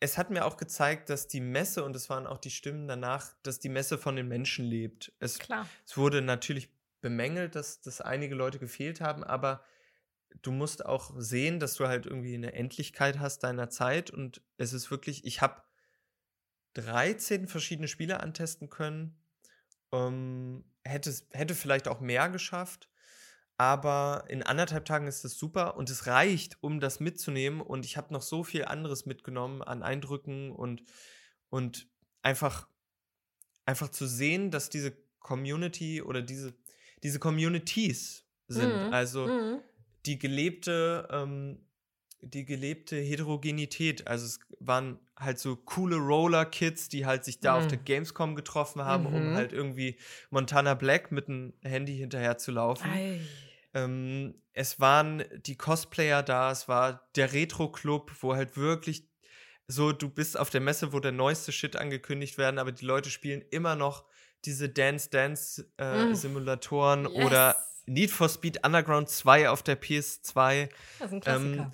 es 0.00 0.16
hat 0.16 0.30
mir 0.30 0.44
auch 0.44 0.56
gezeigt, 0.56 1.10
dass 1.10 1.26
die 1.26 1.40
Messe, 1.40 1.84
und 1.84 1.96
es 1.96 2.08
waren 2.08 2.26
auch 2.26 2.38
die 2.38 2.50
Stimmen 2.50 2.86
danach, 2.86 3.34
dass 3.42 3.58
die 3.58 3.68
Messe 3.68 3.98
von 3.98 4.14
den 4.14 4.28
Menschen 4.28 4.64
lebt. 4.64 5.12
Es, 5.18 5.38
Klar. 5.38 5.68
es 5.84 5.96
wurde 5.96 6.22
natürlich 6.22 6.68
bemängelt, 7.00 7.54
dass, 7.54 7.80
dass 7.80 8.00
einige 8.00 8.34
Leute 8.34 8.58
gefehlt 8.58 9.00
haben, 9.00 9.24
aber 9.24 9.64
du 10.42 10.52
musst 10.52 10.84
auch 10.84 11.12
sehen, 11.16 11.60
dass 11.60 11.74
du 11.74 11.86
halt 11.86 12.06
irgendwie 12.06 12.34
eine 12.34 12.52
Endlichkeit 12.52 13.18
hast 13.18 13.40
deiner 13.40 13.70
Zeit 13.70 14.10
und 14.10 14.42
es 14.56 14.72
ist 14.72 14.90
wirklich, 14.90 15.24
ich 15.24 15.40
habe 15.40 15.62
13 16.74 17.48
verschiedene 17.48 17.88
Spiele 17.88 18.20
antesten 18.20 18.70
können, 18.70 19.16
ähm, 19.92 20.64
hätte, 20.84 21.14
hätte 21.30 21.54
vielleicht 21.54 21.88
auch 21.88 22.00
mehr 22.00 22.28
geschafft, 22.28 22.88
aber 23.56 24.24
in 24.28 24.42
anderthalb 24.42 24.84
Tagen 24.84 25.06
ist 25.06 25.24
das 25.24 25.36
super 25.36 25.76
und 25.76 25.90
es 25.90 26.06
reicht, 26.06 26.62
um 26.62 26.78
das 26.78 27.00
mitzunehmen 27.00 27.60
und 27.60 27.84
ich 27.84 27.96
habe 27.96 28.12
noch 28.12 28.22
so 28.22 28.44
viel 28.44 28.64
anderes 28.64 29.06
mitgenommen 29.06 29.62
an 29.62 29.82
Eindrücken 29.82 30.52
und, 30.52 30.84
und 31.48 31.88
einfach, 32.22 32.68
einfach 33.64 33.88
zu 33.88 34.06
sehen, 34.06 34.50
dass 34.50 34.70
diese 34.70 34.96
Community 35.18 36.00
oder 36.00 36.22
diese, 36.22 36.54
diese 37.02 37.18
Communities 37.18 38.24
sind. 38.46 38.86
Mhm. 38.86 38.92
Also 38.92 39.26
mhm 39.26 39.62
die 40.08 40.18
gelebte, 40.18 41.06
ähm, 41.12 41.60
die 42.20 42.44
gelebte 42.44 42.96
Heterogenität. 42.96 44.08
Also 44.08 44.26
es 44.26 44.40
waren 44.58 44.98
halt 45.16 45.38
so 45.38 45.54
coole 45.54 45.94
Roller-Kids, 45.96 46.88
die 46.88 47.06
halt 47.06 47.24
sich 47.24 47.38
da 47.40 47.56
mhm. 47.56 47.60
auf 47.60 47.68
der 47.68 47.78
Gamescom 47.78 48.34
getroffen 48.34 48.84
haben, 48.84 49.04
mhm. 49.04 49.14
um 49.14 49.34
halt 49.34 49.52
irgendwie 49.52 49.96
Montana 50.30 50.74
Black 50.74 51.12
mit 51.12 51.28
einem 51.28 51.52
Handy 51.62 51.96
hinterher 51.96 52.36
zu 52.38 52.50
laufen. 52.52 52.90
Ähm, 53.74 54.34
es 54.54 54.80
waren 54.80 55.22
die 55.46 55.56
Cosplayer 55.56 56.22
da, 56.22 56.50
es 56.50 56.68
war 56.68 57.06
der 57.14 57.34
Retro-Club, 57.34 58.12
wo 58.20 58.34
halt 58.34 58.56
wirklich 58.56 59.06
so, 59.66 59.92
du 59.92 60.08
bist 60.08 60.38
auf 60.38 60.48
der 60.48 60.62
Messe, 60.62 60.94
wo 60.94 61.00
der 61.00 61.12
neueste 61.12 61.52
Shit 61.52 61.76
angekündigt 61.76 62.38
werden, 62.38 62.58
aber 62.58 62.72
die 62.72 62.86
Leute 62.86 63.10
spielen 63.10 63.44
immer 63.50 63.76
noch 63.76 64.06
diese 64.46 64.70
Dance-Dance-Simulatoren 64.70 67.04
äh, 67.04 67.08
mm. 67.08 67.12
yes. 67.12 67.26
oder 67.26 67.67
Need 67.88 68.10
for 68.10 68.28
Speed 68.28 68.64
Underground 68.64 69.08
2 69.08 69.48
auf 69.50 69.62
der 69.62 69.80
PS2. 69.80 70.68
Das 70.98 71.06
ist 71.08 71.12
ein 71.12 71.20
Klassiker. 71.20 71.62
Ähm, 71.62 71.72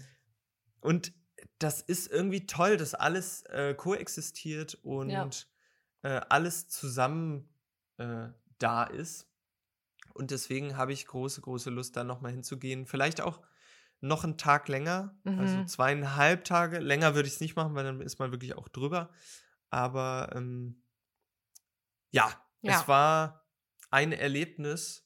und 0.80 1.12
das 1.58 1.80
ist 1.80 2.10
irgendwie 2.10 2.46
toll, 2.46 2.76
dass 2.76 2.94
alles 2.94 3.42
äh, 3.46 3.74
koexistiert 3.74 4.74
und 4.82 5.10
ja. 5.10 5.28
äh, 6.02 6.20
alles 6.28 6.68
zusammen 6.68 7.48
äh, 7.98 8.28
da 8.58 8.84
ist. 8.84 9.28
Und 10.12 10.30
deswegen 10.30 10.76
habe 10.76 10.92
ich 10.92 11.06
große, 11.06 11.40
große 11.40 11.70
Lust, 11.70 11.96
da 11.96 12.04
nochmal 12.04 12.32
hinzugehen. 12.32 12.86
Vielleicht 12.86 13.20
auch 13.20 13.40
noch 14.00 14.22
einen 14.22 14.36
Tag 14.36 14.68
länger, 14.68 15.16
also 15.24 15.36
mhm. 15.36 15.40
also 15.40 15.64
zweieinhalb 15.64 16.44
Tage. 16.44 16.78
Länger 16.78 17.14
würde 17.14 17.26
ich 17.26 17.34
es 17.34 17.40
nicht 17.40 17.56
machen, 17.56 17.74
weil 17.74 17.84
dann 17.84 18.00
ist 18.00 18.18
man 18.18 18.30
wirklich 18.30 18.54
auch 18.56 18.68
drüber. 18.68 19.10
Aber 19.70 20.30
ähm, 20.34 20.82
ja, 22.10 22.30
ja, 22.60 22.80
es 22.80 22.86
war 22.86 23.44
ein 23.90 24.12
Erlebnis, 24.12 25.03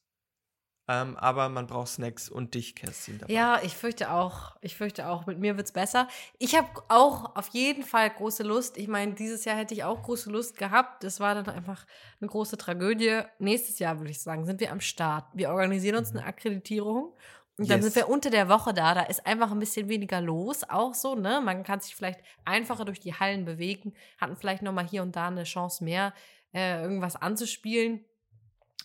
ähm, 0.88 1.16
aber 1.18 1.50
man 1.50 1.66
braucht 1.66 1.88
Snacks 1.88 2.30
und 2.30 2.54
dich, 2.54 2.74
Kerstin. 2.74 3.18
Dabei. 3.18 3.32
Ja, 3.32 3.60
ich 3.62 3.76
fürchte 3.76 4.10
auch. 4.10 4.56
Ich 4.62 4.74
fürchte 4.74 5.06
auch. 5.08 5.26
Mit 5.26 5.38
mir 5.38 5.58
wird 5.58 5.66
es 5.66 5.72
besser. 5.72 6.08
Ich 6.38 6.56
habe 6.56 6.68
auch 6.88 7.36
auf 7.36 7.48
jeden 7.48 7.82
Fall 7.82 8.08
große 8.08 8.42
Lust. 8.42 8.78
Ich 8.78 8.88
meine, 8.88 9.12
dieses 9.12 9.44
Jahr 9.44 9.56
hätte 9.56 9.74
ich 9.74 9.84
auch 9.84 10.02
große 10.02 10.30
Lust 10.30 10.56
gehabt. 10.56 11.04
Das 11.04 11.20
war 11.20 11.34
dann 11.34 11.46
einfach 11.54 11.84
eine 12.22 12.28
große 12.28 12.56
Tragödie. 12.56 13.20
Nächstes 13.38 13.78
Jahr, 13.78 13.98
würde 13.98 14.10
ich 14.10 14.22
sagen, 14.22 14.46
sind 14.46 14.60
wir 14.60 14.72
am 14.72 14.80
Start. 14.80 15.26
Wir 15.34 15.50
organisieren 15.50 15.96
uns 15.96 16.10
eine 16.10 16.22
mhm. 16.22 16.28
Akkreditierung. 16.28 17.12
Und 17.58 17.68
dann 17.68 17.82
yes. 17.82 17.92
sind 17.92 17.96
wir 17.96 18.08
unter 18.08 18.30
der 18.30 18.48
Woche 18.48 18.72
da. 18.72 18.94
Da 18.94 19.02
ist 19.02 19.26
einfach 19.26 19.50
ein 19.50 19.58
bisschen 19.58 19.90
weniger 19.90 20.22
los, 20.22 20.62
auch 20.68 20.94
so, 20.94 21.16
ne? 21.16 21.42
Man 21.44 21.64
kann 21.64 21.80
sich 21.80 21.94
vielleicht 21.94 22.20
einfacher 22.44 22.84
durch 22.84 23.00
die 23.00 23.14
Hallen 23.14 23.44
bewegen, 23.44 23.92
hatten 24.18 24.36
vielleicht 24.36 24.62
noch 24.62 24.72
mal 24.72 24.86
hier 24.86 25.02
und 25.02 25.16
da 25.16 25.26
eine 25.26 25.42
Chance 25.42 25.82
mehr, 25.82 26.14
äh, 26.54 26.80
irgendwas 26.80 27.16
anzuspielen. 27.16 28.04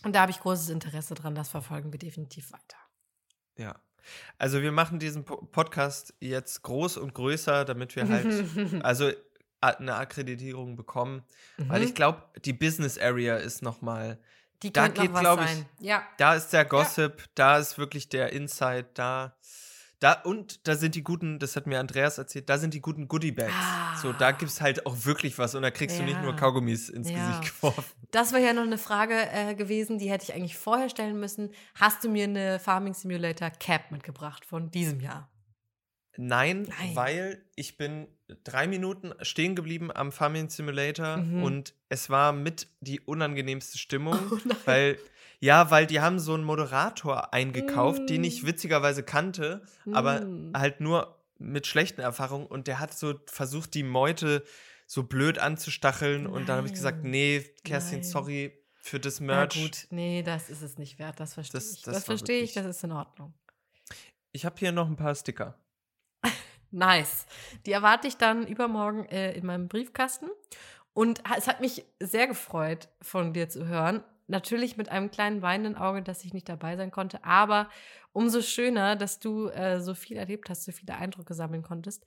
Und 0.04 0.14
da 0.14 0.20
habe 0.22 0.30
ich 0.30 0.40
großes 0.40 0.68
Interesse 0.70 1.14
dran, 1.14 1.34
das 1.34 1.48
verfolgen 1.48 1.92
wir 1.92 1.98
definitiv 1.98 2.52
weiter. 2.52 2.76
Ja. 3.56 3.76
Also 4.38 4.60
wir 4.60 4.70
machen 4.72 4.98
diesen 4.98 5.24
Po- 5.24 5.36
Podcast 5.46 6.12
jetzt 6.20 6.62
groß 6.62 6.98
und 6.98 7.14
größer, 7.14 7.64
damit 7.64 7.96
wir 7.96 8.06
halt 8.08 8.26
also 8.84 9.10
eine 9.60 9.94
Akkreditierung 9.94 10.76
bekommen, 10.76 11.24
weil 11.56 11.80
Mhm. 11.80 11.86
ich 11.86 11.94
glaube, 11.94 12.22
die 12.44 12.52
Business 12.52 12.98
Area 12.98 13.36
ist 13.36 13.62
noch 13.62 13.80
mal 13.80 14.18
Die 14.62 14.72
da 14.72 14.88
geht, 14.88 15.12
was 15.14 15.20
glaub 15.20 15.40
ich. 15.40 15.64
Ja. 15.80 16.02
da 16.18 16.34
ist 16.34 16.50
der 16.52 16.66
Gossip, 16.66 17.24
da 17.34 17.56
ist 17.56 17.78
wirklich 17.78 18.10
der 18.10 18.32
Insight, 18.32 18.98
da 18.98 19.34
da 20.04 20.12
und 20.12 20.66
da 20.68 20.76
sind 20.76 20.94
die 20.94 21.02
guten, 21.02 21.38
das 21.38 21.56
hat 21.56 21.66
mir 21.66 21.80
Andreas 21.80 22.18
erzählt, 22.18 22.48
da 22.48 22.58
sind 22.58 22.74
die 22.74 22.80
guten 22.80 23.08
Goodie 23.08 23.32
Bags. 23.32 23.54
So, 24.02 24.12
da 24.12 24.28
Ah. 24.28 24.30
gibt's 24.32 24.60
halt 24.60 24.84
auch 24.86 25.04
wirklich 25.04 25.38
was 25.38 25.54
und 25.54 25.62
da 25.62 25.70
kriegst 25.70 25.98
du 25.98 26.02
nicht 26.02 26.20
nur 26.20 26.32
Ja. 26.32 26.36
Kaugummis 26.36 26.88
ins 26.90 27.10
Ja. 27.10 27.38
Gesicht 27.38 27.54
geworfen. 27.56 27.84
Das 28.10 28.32
wäre 28.32 28.44
ja 28.44 28.52
noch 28.52 28.62
eine 28.62 28.78
Frage 28.78 29.14
äh, 29.32 29.54
gewesen, 29.54 29.98
die 29.98 30.10
hätte 30.10 30.24
ich 30.24 30.34
eigentlich 30.34 30.56
vorher 30.58 30.88
stellen 30.90 31.18
müssen. 31.18 31.50
Hast 31.74 32.04
du 32.04 32.08
mir 32.10 32.24
eine 32.24 32.58
Farming 32.58 32.94
Simulator 32.94 33.50
Cap 33.50 33.90
mitgebracht 33.90 34.44
von 34.44 34.70
diesem 34.70 35.00
Jahr? 35.00 35.30
Nein, 36.16 36.62
Nein. 36.68 36.94
weil 36.94 37.44
ich 37.56 37.76
bin 37.76 38.06
drei 38.44 38.68
Minuten 38.68 39.12
stehen 39.22 39.56
geblieben 39.56 39.90
am 39.92 40.12
Farming 40.12 40.48
Simulator 40.48 41.16
Mhm. 41.16 41.42
und 41.42 41.74
es 41.88 42.08
war 42.08 42.32
mit 42.32 42.68
die 42.80 43.00
unangenehmste 43.00 43.78
Stimmung, 43.78 44.18
Oh 44.30 44.38
weil 44.64 44.98
ja, 45.44 45.70
weil 45.70 45.86
die 45.86 46.00
haben 46.00 46.18
so 46.18 46.34
einen 46.34 46.44
Moderator 46.44 47.32
eingekauft, 47.34 48.08
den 48.08 48.24
ich 48.24 48.42
Mm. 48.42 48.46
witzigerweise 48.46 49.02
kannte, 49.02 49.62
aber 49.92 50.20
Mm. 50.22 50.52
halt 50.56 50.80
nur 50.80 51.18
mit 51.38 51.66
schlechten 51.66 52.00
Erfahrungen 52.00 52.46
und 52.46 52.66
der 52.66 52.78
hat 52.80 52.94
so 52.96 53.14
versucht, 53.26 53.74
die 53.74 53.82
Meute 53.82 54.44
so 54.86 55.02
blöd 55.02 55.38
anzustacheln 55.38 56.26
und 56.26 56.48
dann 56.48 56.58
habe 56.58 56.66
ich 56.66 56.72
gesagt, 56.72 57.02
Nein. 57.02 57.10
nee, 57.10 57.40
Kerstin, 57.64 58.00
Nein. 58.00 58.08
sorry 58.08 58.58
für 58.74 59.00
das 59.00 59.20
Na 59.20 59.26
Merch. 59.26 59.54
gut, 59.62 59.86
nee, 59.90 60.22
das 60.22 60.50
ist 60.50 60.62
es 60.62 60.78
nicht 60.78 60.98
wert. 60.98 61.18
Das 61.20 61.34
verstehe 61.34 61.60
Das- 61.60 61.72
ich. 61.74 61.82
das 61.82 61.94
Das, 61.94 62.04
verstehe 62.04 62.40
ich, 62.42 62.52
das 62.52 62.66
ist 62.66 62.84
in 62.84 62.92
Ordnung. 62.92 63.34
Ich 64.32 64.44
habe 64.44 64.56
hier 64.58 64.72
noch 64.72 64.86
ein 64.88 64.96
paar 64.96 65.14
Sticker. 65.14 65.58
Nice. 66.70 67.26
Die 67.66 67.72
erwarte 67.72 68.08
ich 68.08 68.16
dann 68.16 68.46
übermorgen 68.46 69.04
äh, 69.06 69.32
in 69.32 69.46
meinem 69.46 69.68
Briefkasten. 69.68 70.26
Und 70.92 71.22
es 71.36 71.46
hat 71.48 71.60
mich 71.60 71.84
sehr 72.00 72.26
gefreut, 72.26 72.88
von 73.02 73.32
dir 73.32 73.48
zu 73.48 73.66
hören. 73.66 74.02
Natürlich 74.26 74.76
mit 74.76 74.88
einem 74.88 75.10
kleinen 75.10 75.42
weinenden 75.42 75.76
Auge, 75.76 76.02
dass 76.02 76.24
ich 76.24 76.32
nicht 76.32 76.48
dabei 76.48 76.76
sein 76.76 76.90
konnte. 76.90 77.22
Aber 77.24 77.68
umso 78.12 78.40
schöner, 78.40 78.96
dass 78.96 79.18
du 79.18 79.48
äh, 79.48 79.80
so 79.80 79.94
viel 79.94 80.16
erlebt 80.16 80.48
hast, 80.48 80.64
so 80.64 80.72
viele 80.72 80.96
Eindrücke 80.96 81.34
sammeln 81.34 81.62
konntest 81.62 82.06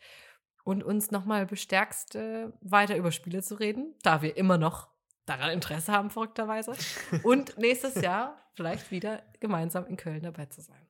und 0.63 0.84
uns 0.84 1.11
nochmal 1.11 1.45
bestärkst, 1.45 2.15
äh, 2.15 2.47
weiter 2.61 2.97
über 2.97 3.11
Spiele 3.11 3.43
zu 3.43 3.55
reden, 3.55 3.95
da 4.03 4.22
wir 4.22 4.36
immer 4.36 4.57
noch 4.57 4.89
daran 5.26 5.51
Interesse 5.51 5.91
haben, 5.91 6.09
verrückterweise. 6.09 6.74
Und 7.24 7.57
nächstes 7.57 7.95
Jahr 7.95 8.38
vielleicht 8.53 8.91
wieder 8.91 9.24
gemeinsam 9.39 9.86
in 9.86 9.97
Köln 9.97 10.24
dabei 10.24 10.45
zu 10.47 10.61
sein. 10.61 10.88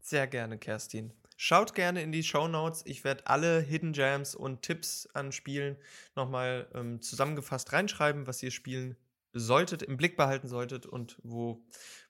Sehr 0.00 0.26
gerne, 0.26 0.58
Kerstin. 0.58 1.12
Schaut 1.36 1.74
gerne 1.74 2.02
in 2.02 2.12
die 2.12 2.22
Show 2.22 2.48
Notes. 2.48 2.82
Ich 2.86 3.04
werde 3.04 3.26
alle 3.26 3.60
Hidden 3.60 3.92
Jams 3.92 4.34
und 4.34 4.62
Tipps 4.62 5.08
an 5.14 5.32
Spielen 5.32 5.76
nochmal 6.14 6.68
ähm, 6.74 7.00
zusammengefasst 7.00 7.72
reinschreiben, 7.72 8.26
was 8.26 8.42
ihr 8.42 8.50
spielen 8.50 8.96
solltet, 9.38 9.82
im 9.82 9.96
Blick 9.96 10.16
behalten 10.16 10.48
solltet 10.48 10.86
und 10.86 11.18
wo, 11.22 11.64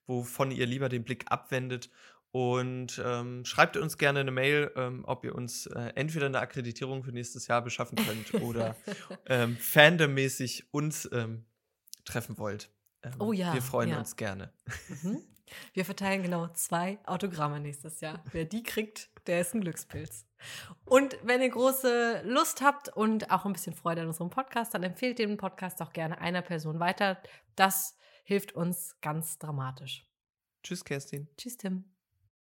wovon 0.07 0.51
ihr 0.51 0.67
lieber 0.67 0.89
den 0.89 1.05
Blick 1.05 1.27
abwendet. 1.29 1.91
Und 2.31 3.01
ähm, 3.05 3.45
schreibt 3.47 3.79
uns 3.79 3.97
gerne 3.97 4.21
eine 4.21 4.31
Mail, 4.31 4.71
ähm, 4.77 5.05
ob 5.07 5.25
ihr 5.25 5.35
uns 5.35 5.67
äh, 5.67 5.93
entweder 5.95 6.27
eine 6.27 6.41
Akkreditierung 6.41 7.03
für 7.03 7.13
nächstes 7.13 7.47
Jahr 7.47 7.63
beschaffen 7.63 7.97
könnt 7.97 8.35
oder 8.43 8.77
ähm, 9.27 9.57
fandommäßig 9.57 10.73
uns 10.73 11.09
ähm, 11.11 11.47
treffen 12.05 12.37
wollt. 12.39 12.71
Ähm, 13.03 13.15
Oh 13.19 13.33
ja, 13.33 13.55
Wir 13.55 13.63
freuen 13.63 13.91
ja. 13.91 13.99
uns 13.99 14.17
gerne. 14.17 14.53
Mhm. 15.03 15.23
Wir 15.73 15.87
verteilen 15.87 16.23
genau 16.23 16.49
zwei 16.49 16.99
Autogramme 17.07 17.61
nächstes 17.61 18.01
Jahr. 18.01 18.23
Wer 18.33 18.45
die 18.45 18.63
kriegt, 18.63 19.11
der 19.27 19.41
ist 19.41 19.55
ein 19.55 19.63
Glückspilz. 19.63 20.28
Und 20.85 21.19
wenn 21.23 21.43
ihr 21.43 21.51
große 21.51 22.23
Lust 22.25 22.63
habt 22.63 22.89
und 22.89 23.31
auch 23.31 23.45
ein 23.45 23.53
bisschen 23.53 23.75
Freude 23.75 24.03
an 24.03 24.09
unserem 24.09 24.31
Podcast, 24.31 24.75
dann 24.75 24.83
empfehlt 24.83 25.19
den 25.19 25.37
Podcast 25.37 25.83
auch 25.83 25.93
gerne 25.93 26.21
einer 26.21 26.43
Person 26.43 26.81
weiter. 26.81 27.21
Das 27.57 27.97
hilft 28.25 28.53
uns 28.53 28.97
ganz 29.01 29.39
dramatisch. 29.39 30.07
Tschüss, 30.63 30.85
Kerstin. 30.85 31.29
Tschüss, 31.37 31.57
Tim. 31.57 31.98